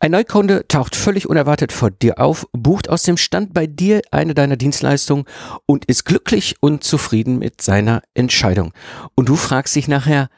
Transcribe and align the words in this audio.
Ein 0.00 0.12
Neukunde 0.12 0.64
taucht 0.68 0.94
völlig 0.94 1.28
unerwartet 1.28 1.72
vor 1.72 1.90
dir 1.90 2.20
auf, 2.20 2.46
bucht 2.52 2.88
aus 2.88 3.02
dem 3.02 3.16
Stand 3.16 3.52
bei 3.52 3.66
dir 3.66 4.00
eine 4.12 4.32
deiner 4.32 4.56
Dienstleistungen 4.56 5.24
und 5.66 5.86
ist 5.86 6.04
glücklich 6.04 6.54
und 6.60 6.84
zufrieden 6.84 7.40
mit 7.40 7.60
seiner 7.60 8.02
Entscheidung. 8.14 8.72
Und 9.16 9.28
du 9.28 9.34
fragst 9.34 9.74
dich 9.74 9.88
nachher, 9.88 10.28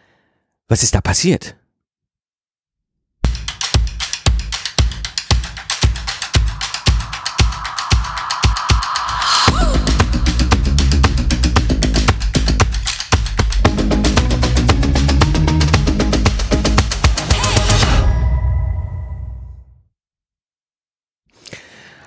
was 0.67 0.83
ist 0.83 0.95
da 0.95 1.03
passiert? 1.03 1.57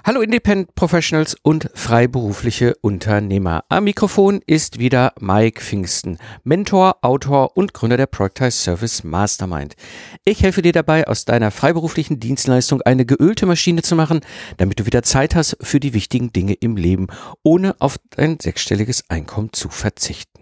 Hallo 0.06 0.20
Independent 0.20 0.76
Professionals 0.76 1.34
und 1.44 1.70
freiberufliche 1.76 2.76
Unternehmer. 2.82 3.64
Am 3.70 3.86
Mikrofon 3.86 4.42
ist 4.46 4.78
wieder 4.78 5.14
Mike 5.22 5.62
Pfingsten, 5.62 6.18
Mentor, 6.44 6.98
Autor 7.02 7.56
und 7.56 7.74
Gründer 7.74 7.96
der 7.96 8.08
Productize 8.08 8.52
Service 8.52 9.06
Mastermind. 9.06 9.78
Ich 10.26 10.44
helfe 10.44 10.62
dir 10.62 10.74
dabei, 10.74 11.08
aus 11.08 11.24
deiner 11.24 11.52
freiberuflichen 11.52 12.20
Dienstleistung 12.20 12.82
eine 12.82 13.06
geölte 13.06 13.46
Maschine 13.46 13.82
zu 13.82 13.96
machen, 13.96 14.20
damit 14.58 14.82
du 14.82 14.86
wieder 14.86 15.04
Zeit 15.04 15.36
hast 15.36 15.56
für 15.62 15.80
die 15.80 15.94
wichtigen 15.94 16.34
Dinge 16.34 16.56
im 16.56 16.76
Leben, 16.76 17.08
ohne 17.42 17.80
auf 17.80 17.98
ein 18.18 18.42
sechsstelliges 18.42 19.10
Einkommen 19.10 19.54
zu 19.54 19.70
verzichten. 19.70 20.42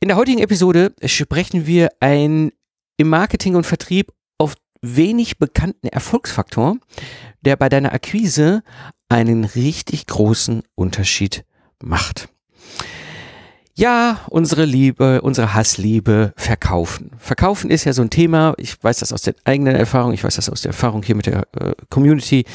In 0.00 0.08
der 0.08 0.18
heutigen 0.18 0.40
Episode 0.40 0.92
sprechen 1.02 1.66
wir 1.66 1.88
ein 2.00 2.52
im 2.98 3.08
Marketing 3.08 3.54
und 3.54 3.64
Vertrieb 3.64 4.12
wenig 4.94 5.38
bekannten 5.38 5.88
Erfolgsfaktor, 5.88 6.76
der 7.40 7.56
bei 7.56 7.68
deiner 7.68 7.92
Akquise 7.92 8.62
einen 9.08 9.44
richtig 9.44 10.06
großen 10.06 10.62
Unterschied 10.74 11.44
macht. 11.82 12.28
Ja, 13.78 14.20
unsere 14.30 14.64
Liebe, 14.64 15.20
unsere 15.20 15.52
Hassliebe 15.52 16.32
verkaufen. 16.36 17.10
Verkaufen 17.18 17.70
ist 17.70 17.84
ja 17.84 17.92
so 17.92 18.00
ein 18.00 18.08
Thema. 18.08 18.54
Ich 18.56 18.82
weiß 18.82 19.00
das 19.00 19.12
aus 19.12 19.20
der 19.20 19.34
eigenen 19.44 19.76
Erfahrung. 19.76 20.14
Ich 20.14 20.24
weiß 20.24 20.36
das 20.36 20.48
aus 20.48 20.62
der 20.62 20.70
Erfahrung 20.70 21.02
hier 21.02 21.14
mit 21.14 21.26
der 21.26 21.46
äh, 21.60 21.74
Community. 21.90 22.46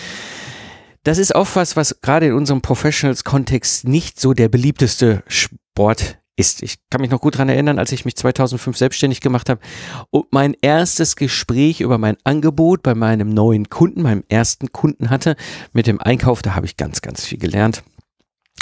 Das 1.04 1.20
ist 1.20 1.36
oft 1.36 1.56
was, 1.56 1.76
was 1.76 2.02
gerade 2.02 2.28
in 2.28 2.34
unserem 2.34 2.62
Professionals-Kontext 2.62 3.88
nicht 3.88 4.20
so 4.20 4.34
der 4.34 4.50
beliebteste 4.50 5.23
Sport 5.28 6.18
ist. 6.36 6.64
Ich 6.64 6.78
kann 6.90 7.02
mich 7.02 7.10
noch 7.12 7.22
gut 7.22 7.38
dran 7.38 7.50
erinnern, 7.50 7.80
als 7.80 7.92
ich 7.92 8.06
mich 8.06 8.16
2005 8.16 8.78
selbstständig 8.78 9.22
gemacht 9.22 9.50
habe 9.50 9.62
und 10.10 10.32
mein 10.32 10.56
erstes 10.62 11.16
Gespräch 11.16 11.82
über 11.82 11.98
mein 11.98 12.18
Angebot 12.23 12.84
bei 12.84 12.96
meinem 12.96 13.30
neuen 13.30 13.70
Kunden, 13.70 14.02
meinem 14.02 14.23
ersten 14.30 14.72
Kunden 14.72 15.10
hatte 15.10 15.36
mit 15.73 15.88
dem 15.88 16.00
Einkauf. 16.02 16.42
Da 16.42 16.56
habe 16.56 16.66
ich 16.66 16.78
ganz, 16.78 17.02
ganz 17.02 17.26
viel 17.26 17.38
gelernt. 17.38 17.84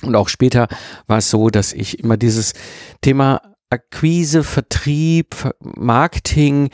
Und 0.02 0.16
auch 0.16 0.30
später 0.30 0.67
war 1.08 1.17
es 1.17 1.30
so, 1.30 1.50
dass 1.50 1.73
ich 1.73 2.00
immer 2.00 2.17
dieses 2.17 2.53
Thema 3.02 3.42
Akquise, 3.70 4.44
Vertrieb, 4.44 5.36
Marketing, 5.59 6.70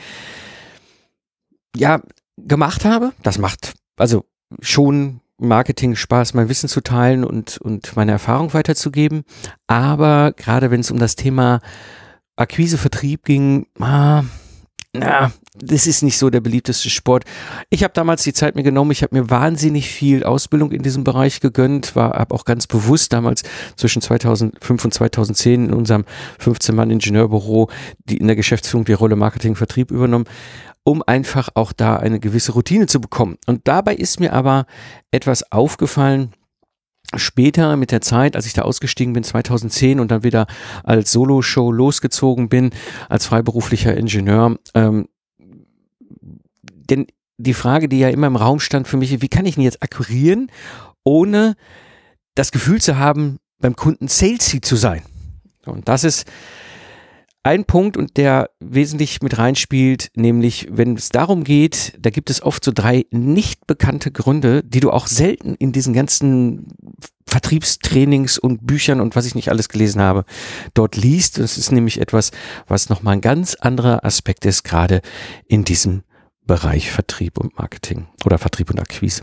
ja, 1.76 2.00
gemacht 2.36 2.84
habe. 2.84 3.12
Das 3.22 3.38
macht 3.38 3.74
also 3.96 4.24
schon 4.60 5.20
Marketing 5.38 5.96
Spaß, 5.96 6.34
mein 6.34 6.48
Wissen 6.48 6.68
zu 6.68 6.80
teilen 6.80 7.24
und, 7.24 7.58
und 7.58 7.94
meine 7.96 8.12
Erfahrung 8.12 8.54
weiterzugeben. 8.54 9.24
Aber 9.66 10.32
gerade 10.32 10.70
wenn 10.70 10.80
es 10.80 10.90
um 10.90 10.98
das 10.98 11.16
Thema 11.16 11.60
Akquise, 12.36 12.78
Vertrieb 12.78 13.24
ging, 13.24 13.66
ah, 13.80 14.24
na, 14.92 15.32
das 15.58 15.86
ist 15.86 16.02
nicht 16.02 16.18
so 16.18 16.30
der 16.30 16.40
beliebteste 16.40 16.90
Sport. 16.90 17.24
Ich 17.70 17.82
habe 17.82 17.94
damals 17.94 18.22
die 18.22 18.32
Zeit 18.32 18.56
mir 18.56 18.62
genommen, 18.62 18.90
ich 18.90 19.02
habe 19.02 19.14
mir 19.16 19.30
wahnsinnig 19.30 19.88
viel 19.88 20.24
Ausbildung 20.24 20.72
in 20.72 20.82
diesem 20.82 21.04
Bereich 21.04 21.40
gegönnt, 21.40 21.96
war 21.96 22.14
habe 22.14 22.34
auch 22.34 22.44
ganz 22.44 22.66
bewusst 22.66 23.12
damals 23.12 23.42
zwischen 23.76 24.02
2005 24.02 24.84
und 24.84 24.94
2010 24.94 25.66
in 25.66 25.74
unserem 25.74 26.04
15-Mann 26.40 26.90
Ingenieurbüro 26.90 27.70
die 28.04 28.18
in 28.18 28.26
der 28.26 28.36
Geschäftsführung 28.36 28.84
die 28.84 28.92
Rolle 28.92 29.16
Marketing 29.16 29.54
Vertrieb 29.54 29.90
übernommen 29.90 30.26
um 30.86 31.02
einfach 31.04 31.48
auch 31.54 31.72
da 31.72 31.96
eine 31.96 32.20
gewisse 32.20 32.52
Routine 32.52 32.86
zu 32.86 33.00
bekommen. 33.00 33.38
Und 33.46 33.62
dabei 33.66 33.96
ist 33.96 34.20
mir 34.20 34.32
aber 34.32 34.66
etwas 35.10 35.50
aufgefallen, 35.50 36.32
später 37.16 37.76
mit 37.76 37.90
der 37.90 38.02
Zeit, 38.02 38.36
als 38.36 38.46
ich 38.46 38.52
da 38.52 38.62
ausgestiegen 38.62 39.12
bin, 39.12 39.24
2010 39.24 39.98
und 39.98 40.12
dann 40.12 40.22
wieder 40.22 40.46
als 40.84 41.10
Solo-Show 41.10 41.72
losgezogen 41.72 42.48
bin, 42.48 42.70
als 43.08 43.26
freiberuflicher 43.26 43.96
Ingenieur. 43.96 44.58
Ähm, 44.74 45.08
denn 46.08 47.08
die 47.36 47.54
Frage, 47.54 47.88
die 47.88 47.98
ja 47.98 48.08
immer 48.08 48.28
im 48.28 48.36
Raum 48.36 48.60
stand 48.60 48.86
für 48.86 48.96
mich, 48.96 49.20
wie 49.20 49.28
kann 49.28 49.44
ich 49.44 49.56
ihn 49.56 49.64
jetzt 49.64 49.82
akquirieren, 49.82 50.52
ohne 51.02 51.56
das 52.36 52.52
Gefühl 52.52 52.80
zu 52.80 52.96
haben, 52.96 53.38
beim 53.58 53.74
Kunden 53.74 54.06
salesy 54.06 54.60
zu 54.60 54.76
sein? 54.76 55.02
Und 55.64 55.88
das 55.88 56.04
ist 56.04 56.26
ein 57.46 57.64
Punkt 57.64 57.96
und 57.96 58.16
der 58.16 58.50
wesentlich 58.58 59.22
mit 59.22 59.38
reinspielt, 59.38 60.10
nämlich 60.16 60.66
wenn 60.70 60.96
es 60.96 61.10
darum 61.10 61.44
geht, 61.44 61.94
da 61.98 62.10
gibt 62.10 62.28
es 62.28 62.42
oft 62.42 62.64
so 62.64 62.72
drei 62.74 63.06
nicht 63.12 63.66
bekannte 63.66 64.10
Gründe, 64.10 64.62
die 64.64 64.80
du 64.80 64.90
auch 64.90 65.06
selten 65.06 65.54
in 65.54 65.70
diesen 65.70 65.94
ganzen 65.94 66.66
Vertriebstrainings 67.28 68.38
und 68.38 68.66
Büchern 68.66 69.00
und 69.00 69.14
was 69.14 69.26
ich 69.26 69.36
nicht 69.36 69.48
alles 69.48 69.68
gelesen 69.68 70.00
habe, 70.00 70.24
dort 70.74 70.96
liest. 70.96 71.38
Das 71.38 71.56
ist 71.56 71.70
nämlich 71.70 72.00
etwas, 72.00 72.32
was 72.66 72.88
nochmal 72.88 73.14
ein 73.14 73.20
ganz 73.20 73.54
anderer 73.54 74.04
Aspekt 74.04 74.44
ist, 74.44 74.64
gerade 74.64 75.00
in 75.46 75.64
diesem 75.64 76.02
Bereich 76.46 76.90
Vertrieb 76.90 77.38
und 77.38 77.56
Marketing 77.58 78.06
oder 78.24 78.38
Vertrieb 78.38 78.70
und 78.70 78.80
Akquise. 78.80 79.22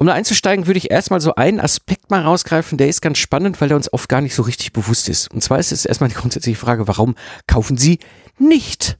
Um 0.00 0.06
da 0.06 0.12
einzusteigen, 0.12 0.68
würde 0.68 0.78
ich 0.78 0.92
erstmal 0.92 1.20
so 1.20 1.34
einen 1.34 1.58
Aspekt 1.58 2.08
mal 2.08 2.22
rausgreifen, 2.22 2.78
der 2.78 2.88
ist 2.88 3.02
ganz 3.02 3.18
spannend, 3.18 3.60
weil 3.60 3.66
der 3.66 3.76
uns 3.76 3.92
oft 3.92 4.08
gar 4.08 4.20
nicht 4.20 4.34
so 4.34 4.42
richtig 4.42 4.72
bewusst 4.72 5.08
ist. 5.08 5.28
Und 5.34 5.42
zwar 5.42 5.58
ist 5.58 5.72
es 5.72 5.84
erstmal 5.84 6.08
die 6.08 6.14
grundsätzliche 6.14 6.58
Frage, 6.58 6.86
warum 6.86 7.16
kaufen 7.48 7.76
Sie 7.76 7.98
nicht 8.38 8.96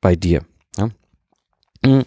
bei 0.00 0.14
dir? 0.14 0.44
Ja? 0.76 0.90
Mm. 1.84 2.04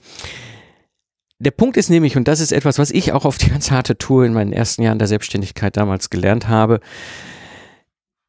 Der 1.39 1.51
Punkt 1.51 1.75
ist 1.75 1.89
nämlich, 1.89 2.15
und 2.15 2.29
das 2.29 2.39
ist 2.39 2.53
etwas, 2.53 2.79
was 2.79 2.91
ich 2.91 3.11
auch 3.11 3.25
auf 3.25 3.37
die 3.37 3.49
ganz 3.49 3.71
harte 3.71 3.97
Tour 3.97 4.25
in 4.25 4.33
meinen 4.33 4.53
ersten 4.53 4.83
Jahren 4.83 4.99
der 4.99 5.07
Selbstständigkeit 5.09 5.75
damals 5.75 6.09
gelernt 6.09 6.47
habe, 6.47 6.79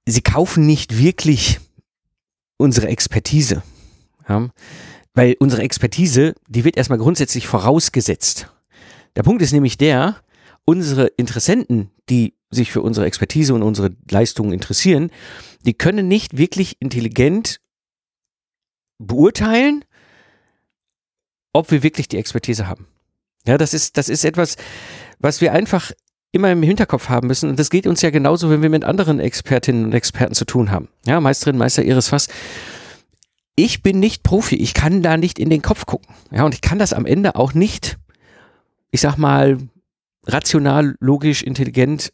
Sie 0.07 0.23
kaufen 0.23 0.67
nicht 0.67 0.99
wirklich 0.99 1.61
unsere 2.57 2.89
Expertise. 2.89 3.63
Ja? 4.29 4.49
Weil 5.15 5.37
unsere 5.39 5.63
Expertise, 5.63 6.35
die 6.49 6.65
wird 6.65 6.77
erstmal 6.77 6.99
grundsätzlich 6.99 7.47
vorausgesetzt. 7.47 8.49
Der 9.21 9.25
Punkt 9.25 9.43
ist 9.43 9.53
nämlich 9.53 9.77
der, 9.77 10.17
unsere 10.65 11.09
Interessenten, 11.09 11.91
die 12.09 12.39
sich 12.49 12.73
für 12.73 12.81
unsere 12.81 13.05
Expertise 13.05 13.53
und 13.53 13.63
unsere 13.63 13.95
Leistungen 14.11 14.55
interessieren, 14.55 15.11
die 15.67 15.75
können 15.75 16.09
nicht 16.09 16.39
wirklich 16.39 16.81
intelligent 16.81 17.61
beurteilen, 18.97 19.85
ob 21.53 21.71
wir 21.71 21.83
wirklich 21.83 22.09
die 22.09 22.17
Expertise 22.17 22.67
haben. 22.67 22.87
Ja, 23.47 23.59
das 23.59 23.75
ist, 23.75 23.99
das 23.99 24.09
ist 24.09 24.25
etwas, 24.25 24.57
was 25.19 25.43
wir 25.43 25.53
einfach 25.53 25.93
immer 26.33 26.51
im 26.51 26.63
Hinterkopf 26.63 27.11
haben 27.11 27.27
müssen. 27.27 27.51
Und 27.51 27.59
das 27.59 27.69
geht 27.69 27.87
uns 27.87 28.01
ja 28.01 28.09
genauso, 28.09 28.49
wenn 28.49 28.63
wir 28.63 28.71
mit 28.71 28.85
anderen 28.85 29.21
Expertinnen 29.21 29.85
und 29.85 29.93
Experten 29.93 30.35
zu 30.35 30.47
tun 30.47 30.71
haben. 30.71 30.89
Ja, 31.05 31.21
Meisterin, 31.21 31.59
Meister 31.59 31.83
ihres 31.83 32.09
Fass. 32.09 32.29
Ich 33.55 33.83
bin 33.83 34.01
nicht 34.01 34.23
Profi. 34.23 34.57
Ich 34.57 34.73
kann 34.73 35.03
da 35.03 35.19
nicht 35.19 35.39
in 35.39 35.51
den 35.51 35.61
Kopf 35.61 35.85
gucken. 35.85 36.15
Ja, 36.31 36.47
und 36.47 36.55
ich 36.55 36.63
kann 36.63 36.79
das 36.79 36.95
am 36.95 37.05
Ende 37.05 37.37
auch 37.37 37.53
nicht 37.53 37.99
ich 38.91 39.01
sag 39.01 39.17
mal, 39.17 39.59
rational, 40.27 40.97
logisch, 41.01 41.43
intelligent 41.43 42.13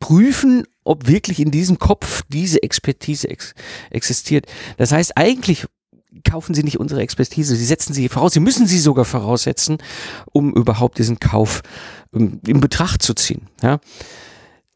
prüfen, 0.00 0.64
ob 0.84 1.06
wirklich 1.06 1.40
in 1.40 1.50
diesem 1.50 1.78
Kopf 1.78 2.22
diese 2.28 2.62
Expertise 2.62 3.28
ex 3.28 3.54
existiert. 3.90 4.46
Das 4.76 4.92
heißt, 4.92 5.16
eigentlich 5.16 5.66
kaufen 6.28 6.54
Sie 6.54 6.62
nicht 6.62 6.78
unsere 6.78 7.00
Expertise, 7.00 7.56
Sie 7.56 7.64
setzen 7.64 7.94
sie 7.94 8.08
voraus, 8.08 8.34
Sie 8.34 8.40
müssen 8.40 8.66
sie 8.66 8.78
sogar 8.78 9.04
voraussetzen, 9.04 9.78
um 10.32 10.52
überhaupt 10.52 10.98
diesen 10.98 11.20
Kauf 11.20 11.62
um, 12.12 12.40
in 12.46 12.60
Betracht 12.60 13.02
zu 13.02 13.14
ziehen. 13.14 13.48
Ja. 13.62 13.80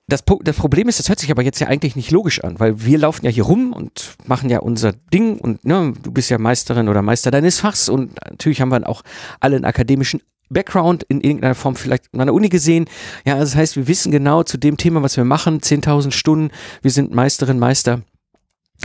Das, 0.09 0.23
das 0.43 0.57
Problem 0.57 0.89
ist, 0.89 1.01
das 1.01 1.09
hört 1.09 1.19
sich 1.19 1.33
aber 1.33 1.43
jetzt 1.43 1.59
ja 1.59 1.67
eigentlich 1.67 1.97
nicht 1.97 2.13
logisch 2.13 2.43
an, 2.45 2.61
weil 2.61 2.85
wir 2.85 2.97
laufen 2.97 3.25
ja 3.25 3.31
hier 3.31 3.43
rum 3.43 3.73
und 3.73 4.15
machen 4.25 4.49
ja 4.49 4.61
unser 4.61 4.93
Ding 4.93 5.39
und 5.39 5.65
ne, 5.65 5.95
du 6.01 6.13
bist 6.13 6.31
ja 6.31 6.39
Meisterin 6.39 6.89
oder 6.89 7.03
Meister 7.03 7.33
deines 7.33 7.59
Fachs 7.59 7.89
und 7.89 8.15
natürlich 8.25 8.61
haben 8.61 8.69
wir 8.69 8.89
auch 8.89 9.03
alle 9.41 9.57
einen 9.57 9.65
akademischen 9.65 10.23
Background 10.49 11.05
in 11.05 11.21
irgendeiner 11.21 11.55
Form 11.55 11.77
vielleicht 11.77 12.13
an 12.13 12.27
der 12.27 12.35
Uni 12.35 12.49
gesehen. 12.49 12.87
Ja, 13.25 13.39
das 13.39 13.57
heißt, 13.57 13.77
wir 13.77 13.89
wissen 13.89 14.13
genau 14.13 14.43
zu 14.43 14.59
dem 14.59 14.77
Thema, 14.77 15.03
was 15.03 15.17
wir 15.17 15.25
machen, 15.25 15.61
10.000 15.61 16.13
Stunden, 16.13 16.51
wir 16.83 16.91
sind 16.91 17.15
Meisterin, 17.15 17.59
Meister. 17.59 18.03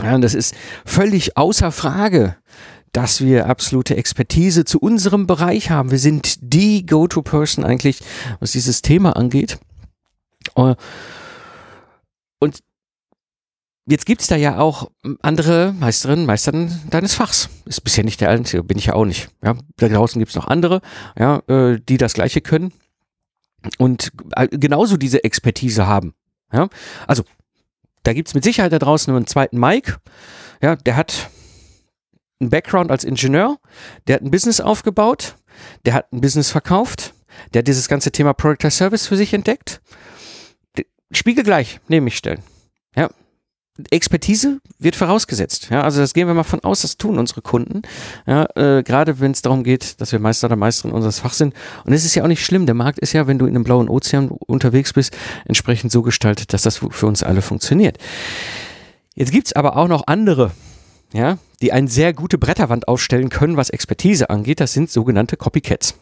Ja, 0.02 0.14
und 0.14 0.22
das 0.22 0.34
ist 0.34 0.54
völlig 0.84 1.36
außer 1.36 1.70
Frage, 1.70 2.36
dass 2.92 3.22
wir 3.22 3.46
absolute 3.46 3.96
Expertise 3.96 4.64
zu 4.64 4.78
unserem 4.78 5.26
Bereich 5.26 5.70
haben. 5.70 5.90
Wir 5.90 5.98
sind 5.98 6.38
die 6.40 6.84
Go-To-Person 6.84 7.64
eigentlich, 7.64 8.00
was 8.40 8.52
dieses 8.52 8.82
Thema 8.82 9.16
angeht. 9.16 9.58
Äh, 10.56 10.74
und 12.38 12.58
Jetzt 13.86 14.06
gibt's 14.06 14.28
da 14.28 14.36
ja 14.36 14.58
auch 14.58 14.90
andere 15.22 15.72
Meisterinnen, 15.72 16.24
Meistern 16.24 16.80
deines 16.90 17.14
Fachs. 17.14 17.48
Ist 17.64 17.82
bisher 17.82 18.04
nicht 18.04 18.20
der 18.20 18.30
einzige, 18.30 18.62
bin 18.62 18.78
ich 18.78 18.86
ja 18.86 18.94
auch 18.94 19.04
nicht. 19.04 19.28
Ja, 19.42 19.56
da 19.76 19.88
draußen 19.88 20.20
gibt's 20.20 20.36
noch 20.36 20.46
andere, 20.46 20.80
ja, 21.18 21.42
äh, 21.48 21.80
die 21.80 21.96
das 21.96 22.12
Gleiche 22.14 22.40
können 22.40 22.72
und 23.78 24.12
äh, 24.36 24.46
genauso 24.48 24.96
diese 24.96 25.24
Expertise 25.24 25.86
haben. 25.86 26.14
Ja, 26.52 26.68
also 27.06 27.24
da 28.04 28.12
gibt's 28.12 28.34
mit 28.34 28.44
Sicherheit 28.44 28.72
da 28.72 28.78
draußen 28.78 29.14
einen 29.14 29.26
zweiten 29.26 29.58
Mike. 29.58 29.96
Ja, 30.62 30.76
der 30.76 30.96
hat 30.96 31.30
einen 32.40 32.50
Background 32.50 32.90
als 32.90 33.04
Ingenieur, 33.04 33.58
der 34.06 34.16
hat 34.16 34.22
ein 34.22 34.30
Business 34.30 34.60
aufgebaut, 34.60 35.36
der 35.84 35.94
hat 35.94 36.12
ein 36.12 36.20
Business 36.20 36.50
verkauft, 36.50 37.14
der 37.52 37.60
hat 37.60 37.68
dieses 37.68 37.88
ganze 37.88 38.12
Thema 38.12 38.32
Product 38.32 38.64
as 38.66 38.76
Service 38.76 39.06
für 39.06 39.16
sich 39.16 39.34
entdeckt. 39.34 39.80
Spiegel 41.10 41.44
gleich 41.44 41.80
neben 41.88 42.04
mich 42.04 42.16
stellen. 42.16 42.42
Ja, 42.96 43.10
Expertise 43.90 44.60
wird 44.78 44.96
vorausgesetzt. 44.96 45.68
Ja, 45.70 45.82
also 45.82 46.00
das 46.00 46.12
gehen 46.12 46.26
wir 46.26 46.34
mal 46.34 46.42
von 46.42 46.60
aus, 46.60 46.82
das 46.82 46.98
tun 46.98 47.18
unsere 47.18 47.40
Kunden. 47.40 47.82
Ja, 48.26 48.46
äh, 48.54 48.82
gerade 48.82 49.18
wenn 49.18 49.32
es 49.32 49.40
darum 49.40 49.64
geht, 49.64 50.00
dass 50.00 50.12
wir 50.12 50.18
Meister 50.18 50.46
oder 50.46 50.56
Meisterin 50.56 50.94
unseres 50.94 51.20
Fachs 51.20 51.38
sind. 51.38 51.54
Und 51.84 51.92
es 51.92 52.04
ist 52.04 52.14
ja 52.14 52.22
auch 52.22 52.28
nicht 52.28 52.44
schlimm. 52.44 52.66
Der 52.66 52.74
Markt 52.74 52.98
ist 52.98 53.14
ja, 53.14 53.26
wenn 53.26 53.38
du 53.38 53.46
in 53.46 53.54
einem 53.54 53.64
blauen 53.64 53.88
Ozean 53.88 54.28
unterwegs 54.28 54.92
bist, 54.92 55.16
entsprechend 55.46 55.90
so 55.90 56.02
gestaltet, 56.02 56.52
dass 56.52 56.62
das 56.62 56.76
für 56.76 57.06
uns 57.06 57.22
alle 57.22 57.40
funktioniert. 57.40 57.96
Jetzt 59.14 59.32
gibt's 59.32 59.54
aber 59.54 59.76
auch 59.76 59.88
noch 59.88 60.06
andere, 60.06 60.52
ja, 61.14 61.38
die 61.62 61.72
eine 61.72 61.88
sehr 61.88 62.12
gute 62.12 62.38
Bretterwand 62.38 62.88
aufstellen 62.88 63.30
können, 63.30 63.56
was 63.56 63.70
Expertise 63.70 64.28
angeht. 64.28 64.60
Das 64.60 64.74
sind 64.74 64.90
sogenannte 64.90 65.36
Copycats. 65.38 65.94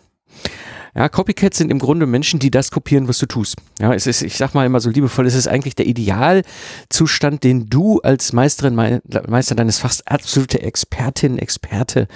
Ja, 0.95 1.09
Copycats 1.09 1.59
sind 1.59 1.71
im 1.71 1.79
Grunde 1.79 2.07
Menschen, 2.07 2.41
die 2.41 2.51
das 2.51 2.71
kopieren, 2.71 3.09
was 3.09 3.19
du 3.19 3.27
tust. 3.27 3.57
Ja, 3.79 3.95
es 3.95 4.07
ist, 4.07 4.23
ich 4.23 4.37
sag 4.37 4.55
mal 4.55 4.67
immer 4.67 4.81
so 4.81 4.91
liebevoll, 4.91 5.27
es 5.27 5.35
ist 5.35 5.47
eigentlich 5.47 5.75
der 5.75 5.87
Idealzustand, 5.87 7.45
den 7.45 7.69
du 7.69 8.01
als 8.01 8.33
Meisterin, 8.33 8.75
Meister 8.75 9.55
deines 9.55 9.79
Fachs, 9.79 10.03
absolute 10.07 10.63
Expertin, 10.63 11.39
Experte 11.39 12.09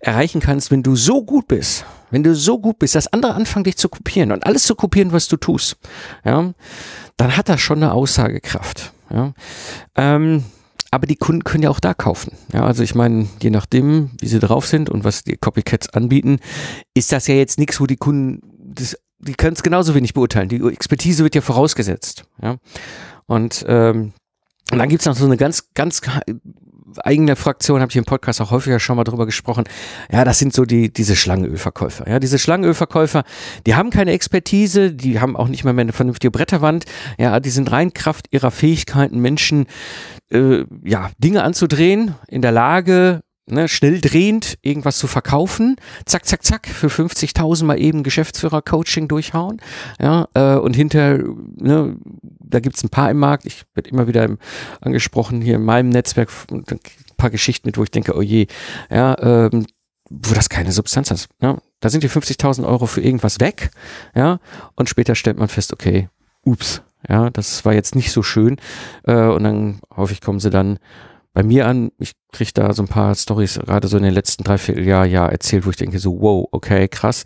erreichen 0.00 0.40
kannst, 0.40 0.70
wenn 0.70 0.82
du 0.82 0.94
so 0.96 1.24
gut 1.24 1.48
bist, 1.48 1.84
wenn 2.10 2.22
du 2.22 2.34
so 2.34 2.58
gut 2.58 2.78
bist, 2.78 2.94
dass 2.94 3.12
andere 3.12 3.34
anfangen, 3.34 3.64
dich 3.64 3.76
zu 3.76 3.88
kopieren 3.88 4.32
und 4.32 4.46
alles 4.46 4.64
zu 4.64 4.74
kopieren, 4.74 5.12
was 5.12 5.28
du 5.28 5.36
tust. 5.36 5.76
Ja, 6.24 6.52
dann 7.16 7.36
hat 7.36 7.48
das 7.48 7.60
schon 7.60 7.82
eine 7.82 7.92
Aussagekraft. 7.92 8.92
Ja, 9.10 9.32
ähm, 9.96 10.44
aber 10.92 11.06
die 11.06 11.16
Kunden 11.16 11.42
können 11.42 11.64
ja 11.64 11.70
auch 11.70 11.80
da 11.80 11.94
kaufen. 11.94 12.36
Ja, 12.52 12.64
also 12.64 12.82
ich 12.82 12.94
meine, 12.94 13.26
je 13.42 13.50
nachdem, 13.50 14.10
wie 14.20 14.28
sie 14.28 14.38
drauf 14.38 14.66
sind 14.66 14.90
und 14.90 15.02
was 15.02 15.24
die 15.24 15.36
Copycats 15.36 15.88
anbieten, 15.88 16.38
ist 16.94 17.10
das 17.12 17.26
ja 17.26 17.34
jetzt 17.34 17.58
nichts, 17.58 17.80
wo 17.80 17.86
die 17.86 17.96
Kunden, 17.96 18.40
das, 18.58 18.96
die 19.18 19.34
können 19.34 19.54
es 19.54 19.62
genauso 19.62 19.94
wenig 19.94 20.12
beurteilen. 20.12 20.50
Die 20.50 20.60
Expertise 20.68 21.24
wird 21.24 21.34
ja 21.34 21.40
vorausgesetzt. 21.40 22.24
Ja, 22.40 22.58
und 23.26 23.64
ähm, 23.66 24.12
und 24.70 24.78
dann 24.78 24.88
gibt's 24.88 25.06
noch 25.06 25.16
so 25.16 25.26
eine 25.26 25.36
ganz, 25.36 25.68
ganz 25.74 26.00
eigene 26.98 27.36
Fraktion, 27.36 27.80
habe 27.80 27.90
ich 27.90 27.96
im 27.96 28.04
Podcast 28.04 28.40
auch 28.40 28.50
häufiger 28.50 28.80
schon 28.80 28.96
mal 28.96 29.04
drüber 29.04 29.26
gesprochen. 29.26 29.64
Ja, 30.10 30.24
das 30.24 30.38
sind 30.38 30.52
so 30.52 30.64
die, 30.64 30.92
diese 30.92 31.16
Schlangenölverkäufer. 31.16 32.08
Ja, 32.08 32.18
diese 32.18 32.38
Schlangenölverkäufer, 32.38 33.24
die 33.66 33.74
haben 33.74 33.90
keine 33.90 34.12
Expertise, 34.12 34.92
die 34.92 35.20
haben 35.20 35.36
auch 35.36 35.48
nicht 35.48 35.64
mal 35.64 35.72
mehr 35.72 35.82
eine 35.82 35.92
vernünftige 35.92 36.30
Bretterwand. 36.30 36.84
Ja, 37.18 37.40
die 37.40 37.50
sind 37.50 37.70
rein 37.72 37.92
Kraft 37.92 38.26
ihrer 38.30 38.50
Fähigkeiten, 38.50 39.20
Menschen, 39.20 39.66
äh, 40.30 40.64
ja, 40.84 41.10
Dinge 41.18 41.42
anzudrehen, 41.42 42.14
in 42.28 42.42
der 42.42 42.52
Lage, 42.52 43.22
ne, 43.46 43.68
schnell 43.68 44.00
drehend 44.00 44.58
irgendwas 44.62 44.98
zu 44.98 45.06
verkaufen, 45.06 45.76
zack, 46.06 46.26
zack, 46.26 46.44
zack, 46.44 46.66
für 46.66 46.88
50.000 46.88 47.64
mal 47.64 47.80
eben 47.80 48.02
Geschäftsführer-Coaching 48.02 49.08
durchhauen, 49.08 49.60
ja, 50.00 50.28
äh, 50.34 50.56
und 50.56 50.74
hinter, 50.74 51.18
ne, 51.18 51.96
da 52.40 52.60
gibt's 52.60 52.84
ein 52.84 52.90
paar 52.90 53.10
im 53.10 53.18
Markt, 53.18 53.46
ich 53.46 53.64
werde 53.74 53.90
immer 53.90 54.06
wieder 54.06 54.24
im, 54.24 54.38
angesprochen, 54.80 55.40
hier 55.40 55.56
in 55.56 55.64
meinem 55.64 55.88
Netzwerk, 55.88 56.30
ein 56.50 56.64
paar 57.16 57.30
Geschichten 57.30 57.68
mit, 57.68 57.78
wo 57.78 57.82
ich 57.82 57.90
denke, 57.90 58.16
oh 58.16 58.22
je, 58.22 58.46
ja, 58.90 59.16
ähm, 59.20 59.66
wo 60.08 60.34
das 60.34 60.48
keine 60.48 60.72
Substanz 60.72 61.10
hat, 61.10 61.28
ja, 61.40 61.58
da 61.80 61.88
sind 61.88 62.04
die 62.04 62.10
50.000 62.10 62.66
Euro 62.66 62.86
für 62.86 63.00
irgendwas 63.00 63.40
weg, 63.40 63.70
ja, 64.14 64.38
und 64.76 64.88
später 64.88 65.14
stellt 65.14 65.38
man 65.38 65.48
fest, 65.48 65.72
okay, 65.72 66.08
ups, 66.44 66.82
ja, 67.08 67.30
das 67.30 67.64
war 67.64 67.74
jetzt 67.74 67.96
nicht 67.96 68.12
so 68.12 68.22
schön, 68.22 68.58
äh, 69.04 69.26
und 69.26 69.42
dann 69.42 69.80
häufig 69.96 70.20
kommen 70.20 70.38
sie 70.38 70.50
dann 70.50 70.78
bei 71.32 71.42
mir 71.42 71.66
an. 71.66 71.92
Ich 71.98 72.12
kriege 72.32 72.50
da 72.54 72.72
so 72.72 72.82
ein 72.82 72.88
paar 72.88 73.14
Stories 73.14 73.58
gerade 73.58 73.88
so 73.88 73.96
in 73.96 74.02
den 74.02 74.14
letzten 74.14 74.44
drei, 74.44 74.58
vier 74.58 74.80
Jahren 74.82 75.10
ja, 75.10 75.26
erzählt, 75.26 75.66
wo 75.66 75.70
ich 75.70 75.76
denke 75.76 75.98
so, 75.98 76.20
wow, 76.20 76.46
okay, 76.52 76.88
krass. 76.88 77.24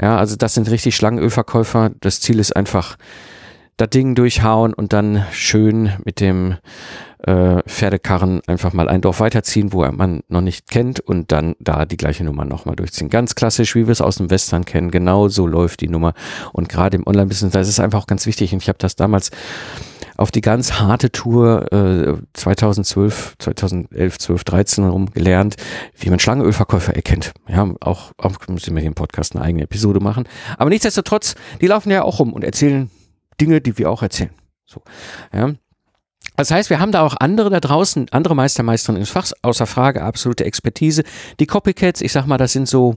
Ja, 0.00 0.16
also 0.16 0.36
das 0.36 0.54
sind 0.54 0.70
richtig 0.70 0.96
Schlangenölverkäufer. 0.96 1.90
Das 2.00 2.20
Ziel 2.20 2.38
ist 2.38 2.54
einfach, 2.54 2.96
das 3.78 3.90
Ding 3.90 4.14
durchhauen 4.14 4.74
und 4.74 4.92
dann 4.92 5.24
schön 5.30 5.92
mit 6.04 6.20
dem 6.20 6.56
äh, 7.24 7.62
Pferdekarren 7.66 8.42
einfach 8.46 8.72
mal 8.72 8.88
ein 8.88 9.00
Dorf 9.00 9.20
weiterziehen, 9.20 9.72
wo 9.72 9.84
man 9.90 10.22
noch 10.28 10.40
nicht 10.40 10.68
kennt 10.68 11.00
und 11.00 11.32
dann 11.32 11.54
da 11.60 11.84
die 11.84 11.96
gleiche 11.96 12.24
Nummer 12.24 12.44
nochmal 12.44 12.76
durchziehen. 12.76 13.08
Ganz 13.08 13.34
klassisch, 13.34 13.74
wie 13.74 13.86
wir 13.86 13.92
es 13.92 14.00
aus 14.00 14.16
dem 14.16 14.30
Western 14.30 14.64
kennen. 14.64 14.90
Genau 14.90 15.28
so 15.28 15.46
läuft 15.46 15.80
die 15.80 15.88
Nummer. 15.88 16.14
Und 16.52 16.68
gerade 16.68 16.96
im 16.96 17.06
Online-Business, 17.06 17.52
das 17.52 17.68
ist 17.68 17.80
einfach 17.80 18.00
auch 18.00 18.06
ganz 18.06 18.26
wichtig. 18.26 18.52
Und 18.52 18.62
ich 18.62 18.68
habe 18.68 18.78
das 18.78 18.96
damals 18.96 19.30
auf 20.18 20.32
die 20.32 20.40
ganz 20.40 20.74
harte 20.74 21.10
Tour 21.10 21.72
äh, 21.72 22.14
2012, 22.34 23.36
2011, 23.38 24.18
12, 24.18 24.44
13 24.44 24.84
herum 24.84 25.10
gelernt, 25.10 25.56
wie 25.96 26.10
man 26.10 26.18
Schlangenölverkäufer 26.18 26.94
erkennt. 26.94 27.32
Ja, 27.48 27.66
auch, 27.80 28.12
auch 28.18 28.36
müssen 28.48 28.74
wir 28.74 28.80
hier 28.80 28.88
im 28.88 28.94
Podcast 28.94 29.34
eine 29.34 29.44
eigene 29.44 29.62
Episode 29.62 30.00
machen. 30.00 30.28
Aber 30.58 30.70
nichtsdestotrotz, 30.70 31.36
die 31.60 31.68
laufen 31.68 31.90
ja 31.90 32.02
auch 32.02 32.18
rum 32.18 32.32
und 32.32 32.42
erzählen 32.42 32.90
Dinge, 33.40 33.60
die 33.60 33.78
wir 33.78 33.90
auch 33.90 34.02
erzählen. 34.02 34.30
So, 34.66 34.82
ja. 35.32 35.54
Das 36.38 36.52
heißt, 36.52 36.70
wir 36.70 36.78
haben 36.78 36.92
da 36.92 37.02
auch 37.02 37.16
andere 37.18 37.50
da 37.50 37.58
draußen, 37.58 38.10
andere 38.12 38.36
Meistermeisterinnen 38.36 39.02
ins 39.02 39.10
Fach, 39.10 39.28
außer 39.42 39.66
Frage, 39.66 40.02
absolute 40.02 40.44
Expertise. 40.44 41.02
Die 41.40 41.46
Copycats, 41.46 42.00
ich 42.00 42.12
sag 42.12 42.26
mal, 42.26 42.38
das 42.38 42.52
sind 42.52 42.68
so 42.68 42.94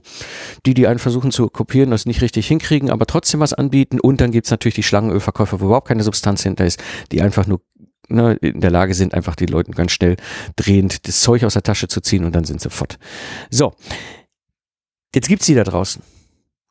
die, 0.64 0.74
die 0.74 0.86
einen 0.86 1.00
versuchen 1.00 1.32
zu 1.32 1.48
kopieren, 1.48 1.90
das 1.90 2.06
nicht 2.06 2.22
richtig 2.22 2.46
hinkriegen, 2.46 2.88
aber 2.88 3.04
trotzdem 3.04 3.40
was 3.40 3.52
anbieten. 3.52 3.98
Und 3.98 4.20
dann 4.20 4.30
gibt's 4.30 4.52
natürlich 4.52 4.76
die 4.76 4.84
Schlangenölverkäufer, 4.84 5.60
wo 5.60 5.64
überhaupt 5.64 5.88
keine 5.88 6.04
Substanz 6.04 6.44
hinter 6.44 6.64
ist, 6.64 6.80
die 7.10 7.20
einfach 7.20 7.48
nur 7.48 7.60
ne, 8.08 8.34
in 8.34 8.60
der 8.60 8.70
Lage 8.70 8.94
sind, 8.94 9.12
einfach 9.12 9.34
die 9.34 9.46
Leuten 9.46 9.72
ganz 9.72 9.90
schnell 9.90 10.18
drehend 10.54 11.08
das 11.08 11.20
Zeug 11.20 11.42
aus 11.42 11.54
der 11.54 11.64
Tasche 11.64 11.88
zu 11.88 12.00
ziehen 12.00 12.24
und 12.24 12.36
dann 12.36 12.44
sind 12.44 12.60
sie 12.60 12.70
fort. 12.70 12.96
So, 13.50 13.74
jetzt 15.16 15.26
gibt's 15.26 15.46
die 15.46 15.56
da 15.56 15.64
draußen. 15.64 16.00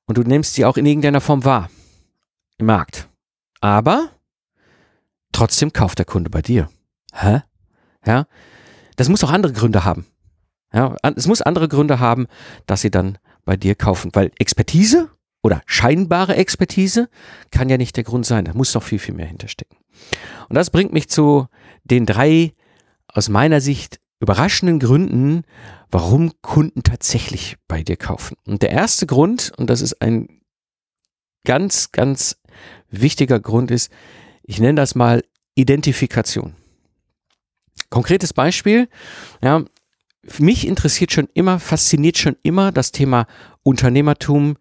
Und 0.08 0.18
du 0.18 0.22
nimmst 0.22 0.54
sie 0.54 0.64
auch 0.64 0.78
in 0.78 0.86
irgendeiner 0.86 1.20
Form 1.20 1.44
wahr. 1.44 1.70
Im 2.60 2.68
Markt. 2.68 3.10
Aber 3.60 4.12
Trotzdem 5.32 5.74
kauft 5.74 6.00
der 6.00 6.06
Kunde 6.06 6.30
bei 6.30 6.42
dir. 6.42 6.70
Hä? 7.14 7.42
Ja? 8.06 8.28
Das 8.96 9.10
muss 9.10 9.24
auch 9.24 9.32
andere 9.32 9.54
Gründe 9.54 9.84
haben. 9.84 10.06
Ja, 10.74 10.96
es 11.16 11.28
muss 11.28 11.42
andere 11.42 11.68
Gründe 11.68 12.00
haben, 12.00 12.28
dass 12.66 12.82
sie 12.82 12.92
dann 12.92 13.18
bei 13.44 13.58
dir 13.58 13.76
kaufen, 13.76 14.12
weil 14.14 14.32
Expertise 14.40 15.10
oder 15.44 15.62
scheinbare 15.66 16.36
Expertise 16.36 17.10
kann 17.52 17.68
ja 17.68 17.78
nicht 17.78 17.98
der 17.98 18.04
Grund 18.04 18.26
sein. 18.26 18.46
Da 18.46 18.54
muss 18.54 18.72
doch 18.72 18.84
viel, 18.84 19.00
viel 19.00 19.16
mehr 19.16 19.26
hinterstecken. 19.26 19.78
Und 20.48 20.56
das 20.56 20.70
bringt 20.70 20.94
mich 20.94 21.10
zu 21.10 21.48
den 21.84 22.06
drei 22.06 22.54
aus 23.08 23.28
meiner 23.28 23.60
Sicht 23.60 24.00
überraschenden 24.20 24.80
Gründen, 24.80 25.44
warum 25.90 26.32
Kunden 26.42 26.84
tatsächlich 26.84 27.58
bei 27.68 27.84
dir 27.84 27.98
kaufen. 27.98 28.38
Und 28.46 28.62
der 28.62 28.70
erste 28.70 29.08
Grund, 29.08 29.52
und 29.58 29.70
das 29.70 29.82
ist 29.82 30.02
ein 30.02 30.42
ganz, 31.44 31.92
ganz 31.92 32.38
wichtiger 32.90 33.40
Grund, 33.40 33.72
ist, 33.72 33.92
ich 34.52 34.60
nenne 34.60 34.76
das 34.76 34.96
mal 34.96 35.24
Identifikation. 35.56 36.56
Konkretes 37.90 38.34
Beispiel, 38.34 38.90
ja, 39.42 39.64
mich 40.40 40.68
interessiert 40.68 41.14
schon 41.14 41.30
immer, 41.34 41.58
fasziniert 41.58 42.18
schon 42.18 42.36
immer 42.44 42.74
das 42.74 42.92
Thema 42.92 43.28
Unternehmertum, 43.64 44.58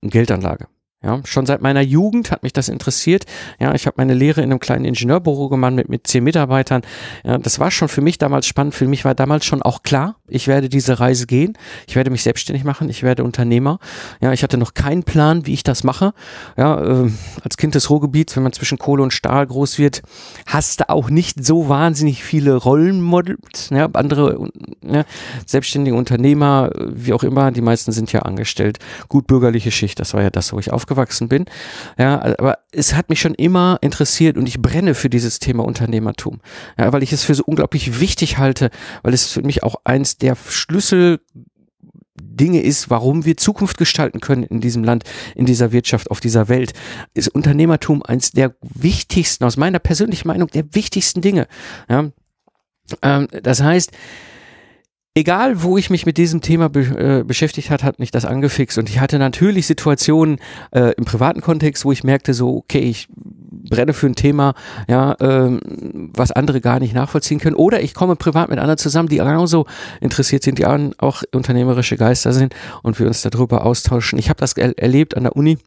Geldanlage. 0.00 0.68
Ja, 1.02 1.20
schon 1.24 1.46
seit 1.46 1.62
meiner 1.62 1.80
Jugend 1.80 2.30
hat 2.30 2.44
mich 2.44 2.52
das 2.52 2.68
interessiert. 2.68 3.24
Ja, 3.58 3.74
ich 3.74 3.86
habe 3.86 3.94
meine 3.96 4.14
Lehre 4.14 4.40
in 4.40 4.52
einem 4.52 4.60
kleinen 4.60 4.84
Ingenieurbüro 4.84 5.48
gemacht 5.48 5.72
mit, 5.72 5.88
mit 5.88 6.06
zehn 6.06 6.22
Mitarbeitern. 6.22 6.82
Ja, 7.24 7.38
das 7.38 7.58
war 7.58 7.72
schon 7.72 7.88
für 7.88 8.00
mich 8.00 8.18
damals 8.18 8.46
spannend. 8.46 8.74
Für 8.74 8.86
mich 8.86 9.04
war 9.04 9.16
damals 9.16 9.44
schon 9.44 9.62
auch 9.62 9.82
klar, 9.82 10.16
ich 10.28 10.46
werde 10.46 10.68
diese 10.68 11.00
Reise 11.00 11.26
gehen. 11.26 11.58
Ich 11.88 11.96
werde 11.96 12.10
mich 12.10 12.22
selbstständig 12.22 12.62
machen. 12.62 12.88
Ich 12.88 13.02
werde 13.02 13.24
Unternehmer. 13.24 13.80
Ja, 14.20 14.32
ich 14.32 14.44
hatte 14.44 14.58
noch 14.58 14.74
keinen 14.74 15.02
Plan, 15.02 15.44
wie 15.44 15.54
ich 15.54 15.64
das 15.64 15.82
mache. 15.82 16.14
Ja, 16.56 16.80
äh, 16.80 17.10
als 17.42 17.56
Kind 17.56 17.74
des 17.74 17.90
Ruhrgebiets, 17.90 18.36
wenn 18.36 18.44
man 18.44 18.52
zwischen 18.52 18.78
Kohle 18.78 19.02
und 19.02 19.12
Stahl 19.12 19.44
groß 19.44 19.78
wird, 19.78 20.02
hast 20.46 20.80
du 20.80 20.88
auch 20.88 21.10
nicht 21.10 21.44
so 21.44 21.68
wahnsinnig 21.68 22.22
viele 22.22 22.54
Rollenmodels. 22.54 23.70
Ja, 23.70 23.88
andere 23.92 24.48
ja, 24.82 25.04
selbstständige 25.46 25.96
Unternehmer, 25.96 26.70
wie 26.78 27.12
auch 27.12 27.24
immer, 27.24 27.50
die 27.50 27.60
meisten 27.60 27.90
sind 27.90 28.12
ja 28.12 28.20
angestellt. 28.20 28.78
Gut 29.08 29.26
bürgerliche 29.26 29.72
Schicht, 29.72 29.98
das 29.98 30.14
war 30.14 30.22
ja 30.22 30.30
das, 30.30 30.52
wo 30.52 30.60
ich 30.60 30.72
aufgehört 30.72 30.91
aufgewachsen 30.92 31.28
bin. 31.28 31.46
Ja, 31.98 32.20
aber 32.38 32.58
es 32.72 32.94
hat 32.94 33.08
mich 33.08 33.20
schon 33.20 33.34
immer 33.34 33.78
interessiert 33.80 34.36
und 34.36 34.46
ich 34.46 34.60
brenne 34.60 34.94
für 34.94 35.10
dieses 35.10 35.38
Thema 35.38 35.64
Unternehmertum. 35.64 36.40
Ja, 36.78 36.92
weil 36.92 37.02
ich 37.02 37.12
es 37.12 37.24
für 37.24 37.34
so 37.34 37.44
unglaublich 37.44 38.00
wichtig 38.00 38.38
halte, 38.38 38.70
weil 39.02 39.14
es 39.14 39.32
für 39.32 39.42
mich 39.42 39.62
auch 39.62 39.76
eins 39.84 40.18
der 40.18 40.36
Schlüssel 40.48 41.20
Dinge 42.14 42.62
ist, 42.62 42.88
warum 42.88 43.24
wir 43.24 43.36
Zukunft 43.36 43.78
gestalten 43.78 44.20
können 44.20 44.42
in 44.42 44.60
diesem 44.60 44.84
Land, 44.84 45.04
in 45.34 45.46
dieser 45.46 45.72
Wirtschaft, 45.72 46.10
auf 46.10 46.20
dieser 46.20 46.48
Welt, 46.48 46.72
ist 47.14 47.28
Unternehmertum 47.28 48.02
eins 48.02 48.32
der 48.32 48.54
wichtigsten, 48.62 49.44
aus 49.44 49.56
meiner 49.56 49.78
persönlichen 49.78 50.28
Meinung, 50.28 50.48
der 50.48 50.74
wichtigsten 50.74 51.20
Dinge. 51.20 51.46
Ja, 51.88 52.10
Ähm, 53.02 53.28
das 53.42 53.62
heißt, 53.62 53.92
egal 55.14 55.62
wo 55.62 55.76
ich 55.76 55.90
mich 55.90 56.06
mit 56.06 56.16
diesem 56.16 56.40
Thema 56.40 56.68
be 56.68 56.80
äh, 56.80 57.24
beschäftigt 57.24 57.70
hat, 57.70 57.82
hat 57.82 57.98
mich 57.98 58.10
das 58.10 58.24
angefixt 58.24 58.78
und 58.78 58.88
ich 58.88 58.98
hatte 58.98 59.18
natürlich 59.18 59.66
Situationen 59.66 60.38
äh, 60.70 60.92
im 60.96 61.04
privaten 61.04 61.40
Kontext, 61.40 61.84
wo 61.84 61.92
ich 61.92 62.02
merkte 62.02 62.32
so, 62.34 62.56
okay, 62.56 62.80
ich 62.80 63.08
brenne 63.10 63.92
für 63.92 64.06
ein 64.06 64.14
Thema, 64.14 64.54
ja, 64.88 65.14
ähm, 65.20 65.60
was 66.14 66.32
andere 66.32 66.60
gar 66.60 66.80
nicht 66.80 66.94
nachvollziehen 66.94 67.40
können 67.40 67.56
oder 67.56 67.82
ich 67.82 67.94
komme 67.94 68.16
privat 68.16 68.48
mit 68.48 68.58
anderen 68.58 68.78
zusammen, 68.78 69.08
die 69.08 69.18
genauso 69.18 69.66
interessiert 70.00 70.42
sind, 70.42 70.58
die 70.58 70.66
auch 70.66 71.22
unternehmerische 71.32 71.96
Geister 71.96 72.32
sind 72.32 72.54
und 72.82 72.98
wir 72.98 73.06
uns 73.06 73.22
darüber 73.22 73.66
austauschen. 73.66 74.18
Ich 74.18 74.30
habe 74.30 74.40
das 74.40 74.54
er 74.54 74.78
erlebt 74.78 75.16
an 75.16 75.24
der 75.24 75.36
Uni. 75.36 75.58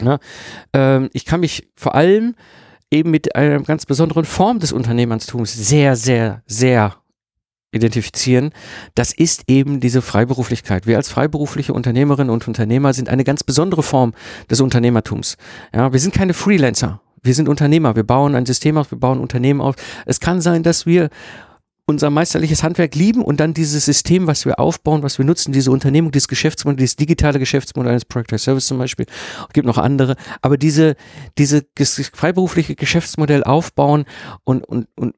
Ja, 0.00 0.18
ähm, 0.72 1.10
ich 1.12 1.24
kann 1.24 1.40
mich 1.40 1.68
vor 1.74 1.94
allem 1.94 2.34
eben 2.90 3.10
mit 3.10 3.34
einer 3.34 3.60
ganz 3.60 3.86
besonderen 3.86 4.24
Form 4.24 4.60
des 4.60 4.72
Unternehmertums 4.72 5.52
sehr, 5.52 5.96
sehr, 5.96 6.42
sehr 6.46 6.99
identifizieren, 7.72 8.50
das 8.94 9.12
ist 9.12 9.44
eben 9.48 9.80
diese 9.80 10.02
Freiberuflichkeit. 10.02 10.86
Wir 10.86 10.96
als 10.96 11.08
freiberufliche 11.08 11.72
Unternehmerinnen 11.72 12.30
und 12.30 12.48
Unternehmer 12.48 12.92
sind 12.92 13.08
eine 13.08 13.24
ganz 13.24 13.44
besondere 13.44 13.82
Form 13.82 14.12
des 14.50 14.60
Unternehmertums. 14.60 15.36
Ja, 15.74 15.92
wir 15.92 16.00
sind 16.00 16.14
keine 16.14 16.34
Freelancer. 16.34 17.00
Wir 17.22 17.34
sind 17.34 17.48
Unternehmer. 17.48 17.96
Wir 17.96 18.04
bauen 18.04 18.34
ein 18.34 18.46
System 18.46 18.76
auf, 18.76 18.90
wir 18.90 18.98
bauen 18.98 19.20
Unternehmen 19.20 19.60
auf. 19.60 19.76
Es 20.06 20.20
kann 20.20 20.40
sein, 20.40 20.62
dass 20.62 20.86
wir 20.86 21.10
unser 21.90 22.08
meisterliches 22.08 22.62
Handwerk 22.62 22.94
lieben 22.94 23.22
und 23.22 23.40
dann 23.40 23.52
dieses 23.52 23.84
System, 23.84 24.26
was 24.26 24.46
wir 24.46 24.58
aufbauen, 24.60 25.02
was 25.02 25.18
wir 25.18 25.24
nutzen, 25.24 25.52
diese 25.52 25.72
Unternehmung, 25.72 26.12
dieses 26.12 26.28
Geschäftsmodell, 26.28 26.76
dieses 26.78 26.96
digitale 26.96 27.38
Geschäftsmodell 27.38 27.90
eines 27.90 28.04
Product 28.04 28.38
Service 28.38 28.66
zum 28.66 28.78
Beispiel, 28.78 29.06
gibt 29.52 29.66
noch 29.66 29.76
andere, 29.76 30.14
aber 30.40 30.56
diese, 30.56 30.94
diese 31.36 31.64
freiberufliche 32.12 32.76
Geschäftsmodell 32.76 33.42
aufbauen 33.42 34.04
und, 34.44 34.64
und, 34.64 34.86
und 34.94 35.14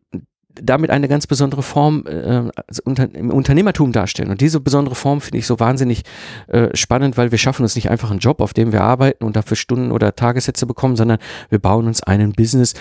damit 0.55 0.91
eine 0.91 1.09
ganz 1.09 1.27
besondere 1.27 1.63
Form 1.63 2.05
äh, 2.07 2.51
unter, 2.85 3.15
im 3.15 3.31
Unternehmertum 3.31 3.93
darstellen. 3.93 4.31
Und 4.31 4.41
diese 4.41 4.61
besondere 4.61 4.95
Form 4.95 5.21
finde 5.21 5.39
ich 5.39 5.47
so 5.47 5.59
wahnsinnig 5.61 6.03
äh, 6.49 6.69
spannend, 6.75 7.17
weil 7.17 7.31
wir 7.31 7.39
schaffen 7.39 7.63
uns 7.63 7.75
nicht 7.75 7.91
einfach 7.91 8.11
einen 8.11 8.21
Job, 8.21 8.41
auf 8.41 8.53
dem 8.53 8.73
wir 8.73 8.83
arbeiten 8.83 9.25
und 9.25 9.37
dafür 9.37 9.57
Stunden 9.57 9.93
oder 9.93 10.15
Tagessätze 10.15 10.67
bekommen, 10.67 10.97
sondern 10.97 11.19
wir 11.49 11.59
bauen 11.59 11.87
uns 11.87 12.03
einen 12.03 12.33
Business, 12.33 12.75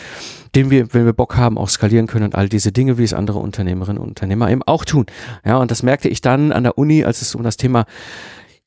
den 0.55 0.69
wir, 0.69 0.93
wenn 0.93 1.05
wir 1.05 1.13
Bock 1.13 1.37
haben, 1.37 1.57
auch 1.57 1.69
skalieren 1.69 2.07
können 2.07 2.25
und 2.25 2.35
all 2.35 2.49
diese 2.49 2.71
Dinge, 2.71 2.97
wie 2.97 3.03
es 3.03 3.13
andere 3.13 3.39
Unternehmerinnen 3.39 4.01
und 4.01 4.09
Unternehmer 4.09 4.49
eben 4.49 4.63
auch 4.63 4.83
tun. 4.83 5.05
Ja, 5.45 5.57
und 5.57 5.71
das 5.71 5.83
merkte 5.83 6.09
ich 6.09 6.21
dann 6.21 6.51
an 6.51 6.63
der 6.63 6.77
Uni, 6.77 7.03
als 7.05 7.21
es 7.21 7.35
um 7.35 7.43
das 7.43 7.57
Thema 7.57 7.85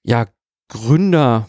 ja 0.03 0.27
Gründer 0.69 1.47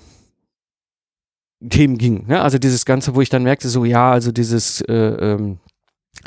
Themen 1.70 1.98
ging. 1.98 2.28
Ne? 2.28 2.42
Also 2.42 2.58
dieses 2.58 2.86
Ganze, 2.86 3.16
wo 3.16 3.22
ich 3.22 3.30
dann 3.30 3.44
merkte, 3.44 3.70
so 3.70 3.86
ja, 3.86 4.12
also 4.12 4.32
dieses 4.32 4.82
äh, 4.82 4.94
ähm, 4.94 5.58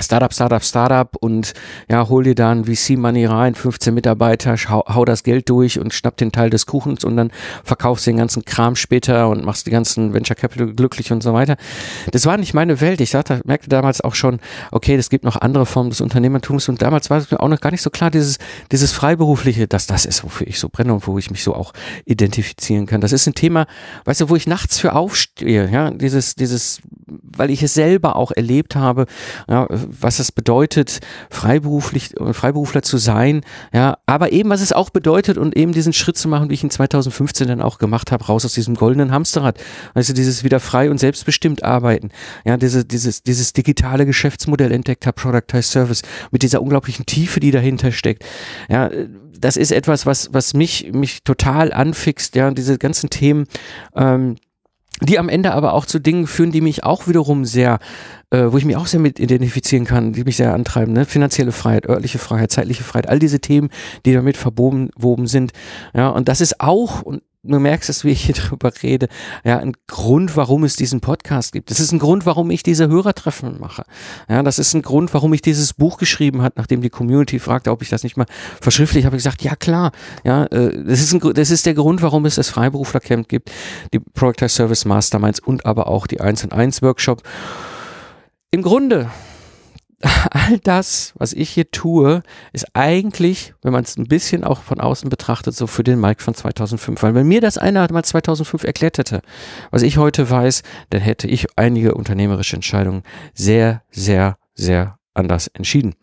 Startup, 0.00 0.33
Startup, 0.33 0.62
Startup 0.62 1.17
und 1.21 1.55
ja, 1.90 2.09
hol 2.09 2.25
dir 2.25 2.35
dann 2.35 2.64
VC-Money 2.64 3.26
rein, 3.26 3.55
15 3.55 3.93
Mitarbeiter, 3.93 4.57
hau, 4.69 4.85
hau, 4.87 5.05
das 5.05 5.23
Geld 5.23 5.49
durch 5.49 5.78
und 5.78 5.93
schnapp 5.93 6.17
den 6.17 6.33
Teil 6.33 6.50
des 6.50 6.67
Kuchens 6.67 7.05
und 7.05 7.17
dann 7.17 7.31
verkaufst 7.64 8.07
den 8.07 8.17
ganzen 8.17 8.45
Kram 8.45 8.76
später 8.76 9.28
und 9.28 9.45
machst 9.45 9.67
die 9.67 9.71
ganzen 9.71 10.14
Venture 10.14 10.37
Capital 10.37 10.73
glücklich 10.75 11.12
und 11.12 11.23
so 11.23 11.35
weiter. 11.35 11.57
Das 12.12 12.26
war 12.26 12.37
nicht 12.37 12.55
meine 12.55 12.81
Welt. 12.81 13.00
Ich 13.00 13.11
sagte, 13.11 13.40
merkte 13.45 13.69
damals 13.69 14.00
auch 14.00 14.14
schon, 14.14 14.40
okay, 14.71 14.95
es 14.95 15.11
gibt 15.11 15.25
noch 15.25 15.37
andere 15.37 15.67
Formen 15.67 15.90
des 15.90 16.00
Unternehmertums 16.00 16.69
und 16.69 16.83
damals 16.83 17.11
war 17.11 17.19
es 17.19 17.31
mir 17.31 17.40
auch 17.40 17.49
noch 17.49 17.61
gar 17.61 17.71
nicht 17.71 17.83
so 17.83 17.90
klar, 17.90 18.11
dieses, 18.11 18.38
dieses 18.71 18.93
Freiberufliche, 18.93 19.67
dass 19.67 19.87
das 19.87 20.05
ist, 20.05 20.25
wofür 20.25 20.47
ich 20.47 20.59
so 20.59 20.69
brenne 20.69 20.95
und 20.95 21.07
wo 21.07 21.19
ich 21.19 21.31
mich 21.31 21.43
so 21.43 21.55
auch 21.55 21.73
identifizieren 22.05 22.87
kann. 22.87 23.00
Das 23.00 23.12
ist 23.12 23.26
ein 23.26 23.35
Thema, 23.35 23.67
weißt 24.05 24.21
du, 24.23 24.31
wo 24.31 24.37
ich 24.37 24.47
nachts 24.47 24.78
für 24.78 24.95
aufstehe, 24.95 25.69
ja, 25.71 25.90
dieses, 25.90 26.35
dieses, 26.35 26.81
weil 27.07 27.50
ich 27.50 27.62
es 27.62 27.75
selber 27.75 28.17
auch 28.17 28.33
erlebt 28.33 28.76
habe, 28.76 29.07
ja, 29.49 29.67
was 29.88 30.18
es 30.18 30.33
bedeutet, 30.33 31.00
freiberuflich, 31.30 32.14
Freiberufler 32.33 32.83
zu 32.83 32.99
sein, 32.99 33.42
ja, 33.73 33.99
aber 34.07 34.33
eben, 34.33 34.50
was 34.50 34.61
es 34.61 34.73
auch 34.73 34.90
bedeutet 34.90 35.38
und 35.38 35.57
eben 35.57 35.73
diesen 35.73 35.92
Schritt 35.92 36.16
zu 36.16 36.28
machen, 36.28 36.50
wie 36.50 36.54
ich 36.54 36.62
ihn 36.62 36.71
2015 36.71 37.49
dann 37.49 37.62
auch 37.62 37.78
gemacht 37.78 38.12
habe, 38.12 38.25
raus 38.25 38.45
aus 38.45 38.52
diesem 38.52 38.75
goldenen 38.75 39.12
Hamsterrad. 39.12 39.59
Also 39.95 40.12
dieses 40.12 40.45
wieder 40.45 40.61
frei 40.61 40.90
und 40.90 40.99
selbstbestimmt 40.99 41.64
arbeiten, 41.64 42.11
ja, 42.45 42.57
diese, 42.57 42.85
dieses, 42.85 43.23
dieses 43.23 43.52
digitale 43.52 44.07
Geschäftsmodell 44.07 44.73
entdeckt 44.73 45.07
habe, 45.07 45.21
Productized 45.21 45.73
Service, 45.73 46.02
mit 46.30 46.42
dieser 46.42 46.62
unglaublichen 46.62 47.07
Tiefe, 47.07 47.40
die 47.40 47.50
dahinter 47.50 47.92
steckt. 47.92 48.25
Ja, 48.68 48.90
das 49.38 49.57
ist 49.57 49.73
etwas, 49.73 50.07
was, 50.07 50.33
was 50.33 50.54
mich, 50.54 50.90
mich 50.92 51.23
total 51.23 51.73
anfixt, 51.73 52.35
ja, 52.35 52.50
diese 52.50 52.78
ganzen 52.78 53.11
Themen, 53.11 53.47
ähm, 53.95 54.37
die 55.00 55.19
am 55.19 55.28
Ende 55.28 55.52
aber 55.52 55.75
auch 55.75 55.87
zu 55.87 55.99
Dingen 55.99 56.26
führen, 56.26 56.52
die 56.52 56.61
mich 56.61 56.85
auch 56.85 57.07
wiederum 57.07 57.45
sehr, 57.45 57.78
äh, 58.31 58.47
wo 58.49 58.59
ich 58.59 58.64
mich 58.64 58.76
auch 58.76 58.87
sehr 58.87 59.00
mit 59.00 59.21
identifizieren 59.21 59.85
kann, 59.85 60.12
die 60.12 60.25
mich 60.25 60.37
sehr 60.37 60.55
antreiben, 60.55 60.93
ne? 60.93 61.05
finanzielle 61.05 61.52
Freiheit, 61.52 61.88
örtliche 61.88 62.19
Freiheit, 62.19 62.50
zeitliche 62.50 62.85
Freiheit, 62.85 63.09
all 63.09 63.19
diese 63.19 63.40
Themen, 63.40 63.71
die 64.05 64.12
damit 64.12 64.37
verwoben 64.37 65.26
sind. 65.26 65.52
Ja, 65.95 66.09
und 66.09 66.28
das 66.28 66.40
ist 66.40 66.61
auch, 66.61 67.02
und 67.02 67.23
du 67.42 67.59
merkst 67.59 67.88
es, 67.88 68.04
wie 68.04 68.11
ich 68.11 68.25
hier 68.25 68.35
drüber 68.35 68.73
rede, 68.83 69.09
ja, 69.45 69.59
ein 69.59 69.75
Grund, 69.87 70.37
warum 70.37 70.64
es 70.64 70.76
diesen 70.76 71.00
Podcast 71.00 71.52
gibt. 71.52 71.71
Das 71.71 71.80
ist 71.80 71.92
ein 71.92 71.99
Grund, 71.99 72.26
warum 72.26 72.50
ich 72.50 72.62
diese 72.62 72.88
Hörertreffen 72.88 73.59
mache. 73.61 73.85
Ja, 74.28 74.42
das 74.42 74.59
ist 74.59 74.75
ein 74.75 74.83
Grund, 74.83 75.14
warum 75.14 75.33
ich 75.33 75.42
dieses 75.42 75.75
Buch 75.75 75.99
geschrieben 75.99 76.42
hat, 76.42 76.57
nachdem 76.57 76.83
die 76.83 76.90
Community 76.90 77.38
fragte, 77.38 77.71
ob 77.71 77.83
ich 77.83 77.88
das 77.88 78.02
nicht 78.02 78.16
mal 78.16 78.26
verschriftlich 78.61 79.04
habe, 79.04 79.16
ich 79.16 79.23
gesagt, 79.23 79.42
ja 79.42 79.57
klar, 79.57 79.92
ja, 80.25 80.45
äh, 80.47 80.85
das 80.85 81.00
ist 81.00 81.12
ein, 81.12 81.35
das 81.35 81.50
ist 81.50 81.66
der 81.66 81.75
Grund, 81.75 82.02
warum 82.02 82.26
es 82.26 82.37
das 82.37 82.49
Freiberuflercamp 82.49 83.28
gibt, 83.28 83.50
die 83.92 84.00
Project 84.00 84.50
Service 84.50 84.85
Masterminds 84.85 85.40
und 85.40 85.66
aber 85.66 85.88
auch 85.88 86.07
die 86.07 86.21
1 86.21 86.45
und 86.45 86.52
1 86.52 86.83
Workshop. 86.83 87.23
Im 88.50 88.62
Grunde 88.62 89.11
all 90.31 90.59
das, 90.59 91.12
was 91.17 91.33
ich 91.33 91.50
hier 91.50 91.71
tue, 91.71 92.23
ist 92.52 92.67
eigentlich, 92.75 93.55
wenn 93.62 93.73
man 93.73 93.83
es 93.83 93.97
ein 93.97 94.07
bisschen 94.07 94.45
auch 94.45 94.62
von 94.62 94.81
außen 94.81 95.11
betrachtet, 95.11 95.55
so 95.55 95.67
für 95.67 95.83
den 95.83 96.00
Mike 96.00 96.23
von 96.23 96.35
2005. 96.35 97.02
Weil 97.02 97.14
wenn 97.14 97.26
mir 97.26 97.40
das 97.40 97.59
einer 97.59 97.90
mal 97.93 98.05
2005 98.05 98.64
erklärt 98.64 98.99
hätte, 98.99 99.23
was 99.71 99.83
ich 99.83 99.99
heute 99.99 100.31
weiß, 100.31 100.62
dann 100.90 101.00
hätte 101.00 101.26
ich 101.26 101.47
einige 101.57 101.95
unternehmerische 101.95 102.57
Entscheidungen 102.57 103.02
sehr, 103.35 103.83
sehr, 103.90 104.38
sehr 104.55 104.99
anders 105.14 105.49
entschieden. 105.49 105.95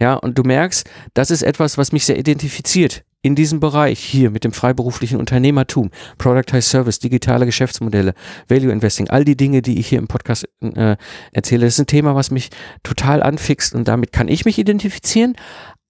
Ja, 0.00 0.14
und 0.14 0.38
du 0.38 0.44
merkst, 0.44 0.88
das 1.14 1.32
ist 1.32 1.42
etwas, 1.42 1.76
was 1.76 1.90
mich 1.90 2.06
sehr 2.06 2.18
identifiziert 2.18 3.04
in 3.22 3.34
diesem 3.34 3.60
Bereich 3.60 3.98
hier 4.00 4.30
mit 4.30 4.44
dem 4.44 4.52
freiberuflichen 4.52 5.18
Unternehmertum, 5.18 5.90
Productized 6.18 6.70
Service, 6.70 6.98
digitale 6.98 7.46
Geschäftsmodelle, 7.46 8.14
Value 8.48 8.72
Investing, 8.72 9.08
all 9.10 9.24
die 9.24 9.36
Dinge, 9.36 9.62
die 9.62 9.78
ich 9.78 9.88
hier 9.88 9.98
im 9.98 10.08
Podcast 10.08 10.48
äh, 10.60 10.96
erzähle, 11.32 11.66
ist 11.66 11.78
ein 11.78 11.86
Thema, 11.86 12.14
was 12.14 12.30
mich 12.30 12.50
total 12.82 13.22
anfixt 13.22 13.74
und 13.74 13.88
damit 13.88 14.12
kann 14.12 14.28
ich 14.28 14.44
mich 14.44 14.58
identifizieren, 14.58 15.36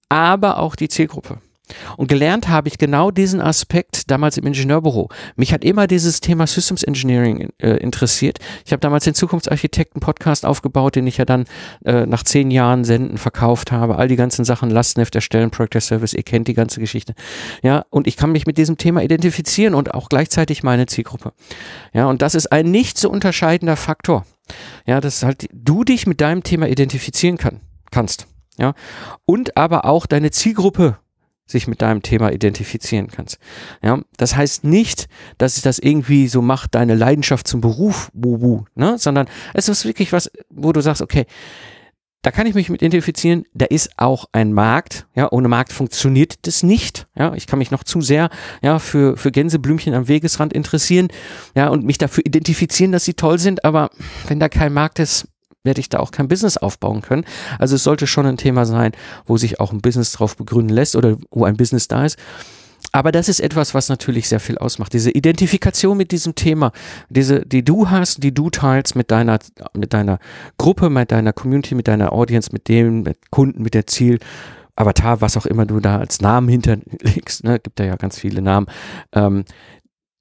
aber 0.09 0.59
auch 0.59 0.75
die 0.75 0.89
Zielgruppe. 0.89 1.39
Und 1.97 2.07
gelernt 2.07 2.49
habe 2.49 2.67
ich 2.67 2.77
genau 2.77 3.11
diesen 3.11 3.41
Aspekt 3.41 4.09
damals 4.09 4.37
im 4.37 4.45
Ingenieurbüro. 4.45 5.09
Mich 5.35 5.53
hat 5.53 5.63
immer 5.63 5.87
dieses 5.87 6.21
Thema 6.21 6.47
Systems 6.47 6.83
Engineering 6.83 7.49
äh, 7.59 7.77
interessiert. 7.77 8.39
Ich 8.65 8.71
habe 8.71 8.79
damals 8.79 9.05
den 9.05 9.13
Zukunftsarchitekten-Podcast 9.13 10.45
aufgebaut, 10.45 10.95
den 10.95 11.07
ich 11.07 11.17
ja 11.17 11.25
dann 11.25 11.45
äh, 11.85 12.05
nach 12.05 12.23
zehn 12.23 12.51
Jahren 12.51 12.83
Senden 12.83 13.17
verkauft 13.17 13.71
habe. 13.71 13.97
All 13.97 14.07
die 14.07 14.15
ganzen 14.15 14.45
Sachen, 14.45 14.69
Lastenheft 14.69 15.15
erstellen, 15.15 15.51
Project 15.51 15.83
Service, 15.83 16.13
ihr 16.13 16.23
kennt 16.23 16.47
die 16.47 16.53
ganze 16.53 16.79
Geschichte. 16.79 17.13
Ja, 17.63 17.85
und 17.89 18.07
ich 18.07 18.17
kann 18.17 18.31
mich 18.31 18.45
mit 18.45 18.57
diesem 18.57 18.77
Thema 18.77 19.01
identifizieren 19.03 19.75
und 19.75 19.93
auch 19.93 20.09
gleichzeitig 20.09 20.63
meine 20.63 20.85
Zielgruppe. 20.85 21.33
Ja, 21.93 22.07
und 22.07 22.21
das 22.21 22.35
ist 22.35 22.51
ein 22.51 22.71
nicht 22.71 22.97
zu 22.97 23.09
unterscheidender 23.09 23.75
Faktor. 23.75 24.25
Ja, 24.85 24.99
dass 24.99 25.23
halt 25.23 25.47
du 25.53 25.83
dich 25.83 26.07
mit 26.07 26.21
deinem 26.21 26.43
Thema 26.43 26.67
identifizieren 26.67 27.37
kann, 27.37 27.61
kannst. 27.91 28.27
Ja, 28.57 28.73
und 29.25 29.57
aber 29.57 29.85
auch 29.85 30.05
deine 30.05 30.31
Zielgruppe 30.31 30.97
sich 31.51 31.67
mit 31.67 31.81
deinem 31.81 32.01
Thema 32.01 32.31
identifizieren 32.31 33.07
kannst. 33.07 33.37
Ja, 33.83 33.99
das 34.17 34.35
heißt 34.35 34.63
nicht, 34.63 35.07
dass 35.37 35.57
es 35.57 35.61
das 35.61 35.79
irgendwie 35.79 36.27
so 36.27 36.41
macht, 36.41 36.75
deine 36.75 36.95
Leidenschaft 36.95 37.47
zum 37.47 37.61
Beruf, 37.61 38.09
wuhu, 38.13 38.65
ne, 38.75 38.97
sondern 38.97 39.27
es 39.53 39.69
ist 39.69 39.85
wirklich 39.85 40.13
was, 40.13 40.31
wo 40.49 40.71
du 40.71 40.81
sagst, 40.81 41.01
okay, 41.01 41.25
da 42.23 42.29
kann 42.29 42.45
ich 42.45 42.53
mich 42.53 42.69
mit 42.69 42.81
identifizieren. 42.81 43.45
Da 43.53 43.65
ist 43.65 43.89
auch 43.97 44.25
ein 44.31 44.53
Markt. 44.53 45.07
Ja, 45.15 45.31
ohne 45.31 45.47
Markt 45.47 45.73
funktioniert 45.73 46.45
das 46.45 46.61
nicht. 46.61 47.07
Ja, 47.17 47.33
ich 47.33 47.47
kann 47.47 47.57
mich 47.57 47.71
noch 47.71 47.83
zu 47.83 48.01
sehr 48.01 48.29
ja 48.61 48.77
für 48.77 49.17
für 49.17 49.31
Gänseblümchen 49.31 49.95
am 49.95 50.07
Wegesrand 50.07 50.53
interessieren. 50.53 51.07
Ja, 51.55 51.69
und 51.69 51.83
mich 51.83 51.97
dafür 51.97 52.23
identifizieren, 52.25 52.91
dass 52.91 53.05
sie 53.05 53.15
toll 53.15 53.39
sind. 53.39 53.65
Aber 53.65 53.89
wenn 54.27 54.39
da 54.39 54.49
kein 54.49 54.71
Markt 54.71 54.99
ist, 54.99 55.27
werde 55.63 55.79
ich 55.79 55.89
da 55.89 55.99
auch 55.99 56.11
kein 56.11 56.27
Business 56.27 56.57
aufbauen 56.57 57.01
können. 57.01 57.25
Also 57.59 57.75
es 57.75 57.83
sollte 57.83 58.07
schon 58.07 58.25
ein 58.25 58.37
Thema 58.37 58.65
sein, 58.65 58.91
wo 59.25 59.37
sich 59.37 59.59
auch 59.59 59.71
ein 59.71 59.81
Business 59.81 60.11
drauf 60.11 60.35
begründen 60.35 60.73
lässt 60.73 60.95
oder 60.95 61.17
wo 61.29 61.45
ein 61.45 61.57
Business 61.57 61.87
da 61.87 62.05
ist. 62.05 62.17
Aber 62.93 63.11
das 63.11 63.29
ist 63.29 63.39
etwas, 63.39 63.73
was 63.73 63.89
natürlich 63.89 64.27
sehr 64.27 64.39
viel 64.39 64.57
ausmacht. 64.57 64.93
Diese 64.93 65.11
Identifikation 65.11 65.95
mit 65.95 66.11
diesem 66.11 66.35
Thema, 66.35 66.71
diese, 67.09 67.45
die 67.45 67.63
du 67.63 67.89
hast, 67.89 68.23
die 68.23 68.33
du 68.33 68.49
teilst 68.49 68.95
mit 68.95 69.11
deiner, 69.11 69.39
mit 69.73 69.93
deiner 69.93 70.19
Gruppe, 70.57 70.89
mit 70.89 71.11
deiner 71.11 71.31
Community, 71.31 71.75
mit 71.75 71.87
deiner 71.87 72.11
Audience, 72.11 72.49
mit 72.51 72.67
dem, 72.67 73.03
mit 73.03 73.29
Kunden, 73.29 73.61
mit 73.61 73.75
der 73.75 73.87
Ziel, 73.87 74.19
Avatar, 74.75 75.21
was 75.21 75.37
auch 75.37 75.45
immer 75.45 75.65
du 75.65 75.79
da 75.79 75.99
als 75.99 76.21
Namen 76.21 76.49
hinterlegst, 76.49 77.43
ne, 77.43 77.59
gibt 77.59 77.79
da 77.79 77.83
ja 77.83 77.95
ganz 77.95 78.17
viele 78.17 78.41
Namen. 78.41 78.67
Ähm, 79.13 79.45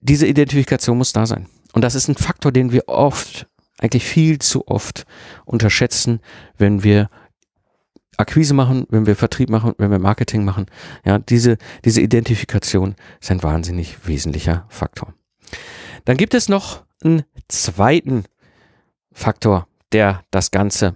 diese 0.00 0.26
Identifikation 0.26 0.98
muss 0.98 1.12
da 1.12 1.26
sein. 1.26 1.46
Und 1.72 1.82
das 1.82 1.94
ist 1.94 2.08
ein 2.08 2.16
Faktor, 2.16 2.52
den 2.52 2.72
wir 2.72 2.88
oft 2.88 3.46
eigentlich 3.80 4.04
viel 4.04 4.38
zu 4.38 4.68
oft 4.68 5.06
unterschätzen, 5.44 6.20
wenn 6.58 6.82
wir 6.84 7.08
Akquise 8.16 8.52
machen, 8.52 8.86
wenn 8.90 9.06
wir 9.06 9.16
Vertrieb 9.16 9.48
machen, 9.48 9.72
wenn 9.78 9.90
wir 9.90 9.98
Marketing 9.98 10.44
machen. 10.44 10.66
Ja, 11.04 11.18
diese, 11.18 11.56
diese 11.84 12.02
Identifikation 12.02 12.94
ist 13.20 13.30
ein 13.30 13.42
wahnsinnig 13.42 14.06
wesentlicher 14.06 14.66
Faktor. 14.68 15.14
Dann 16.04 16.18
gibt 16.18 16.34
es 16.34 16.48
noch 16.48 16.84
einen 17.02 17.24
zweiten 17.48 18.24
Faktor, 19.12 19.66
der 19.92 20.22
das 20.30 20.50
Ganze 20.50 20.94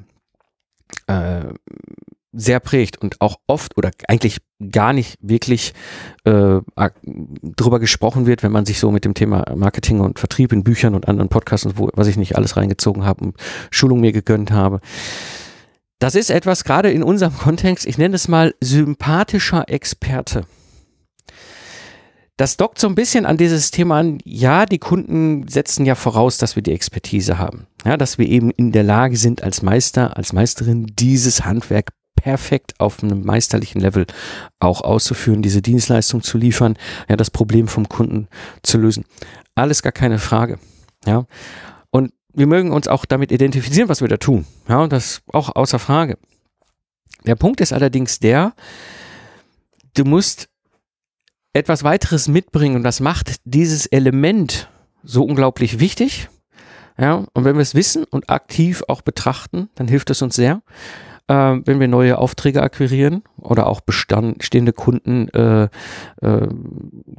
äh, 1.06 1.44
sehr 2.34 2.60
prägt 2.60 3.00
und 3.00 3.20
auch 3.20 3.36
oft 3.46 3.76
oder 3.76 3.90
eigentlich 4.08 4.38
gar 4.72 4.92
nicht 4.92 5.16
wirklich 5.20 5.74
äh, 6.24 6.60
drüber 7.42 7.80
gesprochen 7.80 8.26
wird, 8.26 8.42
wenn 8.42 8.52
man 8.52 8.66
sich 8.66 8.78
so 8.78 8.90
mit 8.90 9.04
dem 9.04 9.14
Thema 9.14 9.44
Marketing 9.54 10.00
und 10.00 10.18
Vertrieb 10.18 10.52
in 10.52 10.64
Büchern 10.64 10.94
und 10.94 11.08
anderen 11.08 11.28
Podcasts 11.28 11.66
und 11.66 11.78
wo, 11.78 11.90
was 11.94 12.06
ich 12.06 12.16
nicht 12.16 12.36
alles 12.36 12.56
reingezogen 12.56 13.04
habe 13.04 13.24
und 13.24 13.36
Schulung 13.70 14.00
mir 14.00 14.12
gegönnt 14.12 14.50
habe. 14.50 14.80
Das 15.98 16.14
ist 16.14 16.30
etwas 16.30 16.64
gerade 16.64 16.90
in 16.90 17.02
unserem 17.02 17.36
Kontext, 17.36 17.86
ich 17.86 17.98
nenne 17.98 18.16
es 18.16 18.28
mal 18.28 18.54
sympathischer 18.60 19.68
Experte. 19.68 20.44
Das 22.36 22.56
dockt 22.56 22.80
so 22.80 22.88
ein 22.88 22.96
bisschen 22.96 23.26
an 23.26 23.36
dieses 23.36 23.70
Thema 23.70 24.00
an, 24.00 24.18
ja, 24.24 24.66
die 24.66 24.80
Kunden 24.80 25.46
setzen 25.46 25.86
ja 25.86 25.94
voraus, 25.94 26.36
dass 26.36 26.56
wir 26.56 26.64
die 26.64 26.72
Expertise 26.72 27.38
haben. 27.38 27.68
Ja, 27.84 27.96
dass 27.96 28.18
wir 28.18 28.28
eben 28.28 28.50
in 28.50 28.72
der 28.72 28.82
Lage 28.82 29.16
sind, 29.16 29.44
als 29.44 29.62
Meister, 29.62 30.16
als 30.16 30.32
Meisterin 30.32 30.86
dieses 30.98 31.44
Handwerk 31.44 31.92
perfekt 32.24 32.80
auf 32.80 33.02
einem 33.02 33.22
meisterlichen 33.22 33.82
Level 33.82 34.06
auch 34.58 34.80
auszuführen, 34.80 35.42
diese 35.42 35.60
Dienstleistung 35.60 36.22
zu 36.22 36.38
liefern, 36.38 36.78
ja, 37.06 37.16
das 37.16 37.30
Problem 37.30 37.68
vom 37.68 37.86
Kunden 37.86 38.28
zu 38.62 38.78
lösen. 38.78 39.04
Alles 39.54 39.82
gar 39.82 39.92
keine 39.92 40.18
Frage. 40.18 40.58
Ja. 41.04 41.26
Und 41.90 42.14
wir 42.32 42.46
mögen 42.46 42.72
uns 42.72 42.88
auch 42.88 43.04
damit 43.04 43.30
identifizieren, 43.30 43.90
was 43.90 44.00
wir 44.00 44.08
da 44.08 44.16
tun. 44.16 44.46
Ja, 44.66 44.86
das 44.86 45.20
auch 45.34 45.54
außer 45.54 45.78
Frage. 45.78 46.16
Der 47.26 47.34
Punkt 47.34 47.60
ist 47.60 47.74
allerdings 47.74 48.20
der, 48.20 48.54
du 49.92 50.06
musst 50.06 50.48
etwas 51.52 51.84
weiteres 51.84 52.26
mitbringen 52.26 52.76
und 52.76 52.84
das 52.84 53.00
macht 53.00 53.36
dieses 53.44 53.84
Element 53.84 54.70
so 55.02 55.24
unglaublich 55.24 55.78
wichtig. 55.78 56.30
Ja, 56.96 57.26
und 57.34 57.44
wenn 57.44 57.56
wir 57.56 57.62
es 57.62 57.74
wissen 57.74 58.04
und 58.04 58.30
aktiv 58.30 58.82
auch 58.88 59.02
betrachten, 59.02 59.68
dann 59.74 59.88
hilft 59.88 60.08
es 60.08 60.22
uns 60.22 60.36
sehr 60.36 60.62
äh, 61.28 61.56
wenn 61.64 61.80
wir 61.80 61.88
neue 61.88 62.18
Aufträge 62.18 62.62
akquirieren 62.62 63.22
oder 63.38 63.66
auch 63.66 63.80
bestehende 63.80 64.72
Kunden 64.72 65.28
äh, 65.30 65.68
äh, 66.20 66.48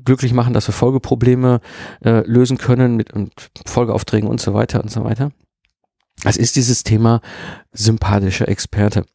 glücklich 0.04 0.34
machen, 0.34 0.54
dass 0.54 0.68
wir 0.68 0.74
Folgeprobleme 0.74 1.60
äh, 2.04 2.22
lösen 2.28 2.58
können 2.58 2.96
mit 2.96 3.14
und 3.14 3.32
Folgeaufträgen 3.66 4.30
und 4.30 4.40
so 4.40 4.54
weiter 4.54 4.82
und 4.82 4.92
so 4.92 5.04
weiter. 5.04 5.32
Das 6.24 6.38
ist 6.38 6.56
dieses 6.56 6.84
Thema 6.84 7.22
sympathischer 7.72 8.48
Experte. 8.48 9.06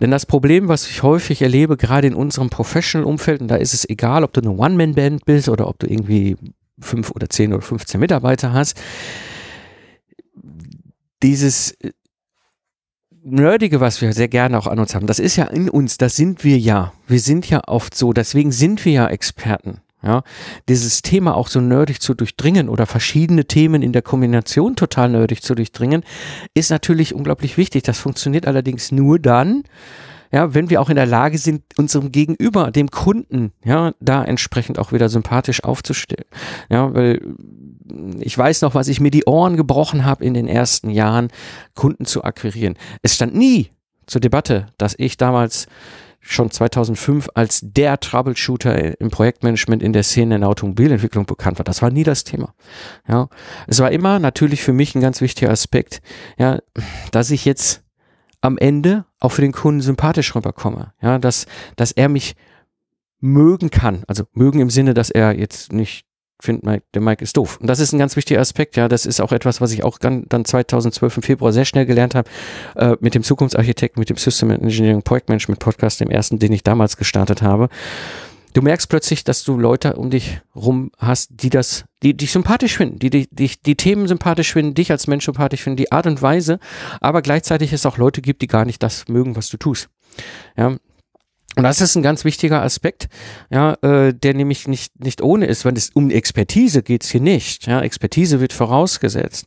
Denn 0.00 0.10
das 0.10 0.26
Problem, 0.26 0.68
was 0.68 0.88
ich 0.88 1.02
häufig 1.02 1.42
erlebe, 1.42 1.76
gerade 1.76 2.08
in 2.08 2.14
unserem 2.14 2.50
Professional-Umfeld, 2.50 3.40
und 3.40 3.48
da 3.48 3.56
ist 3.56 3.74
es 3.74 3.88
egal, 3.88 4.24
ob 4.24 4.32
du 4.32 4.40
eine 4.40 4.50
One-Man-Band 4.50 5.24
bist 5.24 5.48
oder 5.48 5.68
ob 5.68 5.78
du 5.78 5.86
irgendwie 5.86 6.36
fünf 6.80 7.10
oder 7.12 7.28
zehn 7.28 7.52
oder 7.52 7.62
15 7.62 8.00
Mitarbeiter 8.00 8.52
hast, 8.52 8.80
dieses 11.22 11.76
Nerdige, 13.24 13.80
was 13.80 14.00
wir 14.00 14.12
sehr 14.12 14.28
gerne 14.28 14.58
auch 14.58 14.66
an 14.66 14.80
uns 14.80 14.94
haben, 14.94 15.06
das 15.06 15.20
ist 15.20 15.36
ja 15.36 15.44
in 15.44 15.68
uns, 15.68 15.96
das 15.96 16.16
sind 16.16 16.42
wir 16.42 16.58
ja. 16.58 16.92
Wir 17.06 17.20
sind 17.20 17.48
ja 17.48 17.62
oft 17.66 17.94
so, 17.94 18.12
deswegen 18.12 18.50
sind 18.50 18.84
wir 18.84 18.92
ja 18.92 19.06
Experten. 19.08 19.80
Ja, 20.04 20.24
dieses 20.68 21.02
Thema 21.02 21.36
auch 21.36 21.46
so 21.46 21.60
nerdig 21.60 22.00
zu 22.00 22.14
durchdringen 22.14 22.68
oder 22.68 22.86
verschiedene 22.86 23.44
Themen 23.44 23.82
in 23.82 23.92
der 23.92 24.02
Kombination 24.02 24.74
total 24.74 25.10
nerdig 25.10 25.42
zu 25.42 25.54
durchdringen, 25.54 26.02
ist 26.54 26.72
natürlich 26.72 27.14
unglaublich 27.14 27.56
wichtig. 27.56 27.84
Das 27.84 28.00
funktioniert 28.00 28.48
allerdings 28.48 28.90
nur 28.90 29.20
dann, 29.20 29.62
ja, 30.32 30.54
wenn 30.54 30.70
wir 30.70 30.80
auch 30.80 30.88
in 30.88 30.96
der 30.96 31.06
Lage 31.06 31.38
sind, 31.38 31.62
unserem 31.76 32.10
Gegenüber, 32.10 32.72
dem 32.72 32.90
Kunden, 32.90 33.52
ja, 33.64 33.92
da 34.00 34.24
entsprechend 34.24 34.80
auch 34.80 34.90
wieder 34.90 35.08
sympathisch 35.08 35.62
aufzustellen. 35.62 36.24
Ja, 36.68 36.92
weil 36.92 37.20
ich 38.20 38.36
weiß 38.36 38.62
noch, 38.62 38.74
was 38.74 38.88
ich 38.88 39.00
mir 39.00 39.10
die 39.10 39.24
Ohren 39.24 39.56
gebrochen 39.56 40.04
habe 40.04 40.24
in 40.24 40.34
den 40.34 40.48
ersten 40.48 40.90
Jahren, 40.90 41.28
Kunden 41.74 42.04
zu 42.04 42.24
akquirieren. 42.24 42.76
Es 43.02 43.14
stand 43.14 43.34
nie 43.34 43.70
zur 44.06 44.20
Debatte, 44.20 44.66
dass 44.78 44.94
ich 44.98 45.16
damals 45.16 45.66
schon 46.20 46.50
2005 46.50 47.30
als 47.34 47.60
der 47.62 47.98
Troubleshooter 47.98 49.00
im 49.00 49.10
Projektmanagement 49.10 49.82
in 49.82 49.92
der 49.92 50.04
Szene 50.04 50.36
in 50.36 50.40
der 50.42 50.50
Automobilentwicklung 50.50 51.26
bekannt 51.26 51.58
war. 51.58 51.64
Das 51.64 51.82
war 51.82 51.90
nie 51.90 52.04
das 52.04 52.24
Thema. 52.24 52.54
Ja, 53.08 53.28
es 53.66 53.80
war 53.80 53.90
immer 53.90 54.20
natürlich 54.20 54.62
für 54.62 54.72
mich 54.72 54.94
ein 54.94 55.00
ganz 55.00 55.20
wichtiger 55.20 55.50
Aspekt, 55.50 56.00
ja, 56.38 56.60
dass 57.10 57.30
ich 57.30 57.44
jetzt 57.44 57.82
am 58.40 58.56
Ende 58.56 59.04
auch 59.18 59.30
für 59.30 59.42
den 59.42 59.52
Kunden 59.52 59.80
sympathisch 59.80 60.34
rüberkomme. 60.34 60.92
Ja, 61.02 61.18
dass, 61.18 61.46
dass 61.76 61.92
er 61.92 62.08
mich 62.08 62.36
mögen 63.20 63.70
kann. 63.70 64.04
Also 64.06 64.24
mögen 64.32 64.60
im 64.60 64.70
Sinne, 64.70 64.94
dass 64.94 65.10
er 65.10 65.38
jetzt 65.38 65.72
nicht 65.72 66.06
findet, 66.42 66.64
Mike, 66.64 66.84
der 66.94 67.02
Mike 67.02 67.22
ist 67.22 67.36
doof. 67.36 67.58
Und 67.60 67.68
das 67.68 67.80
ist 67.80 67.92
ein 67.92 67.98
ganz 67.98 68.16
wichtiger 68.16 68.40
Aspekt. 68.40 68.76
Ja, 68.76 68.88
das 68.88 69.06
ist 69.06 69.20
auch 69.20 69.32
etwas, 69.32 69.60
was 69.60 69.72
ich 69.72 69.84
auch 69.84 69.98
dann 69.98 70.26
2012 70.28 71.18
im 71.18 71.22
Februar 71.22 71.52
sehr 71.52 71.64
schnell 71.64 71.86
gelernt 71.86 72.14
habe 72.14 72.28
äh, 72.76 72.96
mit 73.00 73.14
dem 73.14 73.22
Zukunftsarchitekten, 73.22 74.00
mit 74.00 74.10
dem 74.10 74.16
System 74.16 74.50
Engineering 74.50 75.02
Projektmanagement 75.02 75.60
Podcast, 75.60 76.00
dem 76.00 76.10
ersten, 76.10 76.38
den 76.38 76.52
ich 76.52 76.62
damals 76.62 76.96
gestartet 76.96 77.42
habe. 77.42 77.68
Du 78.54 78.60
merkst 78.60 78.88
plötzlich, 78.90 79.24
dass 79.24 79.44
du 79.44 79.56
Leute 79.56 79.96
um 79.96 80.10
dich 80.10 80.40
rum 80.54 80.90
hast, 80.98 81.30
die 81.32 81.48
das, 81.48 81.86
die 82.02 82.14
dich 82.14 82.32
sympathisch 82.32 82.76
finden, 82.76 82.98
die, 82.98 83.08
die, 83.08 83.26
die, 83.30 83.50
die 83.64 83.76
Themen 83.76 84.06
sympathisch 84.06 84.52
finden, 84.52 84.74
dich 84.74 84.90
als 84.90 85.06
Mensch 85.06 85.24
sympathisch 85.24 85.62
finden, 85.62 85.78
die 85.78 85.90
Art 85.90 86.06
und 86.06 86.20
Weise, 86.20 86.58
aber 87.00 87.22
gleichzeitig 87.22 87.72
es 87.72 87.86
auch 87.86 87.96
Leute 87.96 88.20
gibt, 88.20 88.42
die 88.42 88.48
gar 88.48 88.66
nicht 88.66 88.82
das 88.82 89.08
mögen, 89.08 89.36
was 89.36 89.48
du 89.48 89.56
tust. 89.56 89.88
Ja, 90.56 90.76
und 91.56 91.64
das 91.64 91.80
ist 91.80 91.96
ein 91.96 92.02
ganz 92.02 92.24
wichtiger 92.24 92.62
Aspekt, 92.62 93.08
ja, 93.50 93.74
äh, 93.82 94.14
der 94.14 94.34
nämlich 94.34 94.68
nicht, 94.68 94.98
nicht 95.04 95.20
ohne 95.20 95.46
ist, 95.46 95.64
wenn 95.64 95.76
es 95.76 95.90
um 95.90 96.10
Expertise 96.10 96.82
geht's 96.82 97.10
hier 97.10 97.20
nicht. 97.20 97.66
Ja, 97.66 97.82
Expertise 97.82 98.40
wird 98.40 98.54
vorausgesetzt. 98.54 99.46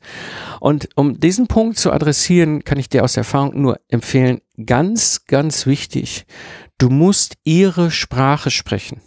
Und 0.60 0.90
um 0.96 1.20
diesen 1.20 1.48
Punkt 1.48 1.78
zu 1.80 1.92
adressieren, 1.92 2.64
kann 2.64 2.78
ich 2.78 2.90
dir 2.90 3.04
aus 3.04 3.18
Erfahrung 3.18 3.60
nur 3.60 3.80
empfehlen, 3.90 4.42
ganz, 4.66 5.26
ganz 5.26 5.66
wichtig, 5.66 6.26
du 6.78 6.90
musst 6.90 7.38
ihre 7.44 7.90
Sprache 7.90 8.52
sprechen. 8.52 9.02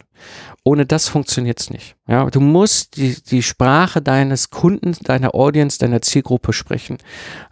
Ohne 0.65 0.85
das 0.85 1.09
funktioniert's 1.09 1.71
nicht. 1.71 1.97
Ja, 2.09 2.29
du 2.29 2.41
musst 2.41 2.97
die, 2.97 3.17
die 3.23 3.43
Sprache 3.43 4.03
deines 4.03 4.51
Kunden, 4.51 4.97
deiner 5.03 5.35
Audience, 5.35 5.79
deiner 5.79 6.03
Zielgruppe 6.03 6.53
sprechen. 6.53 6.99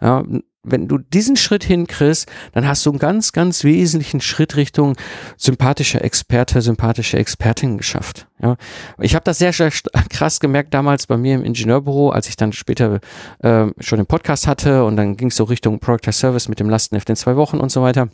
Ja, 0.01 0.23
wenn 0.69 0.87
du 0.87 0.97
diesen 0.97 1.35
Schritt 1.35 1.63
hinkriegst, 1.63 2.27
dann 2.53 2.67
hast 2.67 2.85
du 2.85 2.91
einen 2.91 2.99
ganz, 2.99 3.31
ganz 3.31 3.63
wesentlichen 3.63 4.21
Schritt 4.21 4.55
Richtung 4.55 4.95
sympathischer 5.37 6.03
Experte, 6.03 6.61
sympathische 6.61 7.17
Expertin 7.17 7.77
geschafft. 7.77 8.27
Ja, 8.41 8.55
ich 8.99 9.15
habe 9.15 9.23
das 9.23 9.39
sehr, 9.39 9.53
sehr 9.53 9.71
krass 10.09 10.39
gemerkt 10.39 10.73
damals 10.73 11.07
bei 11.07 11.17
mir 11.17 11.35
im 11.35 11.43
Ingenieurbüro, 11.43 12.09
als 12.09 12.29
ich 12.29 12.35
dann 12.35 12.53
später 12.53 12.99
äh, 13.39 13.67
schon 13.79 13.97
den 13.97 14.05
Podcast 14.05 14.47
hatte 14.47 14.83
und 14.85 14.95
dann 14.95 15.17
ging 15.17 15.29
es 15.29 15.35
so 15.35 15.45
Richtung 15.45 15.79
Product 15.79 16.07
as 16.07 16.19
Service 16.19 16.47
mit 16.47 16.59
dem 16.59 16.69
Lastenheft 16.69 17.09
in 17.09 17.15
zwei 17.15 17.35
Wochen 17.35 17.57
und 17.57 17.71
so 17.71 17.81
weiter. 17.81 18.09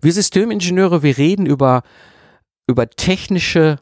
Wir 0.00 0.12
Systemingenieure, 0.12 1.02
wir 1.02 1.16
reden 1.16 1.46
über 1.46 1.82
über 2.66 2.88
technische 2.88 3.78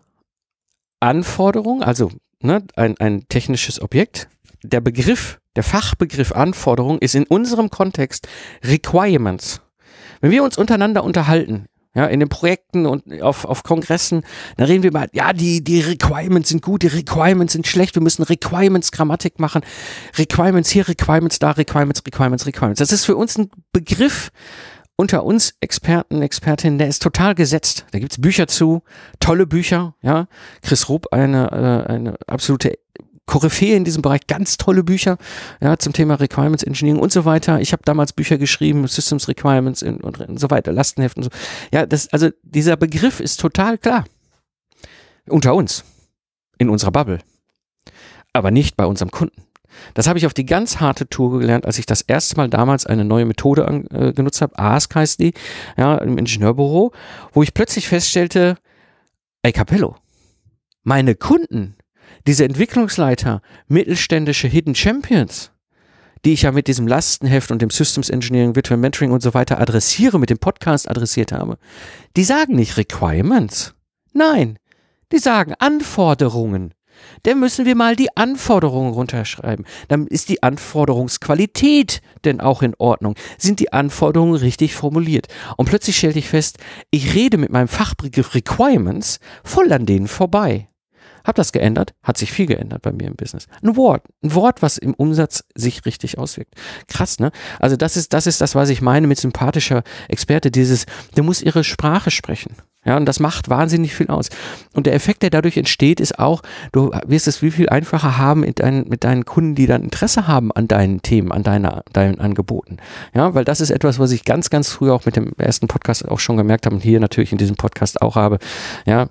Anforderungen, 1.01 1.83
also 1.83 2.11
ne, 2.43 2.65
ein, 2.77 2.99
ein 2.99 3.27
technisches 3.29 3.81
Objekt. 3.81 4.29
Der 4.63 4.81
Begriff 4.81 5.39
der 5.57 5.63
Fachbegriff 5.63 6.33
Anforderung 6.33 6.99
ist 6.99 7.15
in 7.15 7.25
unserem 7.25 7.71
Kontext 7.71 8.29
Requirements. 8.63 9.61
Wenn 10.21 10.31
wir 10.31 10.45
uns 10.45 10.59
untereinander 10.59 11.03
unterhalten, 11.03 11.67
ja, 11.95 12.07
in 12.07 12.21
den 12.21 12.29
Projekten 12.29 12.87
und 12.87 13.21
auf, 13.21 13.45
auf 13.45 13.65
Kongressen, 13.65 14.23
dann 14.57 14.67
reden 14.67 14.85
wir 14.85 14.93
mal, 14.93 15.09
ja, 15.13 15.33
die, 15.33 15.65
die 15.65 15.81
Requirements 15.81 16.51
sind 16.51 16.63
gut, 16.63 16.83
die 16.83 16.89
Requirements 16.89 17.55
sind 17.55 17.67
schlecht, 17.67 17.97
wir 17.97 18.03
müssen 18.03 18.23
Requirements 18.23 18.93
Grammatik 18.93 19.41
machen, 19.41 19.63
Requirements 20.17 20.71
hier, 20.71 20.87
Requirements 20.87 21.41
da, 21.41 21.51
Requirements, 21.51 22.03
Requirements, 22.07 22.47
Requirements. 22.47 22.79
Das 22.79 22.93
ist 22.93 23.07
für 23.07 23.17
uns 23.17 23.37
ein 23.39 23.51
Begriff 23.73 24.31
unter 24.95 25.25
uns 25.25 25.55
Experten, 25.61 26.23
Expertinnen, 26.23 26.79
der 26.79 26.87
ist 26.87 27.03
total 27.03 27.35
gesetzt. 27.35 27.87
Da 27.91 27.99
gibt's 27.99 28.21
Bücher 28.21 28.47
zu, 28.47 28.83
tolle 29.19 29.47
Bücher, 29.47 29.95
ja. 30.03 30.29
Chris 30.63 30.89
Rupp, 30.91 31.13
eine, 31.13 31.51
äh, 31.89 31.91
eine 31.91 32.15
absolute 32.27 32.79
Koryphäe 33.31 33.77
in 33.77 33.85
diesem 33.85 34.03
Bereich, 34.03 34.27
ganz 34.27 34.57
tolle 34.57 34.83
Bücher 34.83 35.17
ja, 35.61 35.79
zum 35.79 35.93
Thema 35.93 36.17
Requirements 36.17 36.65
Engineering 36.65 37.01
und 37.01 37.13
so 37.13 37.25
weiter. 37.25 37.61
Ich 37.61 37.73
habe 37.73 37.83
damals 37.85 38.13
Bücher 38.13 38.39
geschrieben, 38.39 38.89
Systems 38.89 39.29
Requirements 39.29 39.85
und, 39.85 40.03
und, 40.03 40.21
und 40.21 40.41
so 40.41 40.51
weiter, 40.51 40.73
Lastenheften. 40.73 41.23
So. 41.23 41.31
Ja, 41.73 41.87
das, 41.87 42.09
also 42.09 42.31
dieser 42.43 42.77
Begriff 42.77 43.21
ist 43.21 43.39
total 43.39 43.79
klar. 43.79 44.05
Unter 45.29 45.55
uns, 45.55 45.85
in 46.59 46.69
unserer 46.69 46.91
Bubble, 46.91 47.21
aber 48.33 48.51
nicht 48.51 48.77
bei 48.77 48.85
unserem 48.85 49.13
Kunden. 49.13 49.45
Das 49.95 50.09
habe 50.09 50.19
ich 50.19 50.27
auf 50.27 50.35
die 50.35 50.45
ganz 50.45 50.81
harte 50.81 51.09
Tour 51.09 51.39
gelernt, 51.39 51.67
als 51.67 51.79
ich 51.79 51.87
das 51.87 52.01
erste 52.01 52.37
Mal 52.37 52.49
damals 52.49 52.85
eine 52.85 53.05
neue 53.05 53.27
Methode 53.27 53.69
an, 53.69 53.87
äh, 53.93 54.13
genutzt 54.13 54.43
habe, 54.43 54.59
ASK 54.59 54.97
heißt 54.97 55.21
die, 55.21 55.35
ja, 55.77 55.99
im 55.99 56.19
Ingenieurbüro, 56.19 56.91
wo 57.33 57.43
ich 57.45 57.55
plötzlich 57.55 57.87
feststellte, 57.87 58.57
ey 59.43 59.53
Capello, 59.53 59.95
meine 60.83 61.15
Kunden 61.15 61.77
diese 62.27 62.45
Entwicklungsleiter, 62.45 63.43
mittelständische 63.69 64.49
Hidden 64.49 64.75
Champions, 64.75 65.53
die 66.25 66.33
ich 66.33 66.43
ja 66.43 66.53
mit 66.53 66.67
diesem 66.67 66.87
Lastenheft 66.87 67.51
und 67.51 67.63
dem 67.63 67.71
Systems 67.71 68.11
Engineering, 68.11 68.55
Virtual 68.55 68.79
Mentoring 68.79 69.11
und 69.11 69.23
so 69.23 69.35
weiter 69.35 69.61
adressiere, 69.61 70.19
mit 70.19 70.31
dem 70.31 70.39
Podcast 70.39 70.89
adressiert 70.89 71.33
habe, 71.33 71.59
die 72.17 72.25
sagen 72.25 72.57
nicht 72.57 72.77
Requirements. 72.77 73.75
Nein, 74.13 74.59
die 75.13 75.19
sagen 75.19 75.55
Anforderungen. 75.59 76.75
Dann 77.23 77.41
müssen 77.41 77.65
wir 77.65 77.75
mal 77.75 77.97
die 77.97 78.15
Anforderungen 78.17 78.93
runterschreiben. 78.93 79.65
Dann 79.89 80.07
ist 80.07 80.29
die 80.29 80.43
Anforderungsqualität 80.43 82.03
denn 82.25 82.41
auch 82.41 82.63
in 82.63 82.75
Ordnung. 82.77 83.15
Sind 83.39 83.61
die 83.61 83.73
Anforderungen 83.73 84.35
richtig 84.35 84.75
formuliert? 84.75 85.29
Und 85.57 85.69
plötzlich 85.69 85.97
stellte 85.97 86.19
ich 86.19 86.29
fest, 86.29 86.59
ich 86.91 87.15
rede 87.15 87.39
mit 87.39 87.51
meinem 87.51 87.69
Fachbegriff 87.69 88.35
Requirements 88.35 89.19
voll 89.45 89.73
an 89.73 89.87
denen 89.87 90.09
vorbei. 90.09 90.70
Hab 91.31 91.37
das 91.37 91.53
geändert, 91.53 91.95
hat 92.03 92.19
sich 92.19 92.33
viel 92.33 92.47
geändert 92.47 92.83
bei 92.83 92.91
mir 92.91 93.07
im 93.07 93.15
Business. 93.15 93.47
Ein 93.63 93.77
Wort, 93.77 94.03
ein 94.21 94.35
Wort, 94.35 94.63
was 94.63 94.79
im 94.79 94.95
Umsatz 94.95 95.45
sich 95.55 95.87
richtig 95.87 96.19
auswirkt. 96.19 96.55
Krass, 96.89 97.21
ne? 97.21 97.31
Also 97.61 97.77
das 97.77 97.97
ist, 97.97 98.13
das 98.13 98.27
ist 98.27 98.41
das, 98.41 98.57
was 98.57 98.69
ich 98.69 98.83
meine 98.83 99.07
mit 99.07 99.21
sympathischer 99.21 99.85
Experte, 100.09 100.51
dieses, 100.51 100.87
der 101.15 101.23
muss 101.23 101.41
ihre 101.41 101.63
Sprache 101.63 102.11
sprechen. 102.11 102.57
Ja, 102.85 102.97
und 102.97 103.07
das 103.07 103.21
macht 103.21 103.49
wahnsinnig 103.49 103.95
viel 103.95 104.09
aus. 104.09 104.29
Und 104.73 104.87
der 104.87 104.95
Effekt, 104.95 105.23
der 105.23 105.31
dadurch 105.31 105.57
entsteht, 105.57 106.01
ist 106.01 106.19
auch, 106.19 106.43
du 106.73 106.91
wirst 107.07 107.29
es 107.29 107.43
wie 107.43 107.53
viel 107.53 107.69
einfacher 107.69 108.19
haben 108.19 108.41
mit 108.41 108.59
deinen, 108.59 108.89
mit 108.89 109.05
deinen 109.05 109.25
Kunden, 109.25 109.55
die 109.55 109.69
dann 109.69 109.85
Interesse 109.85 110.27
haben 110.27 110.51
an 110.51 110.67
deinen 110.67 111.01
Themen, 111.01 111.31
an 111.31 111.45
deiner, 111.45 111.85
deinen 111.93 112.19
Angeboten. 112.19 112.79
Ja, 113.15 113.35
weil 113.35 113.45
das 113.45 113.61
ist 113.61 113.71
etwas, 113.71 114.01
was 114.01 114.11
ich 114.11 114.25
ganz, 114.25 114.51
ganz 114.51 114.73
früh 114.73 114.91
auch 114.91 115.07
mit 115.07 115.15
dem 115.15 115.31
ersten 115.39 115.69
Podcast 115.69 116.09
auch 116.09 116.19
schon 116.19 116.39
gemerkt 116.39 116.67
habe 116.67 116.75
und 116.75 116.83
hier 116.83 116.99
natürlich 116.99 117.31
in 117.31 117.39
diesem 117.39 117.55
Podcast 117.55 118.03
auch 118.03 118.17
habe. 118.17 118.41
Ja. 118.85 119.11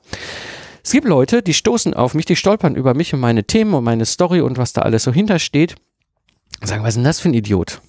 Es 0.90 0.94
gibt 0.94 1.06
Leute, 1.06 1.44
die 1.44 1.54
stoßen 1.54 1.94
auf 1.94 2.16
mich, 2.16 2.26
die 2.26 2.36
stolpern 2.36 2.74
über 2.74 2.96
mich 2.96 3.14
und 3.14 3.20
meine 3.20 3.44
Themen 3.44 3.76
und 3.76 3.84
meine 3.84 4.08
Story 4.08 4.42
und 4.42 4.58
was 4.58 4.74
da 4.74 4.82
alles 4.82 5.04
so 5.04 5.14
hintersteht. 5.14 5.76
Sagen, 6.64 6.82
was 6.82 6.90
ist 6.90 6.96
denn 6.96 7.04
das 7.04 7.20
für 7.20 7.30
ein 7.30 7.36
Idiot? 7.36 7.80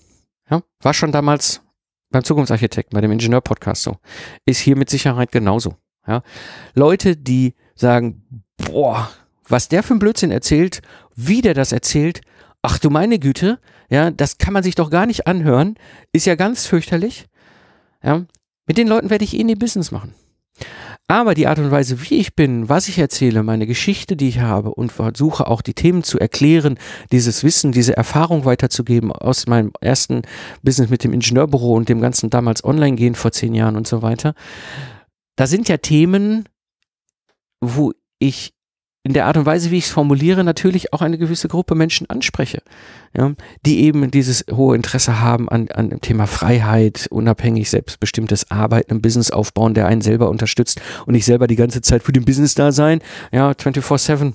Ja, 0.50 0.60
war 0.82 0.92
schon 0.92 1.10
damals 1.10 1.62
beim 2.10 2.24
Zukunftsarchitekten, 2.24 2.94
bei 2.94 3.00
dem 3.00 3.10
Ingenieur-Podcast 3.10 3.84
so. 3.84 3.96
Ist 4.44 4.58
hier 4.58 4.76
mit 4.76 4.90
Sicherheit 4.90 5.32
genauso. 5.32 5.76
Ja. 6.06 6.22
Leute, 6.74 7.16
die 7.16 7.54
sagen, 7.74 8.44
boah, 8.58 9.10
was 9.48 9.68
der 9.68 9.82
für 9.82 9.94
ein 9.94 9.98
Blödsinn 9.98 10.30
erzählt, 10.30 10.82
wie 11.16 11.40
der 11.40 11.54
das 11.54 11.72
erzählt, 11.72 12.20
ach 12.60 12.78
du 12.78 12.90
meine 12.90 13.18
Güte, 13.18 13.60
ja, 13.88 14.10
das 14.10 14.36
kann 14.36 14.52
man 14.52 14.62
sich 14.62 14.74
doch 14.74 14.90
gar 14.90 15.06
nicht 15.06 15.26
anhören, 15.26 15.76
ist 16.12 16.26
ja 16.26 16.34
ganz 16.34 16.66
fürchterlich. 16.66 17.28
Ja, 18.04 18.26
mit 18.66 18.76
den 18.76 18.88
Leuten 18.88 19.08
werde 19.08 19.24
ich 19.24 19.38
eh 19.38 19.42
nie 19.42 19.54
Business 19.54 19.90
machen. 19.90 20.12
Aber 21.10 21.34
die 21.34 21.48
Art 21.48 21.58
und 21.58 21.72
Weise, 21.72 22.08
wie 22.08 22.20
ich 22.20 22.36
bin, 22.36 22.68
was 22.68 22.86
ich 22.86 22.96
erzähle, 22.96 23.42
meine 23.42 23.66
Geschichte, 23.66 24.14
die 24.14 24.28
ich 24.28 24.38
habe 24.38 24.72
und 24.72 24.92
versuche 24.92 25.48
auch 25.48 25.60
die 25.60 25.74
Themen 25.74 26.04
zu 26.04 26.20
erklären, 26.20 26.78
dieses 27.10 27.42
Wissen, 27.42 27.72
diese 27.72 27.96
Erfahrung 27.96 28.44
weiterzugeben 28.44 29.10
aus 29.10 29.48
meinem 29.48 29.72
ersten 29.80 30.22
Business 30.62 30.88
mit 30.88 31.02
dem 31.02 31.12
Ingenieurbüro 31.12 31.74
und 31.74 31.88
dem 31.88 32.00
ganzen 32.00 32.30
damals 32.30 32.62
Online-Gehen 32.62 33.16
vor 33.16 33.32
zehn 33.32 33.56
Jahren 33.56 33.74
und 33.74 33.88
so 33.88 34.02
weiter. 34.02 34.34
Da 35.34 35.48
sind 35.48 35.68
ja 35.68 35.78
Themen, 35.78 36.48
wo 37.60 37.92
ich 38.20 38.52
in 39.02 39.14
der 39.14 39.26
Art 39.26 39.38
und 39.38 39.46
Weise, 39.46 39.70
wie 39.70 39.78
ich 39.78 39.86
es 39.86 39.90
formuliere, 39.90 40.44
natürlich 40.44 40.92
auch 40.92 41.00
eine 41.00 41.16
gewisse 41.16 41.48
Gruppe 41.48 41.74
Menschen 41.74 42.10
anspreche, 42.10 42.62
ja, 43.16 43.32
die 43.64 43.80
eben 43.80 44.10
dieses 44.10 44.44
hohe 44.50 44.76
Interesse 44.76 45.20
haben 45.20 45.48
an, 45.48 45.68
an 45.68 45.88
dem 45.88 46.02
Thema 46.02 46.26
Freiheit, 46.26 47.06
unabhängig, 47.10 47.70
selbstbestimmtes 47.70 48.50
Arbeiten 48.50 48.92
im 48.92 49.00
Business 49.00 49.30
aufbauen, 49.30 49.72
der 49.72 49.86
einen 49.86 50.02
selber 50.02 50.28
unterstützt 50.28 50.82
und 51.06 51.14
nicht 51.14 51.24
selber 51.24 51.46
die 51.46 51.56
ganze 51.56 51.80
Zeit 51.80 52.02
für 52.02 52.12
den 52.12 52.26
Business 52.26 52.54
da 52.54 52.72
sein, 52.72 53.00
ja, 53.32 53.50
24-7 53.52 54.34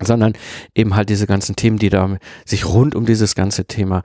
sondern 0.00 0.32
eben 0.74 0.94
halt 0.94 1.08
diese 1.10 1.26
ganzen 1.26 1.56
Themen, 1.56 1.78
die 1.78 1.90
da 1.90 2.16
sich 2.44 2.66
rund 2.66 2.94
um 2.94 3.04
dieses 3.04 3.34
ganze 3.34 3.64
Thema 3.64 4.02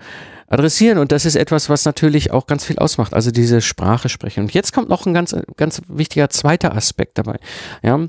adressieren. 0.48 0.98
Und 0.98 1.12
das 1.12 1.26
ist 1.26 1.36
etwas, 1.36 1.70
was 1.70 1.86
natürlich 1.86 2.32
auch 2.32 2.48
ganz 2.48 2.66
viel 2.66 2.78
ausmacht. 2.78 3.14
Also 3.14 3.32
diese 3.32 3.62
Sprache 3.62 4.10
sprechen. 4.10 4.42
Und 4.42 4.54
jetzt 4.54 4.74
kommt 4.74 4.90
noch 4.90 5.06
ein 5.06 5.14
ganz, 5.14 5.36
ganz 5.56 5.82
wichtiger 5.88 6.30
zweiter 6.30 6.76
Aspekt 6.76 7.18
dabei. 7.18 7.40
Ja, 7.84 8.08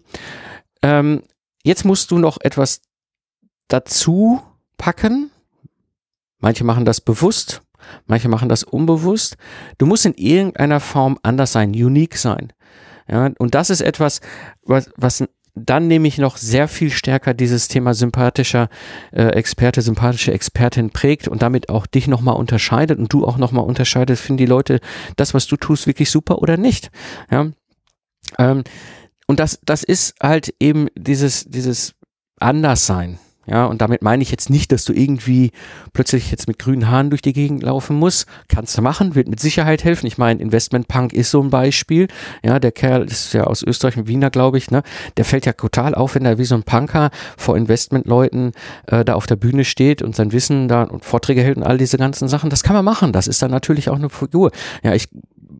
ähm, 0.82 1.22
Jetzt 1.68 1.84
musst 1.84 2.10
du 2.10 2.16
noch 2.16 2.38
etwas 2.40 2.80
dazu 3.68 4.40
packen. 4.78 5.30
Manche 6.38 6.64
machen 6.64 6.86
das 6.86 7.02
bewusst, 7.02 7.60
manche 8.06 8.30
machen 8.30 8.48
das 8.48 8.64
unbewusst. 8.64 9.36
Du 9.76 9.84
musst 9.84 10.06
in 10.06 10.14
irgendeiner 10.14 10.80
Form 10.80 11.18
anders 11.22 11.52
sein, 11.52 11.72
unique 11.72 12.16
sein. 12.16 12.54
Ja, 13.06 13.28
und 13.38 13.54
das 13.54 13.68
ist 13.68 13.82
etwas, 13.82 14.22
was, 14.62 14.90
was 14.96 15.24
dann 15.54 15.88
nämlich 15.88 16.16
noch 16.16 16.38
sehr 16.38 16.68
viel 16.68 16.90
stärker 16.90 17.34
dieses 17.34 17.68
Thema 17.68 17.92
sympathischer 17.92 18.70
äh, 19.12 19.24
Experte, 19.24 19.82
sympathische 19.82 20.32
Expertin 20.32 20.88
prägt 20.88 21.28
und 21.28 21.42
damit 21.42 21.68
auch 21.68 21.86
dich 21.86 22.08
nochmal 22.08 22.36
unterscheidet 22.36 22.98
und 22.98 23.12
du 23.12 23.26
auch 23.26 23.36
nochmal 23.36 23.64
unterscheidest, 23.64 24.22
finden 24.22 24.38
die 24.38 24.46
Leute 24.46 24.80
das, 25.16 25.34
was 25.34 25.46
du 25.46 25.58
tust, 25.58 25.86
wirklich 25.86 26.10
super 26.10 26.38
oder 26.38 26.56
nicht. 26.56 26.90
Ja. 27.30 27.48
Ähm, 28.38 28.64
und 29.28 29.38
das, 29.38 29.60
das 29.64 29.84
ist 29.84 30.14
halt 30.20 30.54
eben 30.58 30.88
dieses, 30.96 31.44
dieses 31.44 31.94
Anderssein. 32.40 33.18
Ja, 33.50 33.64
und 33.64 33.80
damit 33.80 34.02
meine 34.02 34.22
ich 34.22 34.30
jetzt 34.30 34.50
nicht, 34.50 34.72
dass 34.72 34.84
du 34.84 34.92
irgendwie 34.92 35.52
plötzlich 35.94 36.30
jetzt 36.30 36.48
mit 36.48 36.58
grünen 36.58 36.90
Haaren 36.90 37.08
durch 37.08 37.22
die 37.22 37.32
Gegend 37.32 37.62
laufen 37.62 37.96
musst. 37.96 38.26
Kannst 38.48 38.76
du 38.76 38.82
machen, 38.82 39.14
wird 39.14 39.26
mit 39.26 39.40
Sicherheit 39.40 39.84
helfen. 39.84 40.06
Ich 40.06 40.18
meine, 40.18 40.42
Investment 40.42 40.86
Punk 40.86 41.14
ist 41.14 41.30
so 41.30 41.42
ein 41.42 41.48
Beispiel. 41.48 42.08
Ja, 42.42 42.58
der 42.58 42.72
Kerl 42.72 43.04
ist 43.04 43.32
ja 43.32 43.44
aus 43.44 43.62
Österreich, 43.62 43.96
ein 43.96 44.06
Wiener, 44.06 44.28
glaube 44.28 44.58
ich, 44.58 44.70
ne? 44.70 44.82
Der 45.16 45.24
fällt 45.24 45.46
ja 45.46 45.54
total 45.54 45.94
auf, 45.94 46.14
wenn 46.14 46.26
er 46.26 46.36
wie 46.36 46.44
so 46.44 46.56
ein 46.56 46.62
Punker 46.62 47.10
vor 47.38 47.56
Investmentleuten 47.56 48.52
äh, 48.86 49.02
da 49.02 49.14
auf 49.14 49.26
der 49.26 49.36
Bühne 49.36 49.64
steht 49.64 50.02
und 50.02 50.14
sein 50.14 50.32
Wissen 50.32 50.68
da 50.68 50.82
und 50.82 51.06
Vorträge 51.06 51.42
hält 51.42 51.56
und 51.56 51.62
all 51.62 51.78
diese 51.78 51.96
ganzen 51.96 52.28
Sachen. 52.28 52.50
Das 52.50 52.62
kann 52.62 52.76
man 52.76 52.84
machen. 52.84 53.12
Das 53.12 53.26
ist 53.26 53.40
dann 53.40 53.50
natürlich 53.50 53.88
auch 53.88 53.96
eine 53.96 54.10
Figur. 54.10 54.50
Ja, 54.82 54.92
ich 54.92 55.08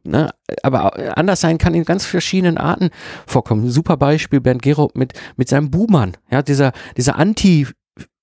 Ne? 0.04 0.30
Aber 0.62 1.16
anders 1.16 1.40
sein 1.40 1.58
kann 1.58 1.74
in 1.74 1.84
ganz 1.84 2.04
verschiedenen 2.04 2.58
Arten 2.58 2.90
vorkommen. 3.26 3.70
Super 3.70 3.96
Beispiel 3.96 4.40
Bernd 4.40 4.62
Gerob 4.62 4.96
mit, 4.96 5.12
mit 5.36 5.48
seinem 5.48 5.70
Buhmann, 5.70 6.16
ja, 6.30 6.42
dieser, 6.42 6.72
dieser 6.96 7.16
Anti- 7.16 7.66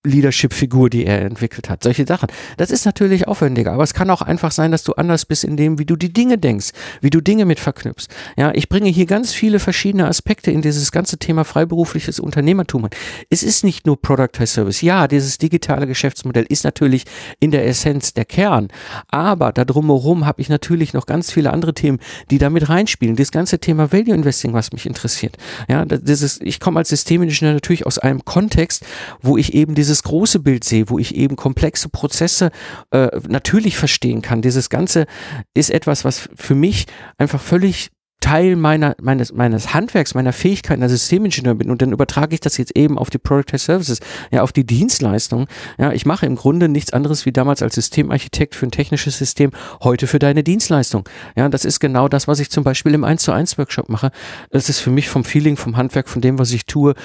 Leadership-Figur, 0.05 0.89
die 0.89 1.05
er 1.05 1.21
entwickelt 1.21 1.69
hat. 1.69 1.83
Solche 1.83 2.05
Sachen. 2.05 2.27
Das 2.57 2.71
ist 2.71 2.85
natürlich 2.85 3.27
aufwendiger, 3.27 3.73
aber 3.73 3.83
es 3.83 3.93
kann 3.93 4.09
auch 4.09 4.21
einfach 4.21 4.51
sein, 4.51 4.71
dass 4.71 4.83
du 4.83 4.93
anders 4.93 5.25
bist 5.25 5.43
in 5.43 5.57
dem, 5.57 5.79
wie 5.79 5.85
du 5.85 5.95
die 5.95 6.13
Dinge 6.13 6.37
denkst, 6.37 6.69
wie 7.01 7.09
du 7.09 7.21
Dinge 7.21 7.45
mit 7.45 7.59
verknüpfst. 7.59 8.07
Ja, 8.37 8.51
ich 8.53 8.69
bringe 8.69 8.89
hier 8.89 9.05
ganz 9.05 9.33
viele 9.33 9.59
verschiedene 9.59 10.07
Aspekte 10.07 10.51
in 10.51 10.61
dieses 10.61 10.91
ganze 10.91 11.17
Thema 11.17 11.43
freiberufliches 11.43 12.19
Unternehmertum. 12.19 12.87
Es 13.29 13.43
ist 13.43 13.63
nicht 13.63 13.85
nur 13.85 14.01
Product 14.01 14.39
as 14.39 14.53
Service. 14.53 14.81
Ja, 14.81 15.07
dieses 15.07 15.37
digitale 15.37 15.87
Geschäftsmodell 15.87 16.45
ist 16.47 16.63
natürlich 16.63 17.05
in 17.39 17.51
der 17.51 17.65
Essenz 17.67 18.13
der 18.13 18.25
Kern, 18.25 18.69
aber 19.09 19.51
da 19.51 19.65
drumherum 19.65 20.25
habe 20.25 20.41
ich 20.41 20.49
natürlich 20.49 20.93
noch 20.93 21.05
ganz 21.05 21.31
viele 21.31 21.51
andere 21.51 21.73
Themen, 21.73 21.99
die 22.31 22.37
damit 22.37 22.69
reinspielen. 22.69 23.15
Das 23.15 23.31
ganze 23.31 23.59
Thema 23.59 23.91
Value 23.91 24.13
Investing, 24.13 24.53
was 24.53 24.71
mich 24.71 24.85
interessiert. 24.85 25.37
Ja, 25.67 25.85
das 25.85 26.21
ist, 26.21 26.41
ich 26.41 26.59
komme 26.59 26.79
als 26.79 26.89
Systemingenieur 26.89 27.53
natürlich 27.53 27.85
aus 27.85 27.97
einem 27.97 28.23
Kontext, 28.25 28.85
wo 29.21 29.37
ich 29.37 29.53
eben 29.53 29.75
dieses 29.75 29.94
dieses 29.95 30.03
große 30.03 30.39
Bild 30.39 30.65
sehe, 30.65 30.89
wo 30.89 30.99
ich 30.99 31.15
eben 31.15 31.37
komplexe 31.37 31.87
Prozesse 31.87 32.51
äh, 32.91 33.07
natürlich 33.29 33.77
verstehen 33.77 34.21
kann. 34.21 34.41
Dieses 34.41 34.69
Ganze 34.69 35.05
ist 35.53 35.69
etwas, 35.69 36.03
was 36.03 36.27
für 36.35 36.55
mich 36.55 36.85
einfach 37.17 37.39
völlig 37.41 37.91
Teil 38.19 38.55
meiner, 38.55 38.95
meines, 38.99 39.31
meines 39.33 39.73
Handwerks, 39.73 40.15
meiner 40.15 40.33
Fähigkeiten 40.33 40.81
als 40.81 40.91
Systemingenieur 40.91 41.53
bin 41.55 41.69
und 41.69 41.81
dann 41.81 41.91
übertrage 41.91 42.33
ich 42.33 42.39
das 42.39 42.57
jetzt 42.57 42.75
eben 42.75 42.97
auf 42.97 43.09
die 43.09 43.19
Product 43.19 43.57
Services, 43.57 43.99
ja, 44.31 44.41
auf 44.41 44.51
die 44.51 44.65
Dienstleistung. 44.65 45.47
Ja, 45.77 45.91
ich 45.91 46.05
mache 46.05 46.25
im 46.25 46.35
Grunde 46.35 46.67
nichts 46.67 46.91
anderes 46.91 47.25
wie 47.25 47.31
damals 47.31 47.61
als 47.61 47.75
Systemarchitekt 47.75 48.55
für 48.55 48.65
ein 48.65 48.71
technisches 48.71 49.17
System, 49.17 49.51
heute 49.83 50.07
für 50.07 50.19
deine 50.19 50.43
Dienstleistung. 50.43 51.07
Ja, 51.37 51.47
das 51.49 51.65
ist 51.65 51.79
genau 51.79 52.07
das, 52.07 52.27
was 52.27 52.39
ich 52.39 52.49
zum 52.49 52.63
Beispiel 52.63 52.95
im 52.95 53.03
1 53.03 53.21
zu 53.21 53.31
1 53.31 53.57
Workshop 53.59 53.89
mache. 53.89 54.11
Das 54.49 54.69
ist 54.69 54.79
für 54.79 54.91
mich 54.91 55.07
vom 55.07 55.23
Feeling, 55.23 55.55
vom 55.55 55.77
Handwerk, 55.77 56.09
von 56.09 56.21
dem, 56.21 56.39
was 56.39 56.51
ich 56.51 56.65
tue, 56.65 56.95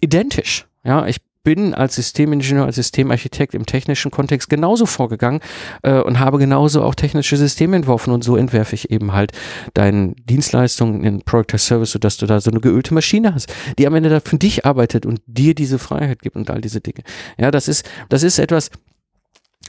identisch. 0.00 0.66
Ja, 0.82 1.06
ich 1.06 1.18
bin 1.44 1.74
als 1.74 1.94
Systemingenieur, 1.94 2.64
als 2.64 2.76
Systemarchitekt 2.76 3.54
im 3.54 3.66
technischen 3.66 4.10
Kontext 4.10 4.50
genauso 4.50 4.86
vorgegangen 4.86 5.40
äh, 5.82 6.00
und 6.00 6.18
habe 6.18 6.38
genauso 6.38 6.82
auch 6.82 6.94
technische 6.94 7.36
Systeme 7.36 7.76
entworfen 7.76 8.12
und 8.12 8.24
so 8.24 8.36
entwerfe 8.36 8.74
ich 8.74 8.90
eben 8.90 9.12
halt 9.12 9.32
deine 9.74 10.14
Dienstleistungen 10.24 11.04
in 11.04 11.22
Product 11.22 11.54
as 11.54 11.66
Service, 11.66 11.92
sodass 11.92 12.16
du 12.16 12.26
da 12.26 12.40
so 12.40 12.50
eine 12.50 12.60
geölte 12.60 12.94
Maschine 12.94 13.34
hast, 13.34 13.52
die 13.78 13.86
am 13.86 13.94
Ende 13.94 14.10
da 14.10 14.20
für 14.20 14.38
dich 14.38 14.66
arbeitet 14.66 15.06
und 15.06 15.20
dir 15.26 15.54
diese 15.54 15.78
Freiheit 15.78 16.22
gibt 16.22 16.36
und 16.36 16.50
all 16.50 16.60
diese 16.60 16.80
Dinge. 16.80 17.02
Ja, 17.38 17.50
das 17.50 17.68
ist, 17.68 17.88
das 18.08 18.22
ist 18.22 18.38
etwas, 18.38 18.70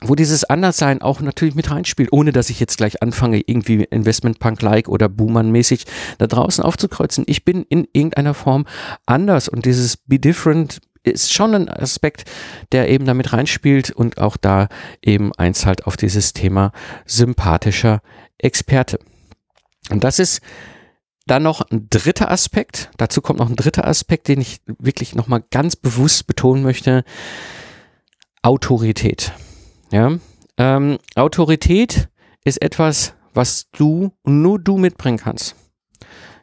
wo 0.01 0.15
dieses 0.15 0.43
Anderssein 0.45 1.01
auch 1.01 1.19
natürlich 1.21 1.55
mit 1.55 1.69
reinspielt, 1.71 2.10
ohne 2.12 2.32
dass 2.32 2.49
ich 2.49 2.60
jetzt 2.60 2.77
gleich 2.77 3.01
anfange, 3.01 3.41
irgendwie 3.45 3.84
Investmentpunk-like 3.84 4.88
oder 4.88 5.10
Boomer-mäßig 5.10 5.86
da 6.17 6.27
draußen 6.27 6.63
aufzukreuzen. 6.63 7.25
Ich 7.27 7.43
bin 7.43 7.65
in 7.69 7.88
irgendeiner 7.91 8.34
Form 8.34 8.65
anders 9.05 9.49
und 9.49 9.65
dieses 9.65 9.97
Be 9.97 10.19
Different 10.19 10.79
ist 11.03 11.33
schon 11.33 11.55
ein 11.55 11.69
Aspekt, 11.69 12.29
der 12.71 12.89
eben 12.89 13.05
damit 13.05 13.33
reinspielt 13.33 13.91
und 13.91 14.17
auch 14.17 14.38
da 14.38 14.67
eben 15.01 15.33
einzahlt 15.35 15.85
auf 15.85 15.97
dieses 15.97 16.33
Thema 16.33 16.71
sympathischer 17.05 18.01
Experte. 18.38 18.99
Und 19.89 20.03
das 20.03 20.19
ist 20.19 20.41
dann 21.25 21.43
noch 21.43 21.62
ein 21.62 21.88
dritter 21.89 22.31
Aspekt. 22.31 22.89
Dazu 22.97 23.21
kommt 23.21 23.39
noch 23.39 23.49
ein 23.49 23.55
dritter 23.55 23.88
Aspekt, 23.88 24.27
den 24.27 24.41
ich 24.41 24.62
wirklich 24.65 25.15
nochmal 25.15 25.43
ganz 25.51 25.75
bewusst 25.75 26.27
betonen 26.27 26.63
möchte. 26.63 27.03
Autorität. 28.41 29.33
Ja, 29.91 30.17
Ähm, 30.57 30.97
Autorität 31.15 32.09
ist 32.43 32.62
etwas, 32.62 33.13
was 33.33 33.69
du 33.71 34.12
nur 34.25 34.59
du 34.59 34.77
mitbringen 34.77 35.17
kannst. 35.17 35.55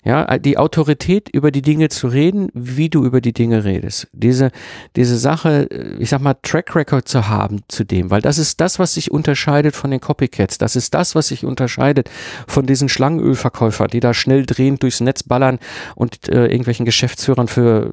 Ja, 0.06 0.38
die 0.38 0.56
Autorität 0.56 1.28
über 1.30 1.50
die 1.50 1.62
Dinge 1.62 1.88
zu 1.88 2.06
reden, 2.06 2.48
wie 2.54 2.88
du 2.88 3.04
über 3.04 3.20
die 3.20 3.32
Dinge 3.32 3.64
redest. 3.64 4.06
Diese, 4.12 4.52
diese 4.94 5.18
Sache, 5.18 5.68
äh, 5.68 5.96
ich 5.98 6.10
sag 6.10 6.20
mal, 6.20 6.36
Track 6.42 6.76
Record 6.76 7.08
zu 7.08 7.28
haben 7.28 7.62
zu 7.66 7.82
dem, 7.82 8.08
weil 8.08 8.22
das 8.22 8.38
ist 8.38 8.60
das, 8.60 8.78
was 8.78 8.94
sich 8.94 9.10
unterscheidet 9.10 9.74
von 9.74 9.90
den 9.90 9.98
Copycats. 9.98 10.58
Das 10.58 10.76
ist 10.76 10.94
das, 10.94 11.16
was 11.16 11.26
sich 11.26 11.44
unterscheidet 11.44 12.08
von 12.46 12.66
diesen 12.66 12.88
Schlangenölverkäufern, 12.88 13.88
die 13.88 13.98
da 13.98 14.14
schnell 14.14 14.46
drehend 14.46 14.84
durchs 14.84 15.00
Netz 15.00 15.24
ballern 15.24 15.58
und 15.96 16.28
äh, 16.28 16.46
irgendwelchen 16.46 16.86
Geschäftsführern 16.86 17.48
für 17.48 17.92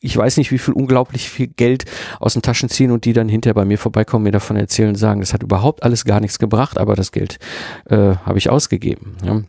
ich 0.00 0.16
weiß 0.16 0.38
nicht, 0.38 0.50
wie 0.50 0.58
viel 0.58 0.72
unglaublich 0.72 1.28
viel 1.28 1.48
Geld 1.48 1.84
aus 2.20 2.32
den 2.32 2.42
Taschen 2.42 2.70
ziehen 2.70 2.90
und 2.90 3.04
die 3.04 3.12
dann 3.12 3.28
hinterher 3.28 3.54
bei 3.54 3.66
mir 3.66 3.76
vorbeikommen, 3.76 4.22
mir 4.22 4.32
davon 4.32 4.56
erzählen 4.56 4.90
und 4.90 4.94
sagen, 4.94 5.20
das 5.20 5.34
hat 5.34 5.42
überhaupt 5.42 5.82
alles 5.82 6.06
gar 6.06 6.20
nichts 6.20 6.38
gebracht, 6.38 6.78
aber 6.78 6.94
das 6.94 7.12
Geld 7.12 7.38
äh, 7.90 8.14
habe 8.24 8.38
ich 8.38 8.48
ausgegeben. 8.48 9.16
Ja. 9.22 9.42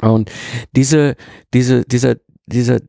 Und 0.00 0.30
diese, 0.74 1.16
diese, 1.52 1.84
dieser, 1.84 2.16
dieser 2.46 2.80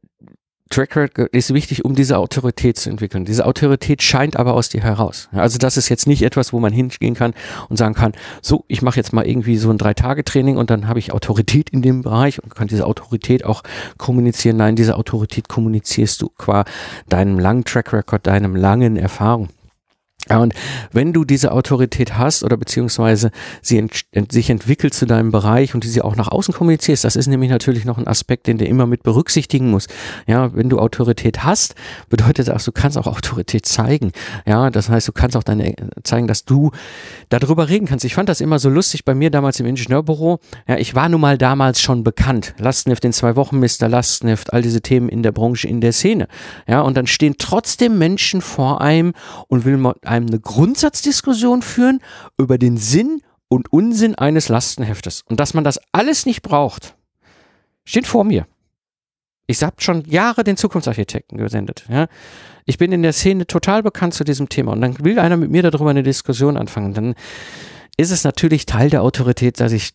Track 0.70 0.96
Record 0.96 1.34
ist 1.34 1.52
wichtig, 1.54 1.84
um 1.84 1.96
diese 1.96 2.18
Autorität 2.20 2.78
zu 2.78 2.92
entwickeln. 2.92 3.26
Diese 3.26 3.46
Autorität 3.46 4.04
scheint 4.04 4.38
aber 4.38 4.54
aus 4.54 4.70
dir 4.70 4.82
heraus. 4.82 5.28
Also 5.32 5.58
das 5.58 5.78
ist 5.78 5.90
jetzt 5.90 6.06
nicht 6.06 6.22
etwas, 6.22 6.54
wo 6.54 6.60
man 6.60 6.72
hingehen 6.72 7.16
kann 7.16 7.34
und 7.70 7.78
sagen 7.78 7.96
kann, 7.96 8.12
so, 8.44 8.66
ich 8.68 8.84
mache 8.84 8.98
jetzt 8.98 9.12
mal 9.12 9.26
irgendwie 9.26 9.58
so 9.58 9.72
ein 9.72 9.80
Drei-Tage-Training 9.80 10.58
und 10.58 10.70
dann 10.70 10.88
habe 10.88 11.00
ich 11.00 11.12
Autorität 11.12 11.72
in 11.72 11.82
dem 11.82 12.04
Bereich 12.04 12.42
und 12.44 12.54
kann 12.54 12.68
diese 12.68 12.86
Autorität 12.86 13.46
auch 13.46 13.64
kommunizieren. 13.98 14.58
Nein, 14.58 14.76
diese 14.76 14.96
Autorität 14.96 15.50
kommunizierst 15.50 16.22
du 16.22 16.30
qua 16.38 16.66
deinem 17.08 17.40
langen 17.40 17.64
Track 17.64 17.92
Record, 17.92 18.28
deinem 18.28 18.56
langen 18.56 18.96
Erfahrung. 18.96 19.50
Ja, 20.30 20.38
und 20.38 20.54
wenn 20.92 21.14
du 21.14 21.26
diese 21.26 21.52
Autorität 21.52 22.18
hast 22.18 22.44
oder 22.44 22.58
beziehungsweise 22.58 23.32
sie 23.62 23.78
ent 23.78 24.32
sich 24.32 24.50
entwickelt 24.50 24.94
zu 24.94 25.06
deinem 25.06 25.32
Bereich 25.32 25.74
und 25.74 25.84
die 25.84 25.88
sie 25.88 26.02
auch 26.02 26.16
nach 26.16 26.28
außen 26.28 26.54
kommunizierst, 26.54 27.04
das 27.04 27.16
ist 27.16 27.28
nämlich 27.28 27.50
natürlich 27.50 27.86
noch 27.86 27.98
ein 27.98 28.08
Aspekt, 28.08 28.48
den 28.48 28.58
du 28.58 28.66
immer 28.66 28.86
mit 28.86 29.04
berücksichtigen 29.04 29.72
musst. 29.72 29.90
Ja, 30.28 30.54
wenn 30.54 30.70
du 30.70 30.80
Autorität 30.80 31.44
hast, 31.44 31.76
bedeutet 32.10 32.48
das, 32.48 32.66
du 32.66 32.72
kannst 32.72 32.98
auch 32.98 33.08
Autorität 33.08 33.66
zeigen. 33.66 34.12
Ja, 34.46 34.70
das 34.70 34.90
heißt, 34.90 35.08
du 35.08 35.12
kannst 35.12 35.36
auch 35.36 35.44
deine, 35.44 35.74
zeigen, 36.04 36.28
dass 36.28 36.46
du 36.46 36.72
darüber 37.30 37.70
reden 37.70 37.88
kannst. 37.88 38.06
Ich 38.06 38.14
fand 38.14 38.30
das 38.30 38.42
immer 38.42 38.60
so 38.60 38.70
lustig 38.70 39.06
bei 39.06 39.16
mir 39.16 39.32
damals 39.32 39.60
im 39.60 39.66
Ingenieurbüro. 39.66 40.40
Ja, 40.68 40.78
ich 40.78 40.96
war 40.96 41.10
nun 41.10 41.22
mal 41.22 41.38
damals 41.38 41.82
schon 41.82 42.04
bekannt. 42.04 42.54
Lastnift 42.60 43.04
in 43.06 43.14
zwei 43.14 43.36
Wochen, 43.36 43.60
Mr. 43.60 43.88
Lastnift, 43.88 44.54
all 44.54 44.62
diese 44.62 44.82
Themen 44.82 45.10
in 45.10 45.24
der 45.24 45.32
Branche, 45.32 45.68
in 45.68 45.82
der 45.82 45.94
Szene. 45.94 46.28
Ja, 46.68 46.82
und 46.82 46.98
dann 46.98 47.08
stehen 47.08 47.36
trotzdem 47.38 47.98
Menschen 47.98 48.42
vor 48.42 48.82
einem 48.82 49.14
und 49.48 49.66
will 49.66 49.80
einem 50.04 50.19
einem 50.20 50.28
eine 50.28 50.40
Grundsatzdiskussion 50.40 51.62
führen 51.62 52.00
über 52.38 52.58
den 52.58 52.78
Sinn 52.78 53.22
und 53.48 53.74
Unsinn 53.74 54.16
eines 54.16 54.48
Lastenheftes. 54.48 55.24
Und 55.28 55.40
dass 55.40 55.54
man 55.54 55.64
das 55.64 55.80
alles 55.92 56.26
nicht 56.26 56.42
braucht, 56.42 56.96
steht 57.84 58.08
vor 58.08 58.24
mir. 58.24 58.46
Ich 59.48 59.64
habe 59.64 59.78
schon 59.80 60.06
Jahre 60.06 60.44
den 60.44 60.58
Zukunftsarchitekten 60.58 61.38
gesendet. 61.38 61.86
Ja. 61.90 62.08
Ich 62.66 62.78
bin 62.78 62.92
in 62.92 63.02
der 63.02 63.14
Szene 63.14 63.48
total 63.48 63.82
bekannt 63.82 64.14
zu 64.14 64.24
diesem 64.24 64.48
Thema. 64.48 64.74
Und 64.74 64.82
dann 64.82 65.04
will 65.04 65.18
einer 65.18 65.38
mit 65.38 65.50
mir 65.50 65.64
darüber 65.64 65.90
eine 65.90 66.04
Diskussion 66.04 66.56
anfangen. 66.56 66.94
Dann 66.94 67.16
ist 67.98 68.12
es 68.12 68.24
natürlich 68.24 68.68
Teil 68.68 68.92
der 68.92 69.02
Autorität, 69.02 69.60
dass 69.60 69.72
ich 69.72 69.92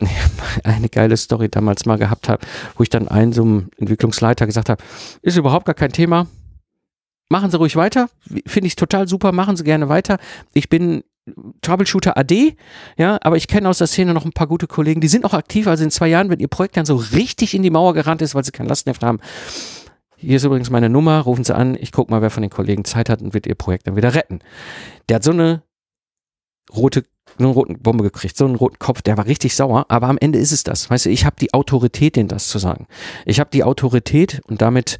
eine 0.64 0.88
geile 0.88 1.16
Story 1.16 1.48
damals 1.48 1.86
mal 1.86 1.96
gehabt 1.96 2.28
habe, 2.28 2.44
wo 2.76 2.82
ich 2.82 2.88
dann 2.88 3.06
einem 3.06 3.32
so 3.32 3.42
einem 3.42 3.70
Entwicklungsleiter 3.76 4.46
gesagt 4.46 4.68
habe, 4.68 4.82
ist 5.22 5.36
überhaupt 5.36 5.66
gar 5.66 5.74
kein 5.74 5.92
Thema 5.92 6.26
machen 7.28 7.50
Sie 7.50 7.56
ruhig 7.56 7.76
weiter. 7.76 8.08
Finde 8.46 8.66
ich 8.66 8.76
total 8.76 9.08
super, 9.08 9.32
machen 9.32 9.56
Sie 9.56 9.64
gerne 9.64 9.88
weiter. 9.88 10.18
Ich 10.52 10.68
bin 10.68 11.02
Troubleshooter 11.60 12.16
AD, 12.16 12.56
ja, 12.96 13.18
aber 13.20 13.36
ich 13.36 13.48
kenne 13.48 13.68
aus 13.68 13.78
der 13.78 13.86
Szene 13.86 14.14
noch 14.14 14.24
ein 14.24 14.32
paar 14.32 14.46
gute 14.46 14.66
Kollegen, 14.66 15.02
die 15.02 15.08
sind 15.08 15.26
auch 15.26 15.34
aktiv, 15.34 15.66
also 15.66 15.84
in 15.84 15.90
zwei 15.90 16.08
Jahren, 16.08 16.30
wenn 16.30 16.40
ihr 16.40 16.48
Projekt 16.48 16.78
dann 16.78 16.86
so 16.86 16.96
richtig 16.96 17.54
in 17.54 17.62
die 17.62 17.70
Mauer 17.70 17.92
gerannt 17.92 18.22
ist, 18.22 18.34
weil 18.34 18.44
sie 18.44 18.50
kein 18.50 18.66
Lastenheft 18.66 19.02
haben. 19.02 19.20
Hier 20.16 20.36
ist 20.36 20.44
übrigens 20.44 20.70
meine 20.70 20.88
Nummer, 20.88 21.20
rufen 21.20 21.44
Sie 21.44 21.54
an, 21.54 21.76
ich 21.78 21.92
gucke 21.92 22.10
mal, 22.10 22.22
wer 22.22 22.30
von 22.30 22.42
den 22.42 22.50
Kollegen 22.50 22.84
Zeit 22.84 23.08
hat 23.08 23.22
und 23.22 23.34
wird 23.34 23.46
Ihr 23.46 23.54
Projekt 23.54 23.86
dann 23.86 23.94
wieder 23.94 24.14
retten. 24.14 24.40
Der 25.08 25.16
hat 25.16 25.24
so 25.24 25.30
eine 25.30 25.62
rote 26.74 27.04
eine 27.38 27.48
rote 27.48 27.74
Bombe 27.74 28.02
gekriegt, 28.02 28.36
so 28.36 28.46
einen 28.46 28.56
roten 28.56 28.78
Kopf, 28.78 29.02
der 29.02 29.16
war 29.16 29.26
richtig 29.26 29.54
sauer, 29.54 29.86
aber 29.88 30.08
am 30.08 30.18
Ende 30.18 30.38
ist 30.38 30.50
es 30.50 30.64
das. 30.64 30.90
Weißt 30.90 31.06
du, 31.06 31.10
ich 31.10 31.24
habe 31.24 31.36
die 31.38 31.54
Autorität, 31.54 32.16
denen 32.16 32.28
das 32.28 32.48
zu 32.48 32.58
sagen. 32.58 32.86
Ich 33.26 33.38
habe 33.38 33.50
die 33.52 33.62
Autorität 33.62 34.40
und 34.46 34.62
damit 34.62 34.98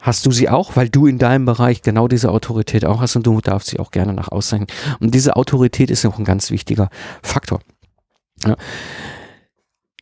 hast 0.00 0.26
du 0.26 0.30
sie 0.30 0.48
auch, 0.48 0.76
weil 0.76 0.88
du 0.88 1.06
in 1.06 1.18
deinem 1.18 1.44
Bereich 1.44 1.82
genau 1.82 2.08
diese 2.08 2.30
Autorität 2.30 2.84
auch 2.84 3.00
hast 3.00 3.16
und 3.16 3.26
du 3.26 3.40
darfst 3.40 3.68
sie 3.68 3.78
auch 3.78 3.90
gerne 3.90 4.12
nach 4.12 4.28
außen. 4.28 4.66
Und 5.00 5.14
diese 5.14 5.36
Autorität 5.36 5.90
ist 5.90 6.04
auch 6.06 6.18
ein 6.18 6.24
ganz 6.24 6.50
wichtiger 6.50 6.88
Faktor. 7.22 7.60
Ja. 8.44 8.56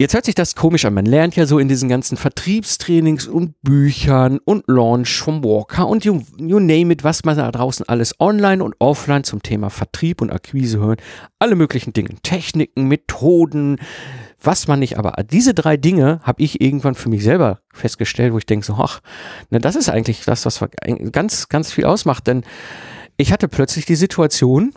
Jetzt 0.00 0.14
hört 0.14 0.26
sich 0.26 0.36
das 0.36 0.54
komisch 0.54 0.84
an. 0.84 0.94
Man 0.94 1.06
lernt 1.06 1.34
ja 1.34 1.44
so 1.44 1.58
in 1.58 1.66
diesen 1.66 1.88
ganzen 1.88 2.16
Vertriebstrainings 2.16 3.26
und 3.26 3.60
Büchern 3.62 4.38
und 4.44 4.62
Launch 4.68 5.18
vom 5.18 5.42
Walker 5.42 5.88
und 5.88 6.04
you, 6.04 6.22
you 6.38 6.60
name 6.60 6.92
it, 6.92 7.02
was 7.02 7.24
man 7.24 7.36
da 7.36 7.50
draußen 7.50 7.88
alles 7.88 8.14
online 8.20 8.62
und 8.62 8.76
offline 8.78 9.24
zum 9.24 9.42
Thema 9.42 9.70
Vertrieb 9.70 10.22
und 10.22 10.30
Akquise 10.30 10.78
hört. 10.78 11.02
Alle 11.40 11.56
möglichen 11.56 11.92
Dinge. 11.92 12.10
Techniken, 12.22 12.86
Methoden, 12.86 13.80
was 14.40 14.68
man 14.68 14.78
nicht, 14.78 14.98
aber 14.98 15.22
diese 15.24 15.52
drei 15.52 15.76
Dinge 15.76 16.20
habe 16.22 16.42
ich 16.42 16.60
irgendwann 16.60 16.94
für 16.94 17.08
mich 17.08 17.24
selber 17.24 17.60
festgestellt, 17.72 18.32
wo 18.32 18.38
ich 18.38 18.46
denke 18.46 18.64
so, 18.64 18.74
ach, 18.74 19.00
ne, 19.50 19.58
das 19.58 19.74
ist 19.74 19.88
eigentlich 19.88 20.24
das, 20.24 20.46
was 20.46 20.64
ganz, 21.12 21.48
ganz 21.48 21.72
viel 21.72 21.84
ausmacht. 21.84 22.26
Denn 22.26 22.44
ich 23.16 23.32
hatte 23.32 23.48
plötzlich 23.48 23.84
die 23.84 23.96
Situation, 23.96 24.74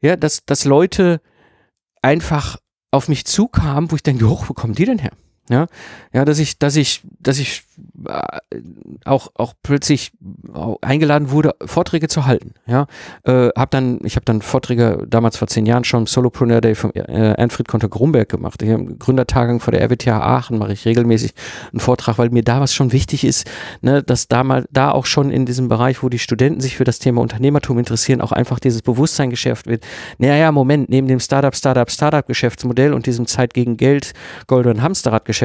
ja, 0.00 0.16
dass, 0.16 0.44
dass 0.46 0.64
Leute 0.64 1.20
einfach 2.00 2.56
auf 2.90 3.08
mich 3.08 3.26
zukamen, 3.26 3.90
wo 3.90 3.96
ich 3.96 4.02
denke, 4.02 4.28
hoch, 4.28 4.48
wo 4.48 4.54
kommen 4.54 4.74
die 4.74 4.86
denn 4.86 4.98
her? 4.98 5.12
Ja, 5.48 5.66
ja, 6.12 6.24
dass 6.24 6.38
ich, 6.38 6.58
dass 6.58 6.76
ich, 6.76 7.02
dass 7.20 7.38
ich 7.38 7.62
äh, 8.06 8.60
auch 9.04 9.28
auch 9.34 9.54
plötzlich 9.62 10.12
eingeladen 10.82 11.30
wurde, 11.30 11.54
Vorträge 11.64 12.08
zu 12.08 12.26
halten. 12.26 12.52
Ja, 12.66 12.86
äh, 13.24 13.48
habe 13.56 13.68
dann, 13.70 14.00
ich 14.04 14.16
habe 14.16 14.24
dann 14.24 14.42
Vorträge 14.42 15.06
damals 15.08 15.38
vor 15.38 15.48
zehn 15.48 15.64
Jahren 15.64 15.84
schon 15.84 16.06
Solopreneur 16.06 16.60
Day 16.60 16.74
vom 16.74 16.92
äh, 16.94 17.34
Anfried 17.38 17.66
Konter 17.66 17.88
Grumberg 17.88 18.28
gemacht. 18.28 18.62
Ich 18.62 18.70
habe 18.70 18.84
Gründertagung 18.96 19.60
vor 19.60 19.72
der 19.72 19.82
RWTH 19.82 20.08
Aachen 20.08 20.58
mache 20.58 20.72
ich 20.72 20.84
regelmäßig 20.84 21.32
einen 21.72 21.80
Vortrag, 21.80 22.18
weil 22.18 22.28
mir 22.30 22.42
da 22.42 22.60
was 22.60 22.74
schon 22.74 22.92
wichtig 22.92 23.24
ist, 23.24 23.50
ne, 23.80 24.02
dass 24.02 24.28
da 24.28 24.44
mal 24.44 24.66
da 24.70 24.90
auch 24.90 25.06
schon 25.06 25.30
in 25.30 25.46
diesem 25.46 25.68
Bereich, 25.68 26.02
wo 26.02 26.10
die 26.10 26.18
Studenten 26.18 26.60
sich 26.60 26.76
für 26.76 26.84
das 26.84 26.98
Thema 26.98 27.22
Unternehmertum 27.22 27.78
interessieren, 27.78 28.20
auch 28.20 28.32
einfach 28.32 28.58
dieses 28.58 28.82
Bewusstsein 28.82 29.30
geschärft 29.30 29.66
wird. 29.66 29.86
Naja, 30.18 30.52
Moment, 30.52 30.90
neben 30.90 31.08
dem 31.08 31.20
Startup, 31.20 31.54
Startup, 31.54 31.90
Startup 31.90 32.26
Geschäftsmodell 32.26 32.92
und 32.92 33.06
diesem 33.06 33.26
Zeit 33.26 33.54
gegen 33.54 33.76
Geld 33.78 34.12
Goldenen 34.46 34.82
Hamsterrad 34.82 35.24
Geschäftsmodell 35.24 35.37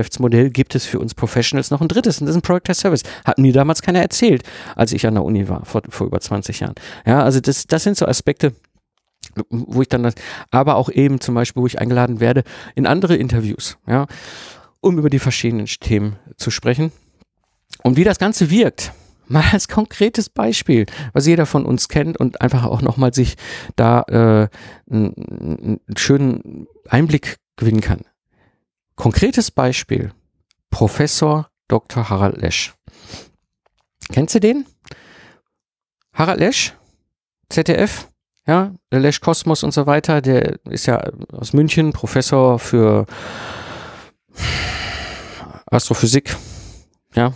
gibt 0.52 0.76
es 0.76 0.86
für 0.86 1.00
uns 1.00 1.14
Professionals 1.14 1.72
noch 1.72 1.82
ein 1.82 1.88
drittes 1.88 2.20
und 2.20 2.28
das 2.28 2.36
ist 2.36 2.40
ein 2.40 2.42
Product 2.42 2.70
as 2.70 2.80
Service. 2.80 3.04
Hat 3.26 3.38
mir 3.38 3.54
damals 3.54 3.82
keiner 3.82 4.02
erzählt, 4.02 4.44
als 4.76 4.94
ich 4.94 5.06
an 5.08 5.16
der 5.16 5.24
Uni 5.24 5.48
war, 5.50 5.66
vor, 5.66 5.82
vor 5.90 6.08
über 6.08 6.20
20 6.20 6.60
Jahren. 6.60 6.76
Ja, 7.06 7.24
also 7.24 7.40
das, 7.40 7.68
das 7.68 7.84
sind 7.84 7.98
so 7.98 8.06
Aspekte, 8.06 8.54
wo 9.50 9.82
ich 9.82 9.90
dann, 9.90 10.04
das, 10.04 10.16
aber 10.52 10.76
auch 10.76 10.90
eben 10.90 11.20
zum 11.20 11.36
Beispiel, 11.36 11.62
wo 11.62 11.68
ich 11.68 11.80
eingeladen 11.80 12.20
werde 12.20 12.44
in 12.76 12.86
andere 12.86 13.16
Interviews, 13.16 13.78
ja, 13.88 14.08
um 14.82 14.98
über 14.98 15.10
die 15.10 15.20
verschiedenen 15.20 15.66
Themen 15.66 16.18
zu 16.38 16.52
sprechen. 16.52 16.92
Und 17.84 17.98
wie 17.98 18.04
das 18.04 18.20
Ganze 18.20 18.50
wirkt, 18.50 18.94
mal 19.28 19.44
als 19.52 19.68
konkretes 19.68 20.30
Beispiel, 20.30 20.86
was 21.14 21.26
jeder 21.26 21.46
von 21.46 21.66
uns 21.66 21.88
kennt 21.88 22.18
und 22.18 22.42
einfach 22.42 22.66
auch 22.66 22.82
nochmal 22.82 23.14
sich 23.14 23.36
da 23.76 24.02
äh, 24.02 24.94
einen, 24.94 25.80
einen 25.88 25.98
schönen 25.98 26.68
Einblick 26.90 27.38
gewinnen 27.56 27.82
kann. 27.82 28.02
Konkretes 28.96 29.52
Beispiel. 29.52 30.12
Professor 30.70 31.50
Dr. 31.68 32.10
Harald 32.10 32.38
Lesch. 32.38 32.74
Kennst 34.12 34.36
du 34.36 34.40
den? 34.40 34.66
Harald 36.14 36.40
Lesch, 36.40 36.74
ZDF, 37.50 38.08
ja, 38.46 38.72
Lesch 38.92 39.22
Kosmos 39.22 39.64
und 39.64 39.74
so 39.74 39.88
weiter, 39.88 40.22
der 40.22 40.60
ist 40.70 40.86
ja 40.86 41.02
aus 41.32 41.54
München, 41.54 41.94
Professor 41.94 42.60
für 42.60 43.06
Astrophysik, 45.66 46.36
ja, 47.16 47.34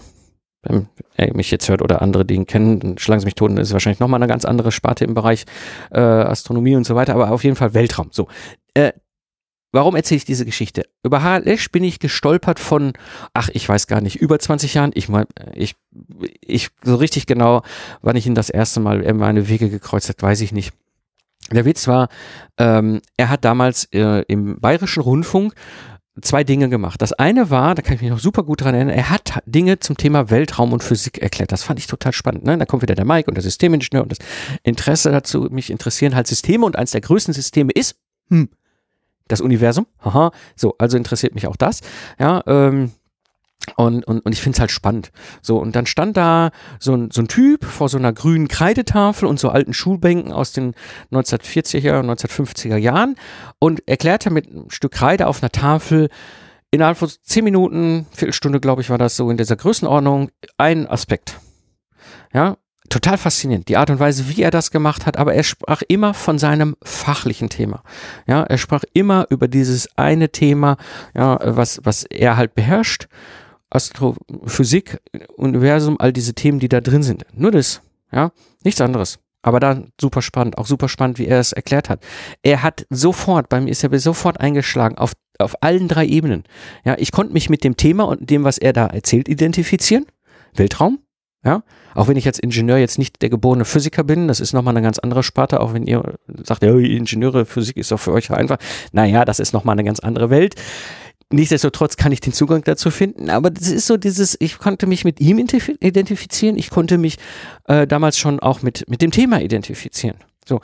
wenn 0.61 0.89
er 1.15 1.35
mich 1.35 1.49
jetzt 1.49 1.69
hört 1.69 1.81
oder 1.81 2.01
andere, 2.01 2.25
die 2.25 2.35
ihn 2.35 2.45
kennen, 2.45 2.79
dann 2.79 2.97
schlagen 2.97 3.21
sie 3.21 3.25
mich 3.25 3.35
tot, 3.35 3.51
das 3.57 3.69
ist 3.69 3.73
wahrscheinlich 3.73 3.99
nochmal 3.99 4.19
eine 4.21 4.27
ganz 4.27 4.45
andere 4.45 4.71
Sparte 4.71 5.05
im 5.05 5.15
Bereich 5.15 5.45
äh, 5.91 5.99
Astronomie 5.99 6.75
und 6.75 6.85
so 6.85 6.95
weiter, 6.95 7.15
aber 7.15 7.31
auf 7.31 7.43
jeden 7.43 7.55
Fall 7.55 7.73
Weltraum. 7.73 8.09
So, 8.11 8.27
äh, 8.75 8.91
Warum 9.71 9.95
erzähle 9.95 10.17
ich 10.17 10.25
diese 10.25 10.45
Geschichte? 10.45 10.83
Über 11.03 11.41
Lesch 11.43 11.71
bin 11.71 11.83
ich 11.83 11.99
gestolpert 11.99 12.59
von, 12.59 12.93
ach, 13.33 13.49
ich 13.51 13.67
weiß 13.67 13.87
gar 13.87 14.01
nicht, 14.01 14.15
über 14.15 14.39
20 14.39 14.73
Jahren. 14.73 14.91
Ich 14.93 15.09
meine, 15.09 15.27
ich, 15.53 15.75
ich, 16.41 16.69
so 16.83 16.95
richtig 16.95 17.25
genau, 17.25 17.63
wann 18.01 18.15
ich 18.15 18.25
ihn 18.25 18.35
das 18.35 18.49
erste 18.49 18.79
Mal 18.79 19.01
in 19.01 19.17
meine 19.17 19.49
Wege 19.49 19.69
gekreuzt 19.69 20.09
hat, 20.09 20.21
weiß 20.21 20.41
ich 20.41 20.53
nicht. 20.53 20.73
Der 21.51 21.65
Witz 21.65 21.87
war, 21.87 22.09
ähm, 22.57 23.01
er 23.17 23.29
hat 23.29 23.45
damals 23.45 23.85
äh, 23.93 24.23
im 24.27 24.59
Bayerischen 24.59 25.01
Rundfunk 25.01 25.53
zwei 26.21 26.43
Dinge 26.43 26.69
gemacht. 26.69 27.01
Das 27.01 27.13
eine 27.13 27.49
war, 27.49 27.75
da 27.75 27.81
kann 27.81 27.95
ich 27.95 28.01
mich 28.01 28.09
noch 28.09 28.19
super 28.19 28.43
gut 28.43 28.61
dran 28.61 28.73
erinnern, 28.73 28.95
er 28.95 29.09
hat 29.09 29.41
Dinge 29.45 29.79
zum 29.79 29.97
Thema 29.97 30.29
Weltraum 30.29 30.73
und 30.73 30.83
Physik 30.83 31.19
erklärt. 31.19 31.51
Das 31.51 31.63
fand 31.63 31.79
ich 31.79 31.87
total 31.87 32.13
spannend. 32.13 32.43
Ne? 32.43 32.57
Da 32.57 32.65
kommt 32.65 32.81
wieder 32.81 32.95
der 32.95 33.05
Mike 33.05 33.29
und 33.29 33.35
der 33.35 33.43
Systemingenieur 33.43 34.03
und 34.03 34.11
das 34.11 34.19
Interesse 34.63 35.11
dazu, 35.11 35.47
mich 35.51 35.69
interessieren 35.69 36.15
halt 36.15 36.27
Systeme 36.27 36.65
und 36.65 36.75
eins 36.75 36.91
der 36.91 37.01
größten 37.01 37.33
Systeme 37.33 37.71
ist, 37.73 37.95
hm, 38.29 38.49
das 39.27 39.41
Universum. 39.41 39.87
Aha, 39.99 40.31
so, 40.55 40.75
also 40.77 40.97
interessiert 40.97 41.35
mich 41.35 41.47
auch 41.47 41.55
das. 41.55 41.81
Ja, 42.19 42.43
ähm, 42.47 42.91
und, 43.75 44.07
und, 44.07 44.21
und 44.21 44.31
ich 44.31 44.41
finde 44.41 44.55
es 44.55 44.59
halt 44.59 44.71
spannend. 44.71 45.11
So, 45.41 45.57
und 45.57 45.75
dann 45.75 45.85
stand 45.85 46.15
da 46.15 46.51
so 46.79 46.95
ein, 46.95 47.11
so 47.11 47.21
ein 47.21 47.27
Typ 47.27 47.65
vor 47.65 47.89
so 47.89 47.97
einer 47.97 48.13
grünen 48.13 48.47
Kreidetafel 48.47 49.27
und 49.27 49.39
so 49.39 49.49
alten 49.49 49.73
Schulbänken 49.73 50.31
aus 50.31 50.53
den 50.53 50.73
1940er, 51.11 51.99
1950er 52.01 52.77
Jahren 52.77 53.15
und 53.59 53.87
erklärte 53.87 54.29
mit 54.29 54.47
einem 54.47 54.69
Stück 54.69 54.93
Kreide 54.93 55.27
auf 55.27 55.43
einer 55.43 55.51
Tafel 55.51 56.09
innerhalb 56.71 56.97
von 56.97 57.09
zehn 57.09 57.43
Minuten, 57.43 58.05
Viertelstunde, 58.11 58.59
glaube 58.59 58.81
ich, 58.81 58.89
war 58.89 58.97
das 58.97 59.15
so 59.15 59.29
in 59.29 59.37
dieser 59.37 59.55
Größenordnung, 59.55 60.31
einen 60.57 60.87
Aspekt. 60.87 61.39
Ja, 62.33 62.57
total 62.89 63.17
faszinierend, 63.17 63.67
die 63.67 63.77
Art 63.77 63.89
und 63.89 63.99
Weise, 63.99 64.29
wie 64.29 64.41
er 64.41 64.51
das 64.51 64.71
gemacht 64.71 65.05
hat, 65.05 65.17
aber 65.17 65.33
er 65.33 65.43
sprach 65.43 65.81
immer 65.87 66.13
von 66.13 66.39
seinem 66.39 66.75
fachlichen 66.83 67.49
Thema. 67.49 67.83
Ja, 68.27 68.43
er 68.43 68.57
sprach 68.57 68.83
immer 68.93 69.27
über 69.29 69.47
dieses 69.47 69.89
eine 69.97 70.29
Thema, 70.29 70.77
ja, 71.15 71.39
was, 71.43 71.81
was 71.83 72.03
er 72.03 72.37
halt 72.37 72.55
beherrscht. 72.55 73.07
Astrophysik, 73.69 75.01
Universum, 75.35 75.99
all 75.99 76.13
diese 76.13 76.33
Themen, 76.33 76.59
die 76.59 76.69
da 76.69 76.79
drin 76.79 77.03
sind. 77.03 77.25
Nur 77.33 77.51
das, 77.51 77.81
ja, 78.11 78.31
nichts 78.63 78.79
anderes. 78.79 79.19
Aber 79.41 79.59
dann 79.59 79.91
super 79.99 80.21
spannend, 80.21 80.57
auch 80.57 80.65
super 80.65 80.89
spannend, 80.89 81.19
wie 81.19 81.27
er 81.27 81.39
es 81.39 81.53
erklärt 81.53 81.89
hat. 81.89 82.01
Er 82.41 82.63
hat 82.63 82.85
sofort, 82.89 83.49
bei 83.49 83.61
mir 83.61 83.69
ist 83.69 83.83
er 83.83 83.99
sofort 83.99 84.39
eingeschlagen 84.39 84.97
auf, 84.97 85.13
auf 85.37 85.61
allen 85.61 85.87
drei 85.87 86.05
Ebenen. 86.05 86.43
Ja, 86.83 86.95
ich 86.97 87.11
konnte 87.11 87.33
mich 87.33 87.49
mit 87.49 87.63
dem 87.63 87.77
Thema 87.77 88.05
und 88.05 88.29
dem, 88.29 88.43
was 88.43 88.57
er 88.57 88.73
da 88.73 88.87
erzählt, 88.87 89.27
identifizieren. 89.27 90.05
Weltraum, 90.53 90.99
ja, 91.45 91.63
auch 91.93 92.07
wenn 92.07 92.17
ich 92.17 92.27
als 92.27 92.39
Ingenieur 92.39 92.77
jetzt 92.77 92.97
nicht 92.97 93.21
der 93.21 93.29
geborene 93.29 93.65
Physiker 93.65 94.03
bin, 94.03 94.27
das 94.27 94.39
ist 94.39 94.53
nochmal 94.53 94.73
eine 94.73 94.83
ganz 94.83 94.99
andere 94.99 95.23
Sparte, 95.23 95.59
auch 95.59 95.73
wenn 95.73 95.83
ihr 95.83 96.15
sagt, 96.43 96.63
ja, 96.63 96.75
Ingenieure, 96.75 97.45
Physik 97.45 97.77
ist 97.77 97.91
doch 97.91 97.99
für 97.99 98.11
euch 98.11 98.31
einfach. 98.31 98.57
Naja, 98.91 99.23
das 99.23 99.39
ist 99.39 99.53
nochmal 99.53 99.73
eine 99.73 99.83
ganz 99.83 99.99
andere 99.99 100.29
Welt. 100.29 100.55
Nichtsdestotrotz 101.29 101.97
kann 101.97 102.11
ich 102.11 102.21
den 102.21 102.31
Zugang 102.31 102.63
dazu 102.63 102.89
finden, 102.89 103.29
aber 103.29 103.49
das 103.49 103.69
ist 103.69 103.85
so 103.85 103.97
dieses, 103.97 104.37
ich 104.39 104.59
konnte 104.59 104.87
mich 104.87 105.03
mit 105.03 105.19
ihm 105.19 105.37
identifizieren, 105.37 106.57
ich 106.57 106.69
konnte 106.69 106.97
mich 106.97 107.17
äh, 107.65 107.85
damals 107.85 108.17
schon 108.17 108.39
auch 108.39 108.61
mit, 108.61 108.89
mit 108.89 109.01
dem 109.01 109.11
Thema 109.11 109.41
identifizieren. 109.41 110.17
So. 110.45 110.61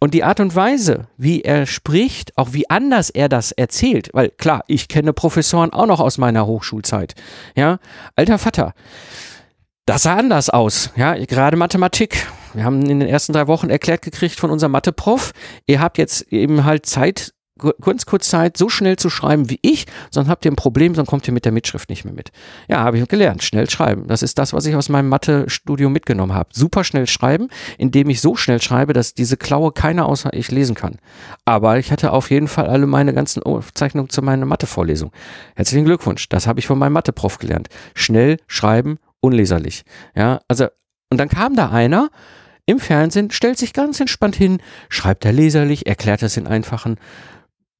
Und 0.00 0.14
die 0.14 0.24
Art 0.24 0.40
und 0.40 0.54
Weise, 0.54 1.08
wie 1.18 1.42
er 1.42 1.66
spricht, 1.66 2.36
auch 2.38 2.52
wie 2.52 2.68
anders 2.70 3.10
er 3.10 3.28
das 3.28 3.52
erzählt, 3.52 4.08
weil 4.14 4.30
klar, 4.30 4.64
ich 4.66 4.88
kenne 4.88 5.12
Professoren 5.12 5.70
auch 5.72 5.86
noch 5.86 6.00
aus 6.00 6.16
meiner 6.16 6.46
Hochschulzeit. 6.46 7.14
Ja, 7.54 7.78
alter 8.14 8.38
Vater. 8.38 8.74
Das 9.86 10.02
sah 10.02 10.16
anders 10.16 10.50
aus, 10.50 10.90
ja, 10.96 11.14
gerade 11.14 11.56
Mathematik. 11.56 12.26
Wir 12.54 12.64
haben 12.64 12.82
in 12.82 12.98
den 12.98 13.08
ersten 13.08 13.32
drei 13.32 13.46
Wochen 13.46 13.70
erklärt 13.70 14.02
gekriegt 14.02 14.34
von 14.34 14.50
unserem 14.50 14.72
Mathe-Prof, 14.72 15.30
ihr 15.68 15.80
habt 15.80 15.96
jetzt 15.96 16.32
eben 16.32 16.64
halt 16.64 16.86
Zeit, 16.86 17.34
kurz, 17.80 18.04
kurz 18.04 18.28
Zeit, 18.28 18.56
so 18.56 18.68
schnell 18.68 18.96
zu 18.96 19.10
schreiben 19.10 19.48
wie 19.48 19.60
ich, 19.62 19.86
sonst 20.10 20.28
habt 20.28 20.44
ihr 20.44 20.50
ein 20.50 20.56
Problem, 20.56 20.96
sonst 20.96 21.08
kommt 21.08 21.28
ihr 21.28 21.32
mit 21.32 21.44
der 21.44 21.52
Mitschrift 21.52 21.88
nicht 21.88 22.04
mehr 22.04 22.14
mit. 22.14 22.32
Ja, 22.66 22.78
habe 22.78 22.98
ich 22.98 23.06
gelernt, 23.06 23.44
schnell 23.44 23.70
schreiben. 23.70 24.08
Das 24.08 24.24
ist 24.24 24.38
das, 24.38 24.52
was 24.52 24.66
ich 24.66 24.74
aus 24.74 24.88
meinem 24.88 25.08
Mathe-Studium 25.08 25.92
mitgenommen 25.92 26.34
habe. 26.34 26.48
Super 26.52 26.82
schnell 26.82 27.06
schreiben, 27.06 27.46
indem 27.78 28.10
ich 28.10 28.20
so 28.20 28.34
schnell 28.34 28.60
schreibe, 28.60 28.92
dass 28.92 29.14
diese 29.14 29.36
Klaue 29.36 29.70
keiner 29.70 30.06
außer 30.06 30.32
ich 30.32 30.50
lesen 30.50 30.74
kann. 30.74 30.96
Aber 31.44 31.78
ich 31.78 31.92
hatte 31.92 32.10
auf 32.10 32.32
jeden 32.32 32.48
Fall 32.48 32.66
alle 32.66 32.86
meine 32.86 33.14
ganzen 33.14 33.44
Aufzeichnungen 33.44 34.10
zu 34.10 34.20
meiner 34.20 34.46
Mathe-Vorlesung. 34.46 35.12
Herzlichen 35.54 35.84
Glückwunsch, 35.84 36.28
das 36.28 36.48
habe 36.48 36.58
ich 36.58 36.66
von 36.66 36.76
meinem 36.76 36.94
Mathe-Prof 36.94 37.38
gelernt. 37.38 37.68
Schnell 37.94 38.38
schreiben, 38.48 38.98
unleserlich. 39.26 39.84
Ja, 40.14 40.40
also, 40.48 40.66
und 41.10 41.18
dann 41.18 41.28
kam 41.28 41.54
da 41.56 41.70
einer 41.70 42.10
im 42.66 42.80
Fernsehen, 42.80 43.30
stellt 43.30 43.58
sich 43.58 43.72
ganz 43.72 44.00
entspannt 44.00 44.36
hin, 44.36 44.58
schreibt 44.88 45.24
er 45.24 45.32
leserlich, 45.32 45.86
erklärt 45.86 46.22
das 46.22 46.36
in 46.36 46.46
einfachen 46.46 46.96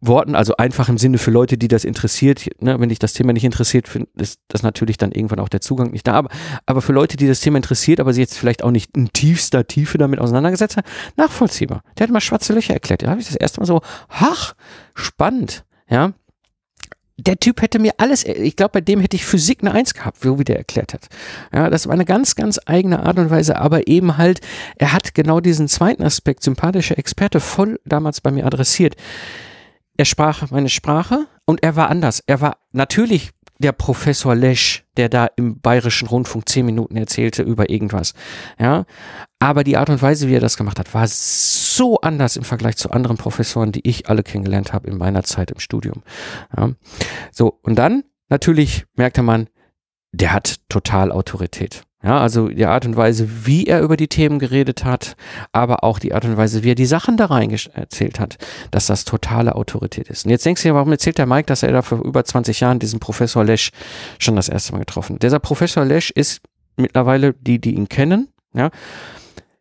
Worten, 0.00 0.34
also 0.34 0.56
einfach 0.56 0.88
im 0.88 0.98
Sinne 0.98 1.18
für 1.18 1.30
Leute, 1.30 1.56
die 1.56 1.68
das 1.68 1.84
interessiert. 1.84 2.46
Ne, 2.60 2.78
wenn 2.78 2.90
dich 2.90 2.98
das 2.98 3.14
Thema 3.14 3.32
nicht 3.32 3.44
interessiert, 3.44 3.88
ist 4.16 4.40
das 4.48 4.62
natürlich 4.62 4.98
dann 4.98 5.10
irgendwann 5.10 5.40
auch 5.40 5.48
der 5.48 5.60
Zugang 5.60 5.90
nicht 5.90 6.06
da. 6.06 6.12
Aber, 6.12 6.28
aber 6.66 6.82
für 6.82 6.92
Leute, 6.92 7.16
die 7.16 7.26
das 7.26 7.40
Thema 7.40 7.56
interessiert, 7.56 7.98
aber 7.98 8.12
sie 8.12 8.20
jetzt 8.20 8.38
vielleicht 8.38 8.62
auch 8.62 8.70
nicht 8.70 8.96
in 8.96 9.12
tiefster 9.12 9.66
Tiefe 9.66 9.98
damit 9.98 10.20
auseinandergesetzt 10.20 10.76
haben, 10.76 10.86
nachvollziehbar. 11.16 11.82
Der 11.98 12.04
hat 12.04 12.12
mal 12.12 12.20
schwarze 12.20 12.52
Löcher 12.52 12.74
erklärt. 12.74 13.02
Da 13.02 13.08
habe 13.08 13.20
ich 13.20 13.26
das 13.26 13.36
erste 13.36 13.60
Mal 13.60 13.66
so, 13.66 13.80
ach, 14.08 14.54
spannend, 14.94 15.64
ja 15.88 16.12
der 17.18 17.38
Typ 17.38 17.62
hätte 17.62 17.78
mir 17.78 17.94
alles, 17.96 18.24
ich 18.24 18.56
glaube, 18.56 18.72
bei 18.72 18.80
dem 18.80 19.00
hätte 19.00 19.16
ich 19.16 19.24
Physik 19.24 19.58
eine 19.62 19.72
Eins 19.72 19.94
gehabt, 19.94 20.20
so 20.20 20.38
wie 20.38 20.44
der 20.44 20.58
erklärt 20.58 20.92
hat. 20.92 21.08
Ja, 21.52 21.70
das 21.70 21.86
war 21.86 21.94
eine 21.94 22.04
ganz, 22.04 22.34
ganz 22.34 22.60
eigene 22.66 23.00
Art 23.00 23.18
und 23.18 23.30
Weise, 23.30 23.56
aber 23.56 23.88
eben 23.88 24.18
halt, 24.18 24.40
er 24.76 24.92
hat 24.92 25.14
genau 25.14 25.40
diesen 25.40 25.68
zweiten 25.68 26.02
Aspekt, 26.02 26.42
sympathischer 26.42 26.98
Experte, 26.98 27.40
voll 27.40 27.80
damals 27.84 28.20
bei 28.20 28.30
mir 28.30 28.44
adressiert. 28.44 28.96
Er 29.96 30.04
sprach 30.04 30.50
meine 30.50 30.68
Sprache 30.68 31.26
und 31.46 31.62
er 31.62 31.74
war 31.74 31.88
anders. 31.88 32.22
Er 32.26 32.42
war 32.42 32.58
natürlich 32.72 33.30
der 33.58 33.72
Professor 33.72 34.34
Lesch, 34.34 34.84
der 34.96 35.08
da 35.08 35.26
im 35.36 35.60
bayerischen 35.60 36.08
Rundfunk 36.08 36.48
zehn 36.48 36.66
Minuten 36.66 36.96
erzählte 36.96 37.42
über 37.42 37.70
irgendwas. 37.70 38.14
Ja, 38.58 38.84
aber 39.38 39.64
die 39.64 39.76
Art 39.76 39.90
und 39.90 40.02
Weise, 40.02 40.28
wie 40.28 40.34
er 40.34 40.40
das 40.40 40.56
gemacht 40.56 40.78
hat, 40.78 40.94
war 40.94 41.06
so 41.08 42.00
anders 42.00 42.36
im 42.36 42.44
Vergleich 42.44 42.76
zu 42.76 42.90
anderen 42.90 43.16
Professoren, 43.16 43.72
die 43.72 43.86
ich 43.88 44.08
alle 44.08 44.22
kennengelernt 44.22 44.72
habe 44.72 44.88
in 44.88 44.98
meiner 44.98 45.22
Zeit 45.22 45.50
im 45.50 45.58
Studium. 45.58 46.02
Ja. 46.56 46.72
So, 47.32 47.58
und 47.62 47.76
dann 47.76 48.04
natürlich 48.28 48.86
merkte 48.94 49.22
man, 49.22 49.48
der 50.12 50.32
hat 50.32 50.56
total 50.68 51.12
Autorität. 51.12 51.82
Ja, 52.06 52.20
also 52.20 52.46
die 52.46 52.66
Art 52.66 52.86
und 52.86 52.96
Weise, 52.96 53.46
wie 53.46 53.66
er 53.66 53.80
über 53.80 53.96
die 53.96 54.06
Themen 54.06 54.38
geredet 54.38 54.84
hat, 54.84 55.16
aber 55.50 55.82
auch 55.82 55.98
die 55.98 56.14
Art 56.14 56.24
und 56.24 56.36
Weise, 56.36 56.62
wie 56.62 56.70
er 56.70 56.76
die 56.76 56.86
Sachen 56.86 57.16
da 57.16 57.24
rein 57.24 57.50
erzählt 57.74 58.20
hat, 58.20 58.36
dass 58.70 58.86
das 58.86 59.04
totale 59.04 59.56
Autorität 59.56 60.08
ist. 60.08 60.24
Und 60.24 60.30
jetzt 60.30 60.46
denkst 60.46 60.62
du 60.62 60.68
dir, 60.68 60.76
warum 60.76 60.92
erzählt 60.92 61.18
der 61.18 61.26
Mike, 61.26 61.46
dass 61.46 61.64
er 61.64 61.72
da 61.72 61.82
vor 61.82 62.04
über 62.04 62.24
20 62.24 62.60
Jahren 62.60 62.78
diesen 62.78 63.00
Professor 63.00 63.42
Lesch 63.42 63.70
schon 64.20 64.36
das 64.36 64.48
erste 64.48 64.70
Mal 64.70 64.78
getroffen 64.78 65.16
hat? 65.16 65.24
Dieser 65.24 65.40
Professor 65.40 65.84
Lesch 65.84 66.12
ist 66.12 66.42
mittlerweile 66.76 67.32
die, 67.32 67.60
die 67.60 67.74
ihn 67.74 67.88
kennen, 67.88 68.28
ja, 68.54 68.70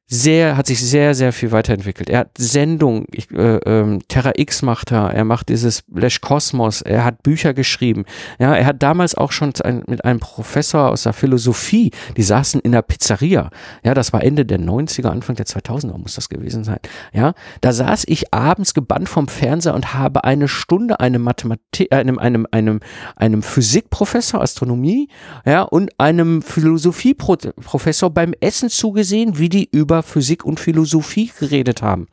sehr, 0.08 0.56
hat 0.56 0.68
sich 0.68 0.80
sehr, 0.80 1.16
sehr 1.16 1.34
viel 1.34 1.52
weiterentwickelt. 1.52 2.12
Er 2.12 2.20
hat 2.20 2.32
Sendung, 2.38 3.08
ich, 3.12 3.32
äh, 3.32 3.58
ähm, 3.66 4.02
Terra 4.08 4.34
X 4.36 4.62
macht 4.62 4.92
er, 4.92 5.12
er 5.12 5.26
macht 5.26 5.50
dieses 5.50 5.84
Flash 5.92 6.22
Kosmos, 6.22 6.84
er 6.84 7.04
hat 7.04 7.24
Bücher 7.24 7.56
geschrieben. 7.56 8.06
Ja, 8.38 8.56
er 8.56 8.66
hat 8.68 8.84
damals 8.84 9.16
auch 9.16 9.32
schon 9.32 9.54
ein, 9.64 9.84
mit 9.88 10.06
einem 10.06 10.20
Professor 10.20 10.90
aus 10.90 11.04
der 11.04 11.14
Philosophie, 11.14 11.92
die 12.18 12.22
saßen 12.22 12.62
in 12.62 12.72
der 12.72 12.84
Pizzeria. 12.84 13.50
Ja, 13.84 13.96
das 13.96 14.14
war 14.14 14.24
Ende 14.24 14.46
der 14.46 14.60
90er, 14.60 15.08
Anfang 15.08 15.36
der 15.38 15.48
2000er 15.48 15.98
muss 15.98 16.14
das 16.14 16.30
gewesen 16.30 16.64
sein. 16.64 16.80
Ja, 17.12 17.34
da 17.62 17.74
saß 17.74 18.04
ich 18.08 18.32
abends 18.32 18.76
gebannt 18.76 19.10
vom 19.10 19.28
Fernseher 19.28 19.74
und 19.74 19.96
habe 19.96 20.24
eine 20.24 20.48
Stunde 20.48 21.00
einem 21.00 21.24
Mathematik, 21.24 21.92
äh, 21.92 21.96
einem, 21.96 22.20
einem, 22.20 22.46
einem, 22.52 22.80
einem 23.16 23.42
Physikprofessor, 23.42 24.40
Astronomie, 24.40 25.10
ja, 25.48 25.64
und 25.64 25.90
einem 26.00 26.44
Philosophieprofessor 26.44 28.12
beim 28.12 28.34
Essen 28.40 28.70
zugesehen, 28.70 29.40
wie 29.40 29.50
die 29.50 29.68
über 29.72 29.95
über 29.96 30.04
Physik 30.04 30.44
und 30.44 30.60
Philosophie 30.60 31.32
geredet 31.40 31.82
haben. 31.82 32.08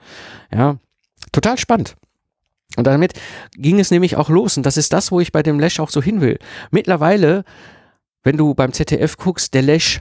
Ja, 0.53 0.77
total 1.33 1.59
spannend. 1.59 1.97
Und 2.77 2.87
damit 2.87 3.15
ging 3.55 3.81
es 3.81 3.91
nämlich 3.91 4.17
auch 4.17 4.29
los. 4.29 4.57
Und 4.57 4.65
das 4.65 4.77
ist 4.77 4.93
das, 4.93 5.11
wo 5.11 5.21
ich 5.21 5.33
bei 5.33 5.43
dem 5.43 5.59
Lesch 5.59 5.81
auch 5.81 5.91
so 5.91 6.01
hin 6.01 6.21
will. 6.21 6.39
Mittlerweile, 6.71 7.45
wenn 8.23 8.37
du 8.37 8.55
beim 8.55 8.73
ZDF 8.73 9.17
guckst, 9.17 9.53
der 9.53 9.63
Lesch 9.63 10.01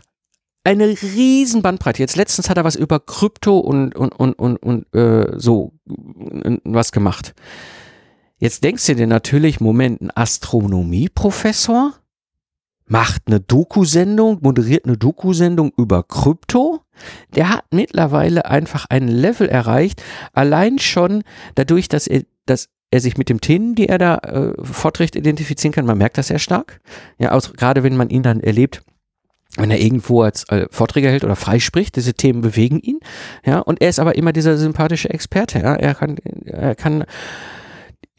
eine 0.63 0.89
riesen 0.89 1.63
Bandbreite. 1.63 1.99
Jetzt 1.99 2.15
letztens 2.15 2.49
hat 2.49 2.57
er 2.57 2.63
was 2.63 2.75
über 2.75 2.99
Krypto 2.99 3.57
und, 3.57 3.95
und, 3.95 4.11
und, 4.11 4.33
und, 4.33 4.57
und 4.57 4.93
äh, 4.93 5.33
so 5.37 5.73
was 6.63 6.91
gemacht. 6.91 7.33
Jetzt 8.37 8.63
denkst 8.63 8.85
du 8.85 8.95
dir 8.95 9.07
natürlich, 9.07 9.59
Moment, 9.59 10.01
ein 10.01 10.11
Astronomieprofessor 10.15 11.93
macht 12.85 13.23
eine 13.25 13.39
Doku-Sendung, 13.39 14.39
moderiert 14.41 14.85
eine 14.85 14.97
Doku-Sendung 14.97 15.71
über 15.77 16.03
Krypto 16.03 16.81
der 17.35 17.49
hat 17.49 17.65
mittlerweile 17.71 18.45
einfach 18.45 18.85
ein 18.89 19.07
Level 19.07 19.47
erreicht, 19.47 20.03
allein 20.33 20.79
schon 20.79 21.23
dadurch, 21.55 21.87
dass 21.89 22.07
er, 22.07 22.23
dass 22.45 22.69
er 22.91 22.99
sich 22.99 23.17
mit 23.17 23.29
dem 23.29 23.41
Themen, 23.41 23.75
die 23.75 23.87
er 23.87 23.97
da 23.97 24.17
äh, 24.17 24.53
vorträgt, 24.63 25.15
identifizieren 25.15 25.73
kann. 25.73 25.85
Man 25.85 25.97
merkt 25.97 26.17
das 26.17 26.27
sehr 26.27 26.39
stark. 26.39 26.81
Ja, 27.17 27.31
auch 27.31 27.53
gerade 27.53 27.83
wenn 27.83 27.95
man 27.95 28.09
ihn 28.09 28.23
dann 28.23 28.41
erlebt, 28.41 28.83
wenn 29.57 29.71
er 29.71 29.79
irgendwo 29.79 30.21
als 30.21 30.47
äh, 30.49 30.67
Vorträge 30.69 31.09
hält 31.09 31.23
oder 31.23 31.35
freispricht, 31.35 31.95
diese 31.95 32.13
Themen 32.13 32.41
bewegen 32.41 32.79
ihn. 32.79 32.99
Ja, 33.45 33.59
und 33.59 33.81
er 33.81 33.89
ist 33.89 33.99
aber 33.99 34.15
immer 34.15 34.33
dieser 34.33 34.57
sympathische 34.57 35.09
Experte. 35.09 35.59
Ja, 35.59 35.75
er 35.75 35.95
kann, 35.95 36.17
er 36.45 36.75
kann 36.75 37.05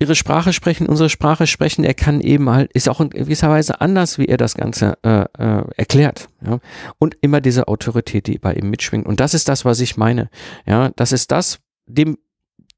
ihre 0.02 0.14
Sprache 0.16 0.52
sprechen, 0.52 0.86
unsere 0.86 1.08
Sprache 1.08 1.46
sprechen. 1.46 1.84
Er 1.84 1.94
kann 1.94 2.20
eben 2.20 2.50
halt, 2.50 2.72
ist 2.72 2.88
auch 2.88 3.00
in 3.00 3.10
gewisser 3.10 3.48
Weise 3.48 3.80
anders, 3.80 4.18
wie 4.18 4.26
er 4.26 4.36
das 4.36 4.54
Ganze 4.54 4.98
äh, 5.02 5.24
äh, 5.38 5.64
erklärt. 5.76 6.28
Ja? 6.44 6.58
Und 6.98 7.16
immer 7.20 7.40
diese 7.40 7.68
Autorität, 7.68 8.26
die 8.26 8.38
bei 8.38 8.54
ihm 8.54 8.68
mitschwingt. 8.68 9.06
Und 9.06 9.20
das 9.20 9.32
ist 9.32 9.48
das, 9.48 9.64
was 9.64 9.80
ich 9.80 9.96
meine. 9.96 10.28
Ja, 10.66 10.90
das 10.96 11.12
ist 11.12 11.30
das, 11.30 11.60
dem 11.86 12.18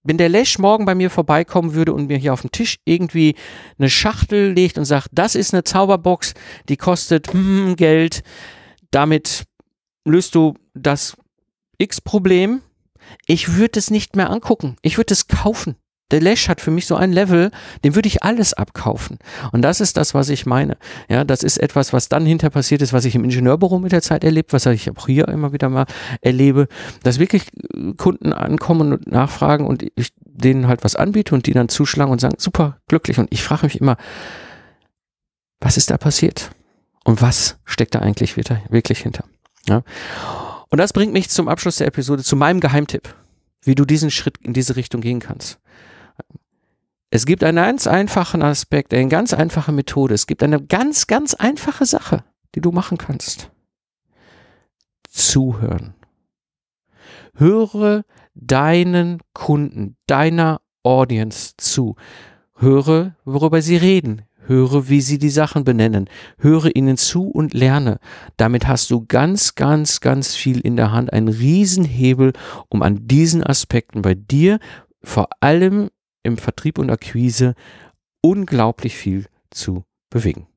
wenn 0.06 0.18
der 0.18 0.28
Lesch 0.28 0.58
morgen 0.58 0.84
bei 0.84 0.94
mir 0.94 1.08
vorbeikommen 1.08 1.72
würde 1.72 1.94
und 1.94 2.08
mir 2.08 2.18
hier 2.18 2.34
auf 2.34 2.42
dem 2.42 2.52
Tisch 2.52 2.78
irgendwie 2.84 3.36
eine 3.78 3.88
Schachtel 3.88 4.52
legt 4.52 4.76
und 4.76 4.84
sagt, 4.84 5.08
das 5.12 5.34
ist 5.34 5.54
eine 5.54 5.64
Zauberbox, 5.64 6.34
die 6.68 6.76
kostet 6.76 7.32
hm, 7.32 7.74
Geld, 7.76 8.22
damit 8.90 9.44
löst 10.04 10.34
du 10.34 10.54
das 10.74 11.16
X-Problem, 11.78 12.60
ich 13.26 13.54
würde 13.54 13.78
es 13.78 13.90
nicht 13.90 14.14
mehr 14.14 14.28
angucken. 14.28 14.76
Ich 14.82 14.98
würde 14.98 15.14
es 15.14 15.26
kaufen. 15.26 15.76
Der 16.10 16.20
Lash 16.20 16.48
hat 16.48 16.60
für 16.60 16.70
mich 16.70 16.86
so 16.86 16.96
ein 16.96 17.12
Level, 17.12 17.50
dem 17.82 17.94
würde 17.94 18.06
ich 18.06 18.22
alles 18.22 18.52
abkaufen. 18.52 19.18
Und 19.52 19.62
das 19.62 19.80
ist 19.80 19.96
das, 19.96 20.12
was 20.12 20.28
ich 20.28 20.44
meine. 20.44 20.76
Ja, 21.08 21.24
das 21.24 21.42
ist 21.42 21.56
etwas, 21.56 21.92
was 21.92 22.08
dann 22.08 22.26
hinter 22.26 22.50
passiert 22.50 22.82
ist, 22.82 22.92
was 22.92 23.06
ich 23.06 23.14
im 23.14 23.24
Ingenieurbüro 23.24 23.78
mit 23.78 23.92
der 23.92 24.02
Zeit 24.02 24.22
erlebt, 24.22 24.52
was 24.52 24.66
ich 24.66 24.90
auch 24.90 25.06
hier 25.06 25.28
immer 25.28 25.52
wieder 25.52 25.70
mal 25.70 25.86
erlebe, 26.20 26.68
dass 27.02 27.18
wirklich 27.18 27.44
äh, 27.74 27.94
Kunden 27.96 28.32
ankommen 28.32 28.92
und 28.92 29.10
nachfragen 29.10 29.66
und 29.66 29.84
ich 29.94 30.12
denen 30.16 30.68
halt 30.68 30.84
was 30.84 30.96
anbiete 30.96 31.34
und 31.34 31.46
die 31.46 31.52
dann 31.52 31.68
zuschlagen 31.68 32.12
und 32.12 32.20
sagen, 32.20 32.36
super, 32.38 32.78
glücklich. 32.88 33.18
Und 33.18 33.32
ich 33.32 33.42
frage 33.42 33.64
mich 33.64 33.80
immer, 33.80 33.96
was 35.60 35.76
ist 35.76 35.90
da 35.90 35.96
passiert? 35.96 36.50
Und 37.04 37.22
was 37.22 37.56
steckt 37.64 37.94
da 37.94 38.00
eigentlich 38.00 38.36
wirklich 38.36 38.98
hinter? 39.00 39.24
Ja. 39.68 39.82
Und 40.68 40.78
das 40.78 40.92
bringt 40.92 41.12
mich 41.12 41.30
zum 41.30 41.48
Abschluss 41.48 41.76
der 41.76 41.86
Episode 41.86 42.22
zu 42.22 42.36
meinem 42.36 42.60
Geheimtipp, 42.60 43.14
wie 43.62 43.74
du 43.74 43.84
diesen 43.84 44.10
Schritt 44.10 44.38
in 44.38 44.52
diese 44.52 44.76
Richtung 44.76 45.00
gehen 45.00 45.20
kannst. 45.20 45.58
Es 47.14 47.26
gibt 47.26 47.44
einen 47.44 47.58
ganz 47.58 47.86
einfachen 47.86 48.42
Aspekt, 48.42 48.92
eine 48.92 49.06
ganz 49.06 49.32
einfache 49.32 49.70
Methode. 49.70 50.14
Es 50.14 50.26
gibt 50.26 50.42
eine 50.42 50.60
ganz, 50.60 51.06
ganz 51.06 51.34
einfache 51.34 51.86
Sache, 51.86 52.24
die 52.56 52.60
du 52.60 52.72
machen 52.72 52.98
kannst. 52.98 53.52
Zuhören. 55.08 55.94
Höre 57.36 58.02
deinen 58.34 59.20
Kunden, 59.32 59.96
deiner 60.08 60.60
Audience 60.82 61.54
zu. 61.56 61.94
Höre, 62.56 63.14
worüber 63.24 63.62
sie 63.62 63.76
reden. 63.76 64.22
Höre, 64.46 64.88
wie 64.88 65.00
sie 65.00 65.18
die 65.18 65.30
Sachen 65.30 65.62
benennen. 65.62 66.10
Höre 66.38 66.74
ihnen 66.74 66.96
zu 66.96 67.28
und 67.28 67.54
lerne. 67.54 68.00
Damit 68.36 68.66
hast 68.66 68.90
du 68.90 69.06
ganz, 69.06 69.54
ganz, 69.54 70.00
ganz 70.00 70.34
viel 70.34 70.58
in 70.58 70.74
der 70.74 70.90
Hand, 70.90 71.12
einen 71.12 71.28
Riesenhebel, 71.28 72.32
um 72.68 72.82
an 72.82 73.06
diesen 73.06 73.44
Aspekten 73.44 74.02
bei 74.02 74.14
dir 74.14 74.58
vor 75.04 75.28
allem 75.38 75.90
im 76.24 76.36
Vertrieb 76.36 76.78
und 76.78 76.90
Akquise 76.90 77.54
unglaublich 78.20 78.96
viel 78.96 79.26
zu 79.50 79.84
bewegen. 80.10 80.48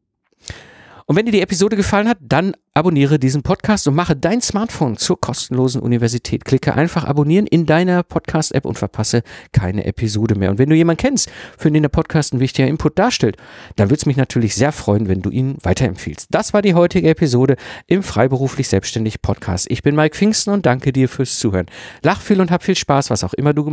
Und 1.10 1.16
wenn 1.16 1.26
dir 1.26 1.32
die 1.32 1.42
Episode 1.42 1.78
gefallen 1.78 2.10
hat, 2.10 2.18
dann 2.20 2.54
abonniere 2.74 3.18
diesen 3.18 3.42
Podcast 3.42 3.88
und 3.88 3.96
mache 3.96 4.14
dein 4.14 4.42
Smartphone 4.42 4.98
zur 4.98 5.18
kostenlosen 5.18 5.82
Universität. 5.82 6.44
Klicke 6.44 6.76
einfach 6.76 7.06
abonnieren 7.06 7.48
in 7.48 7.66
deiner 7.66 8.04
Podcast-App 8.04 8.66
und 8.66 8.78
verpasse 8.78 9.24
keine 9.54 9.86
Episode 9.86 10.36
mehr. 10.36 10.50
Und 10.52 10.58
wenn 10.58 10.70
du 10.70 10.76
jemanden 10.76 11.00
kennst, 11.00 11.32
für 11.58 11.72
den 11.72 11.84
der 11.84 11.90
Podcast 11.90 12.34
ein 12.34 12.42
wichtiger 12.42 12.68
Input 12.68 13.00
darstellt, 13.00 13.38
dann 13.78 13.88
würde 13.90 14.02
es 14.02 14.06
mich 14.06 14.18
natürlich 14.18 14.54
sehr 14.54 14.74
freuen, 14.74 15.08
wenn 15.08 15.22
du 15.22 15.30
ihn 15.30 15.56
weiterempfiehlst. 15.64 16.28
Das 16.30 16.54
war 16.54 16.62
die 16.62 16.74
heutige 16.74 17.08
Episode 17.08 17.56
im 17.88 18.04
Freiberuflich 18.04 18.68
Selbstständig 18.68 19.22
Podcast. 19.22 19.68
Ich 19.72 19.84
bin 19.84 19.96
Mike 19.96 20.18
Pfingsten 20.18 20.52
und 20.52 20.66
danke 20.66 20.92
dir 20.92 21.08
fürs 21.08 21.40
Zuhören. 21.40 21.68
Lach 22.04 22.20
viel 22.20 22.42
und 22.42 22.52
hab 22.52 22.64
viel 22.64 22.76
Spaß, 22.76 23.12
was 23.12 23.24
auch 23.24 23.34
immer 23.34 23.54
du 23.54 23.64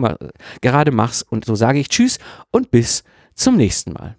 gerade 0.61 0.93
machst. 0.93 1.27
Und 1.33 1.47
so 1.47 1.57
sage 1.57 1.81
ich 1.81 1.89
Tschüss 1.89 2.21
und 2.53 2.71
bis 2.71 3.03
zum 3.35 3.57
nächsten 3.57 3.93
Mal. 3.93 4.17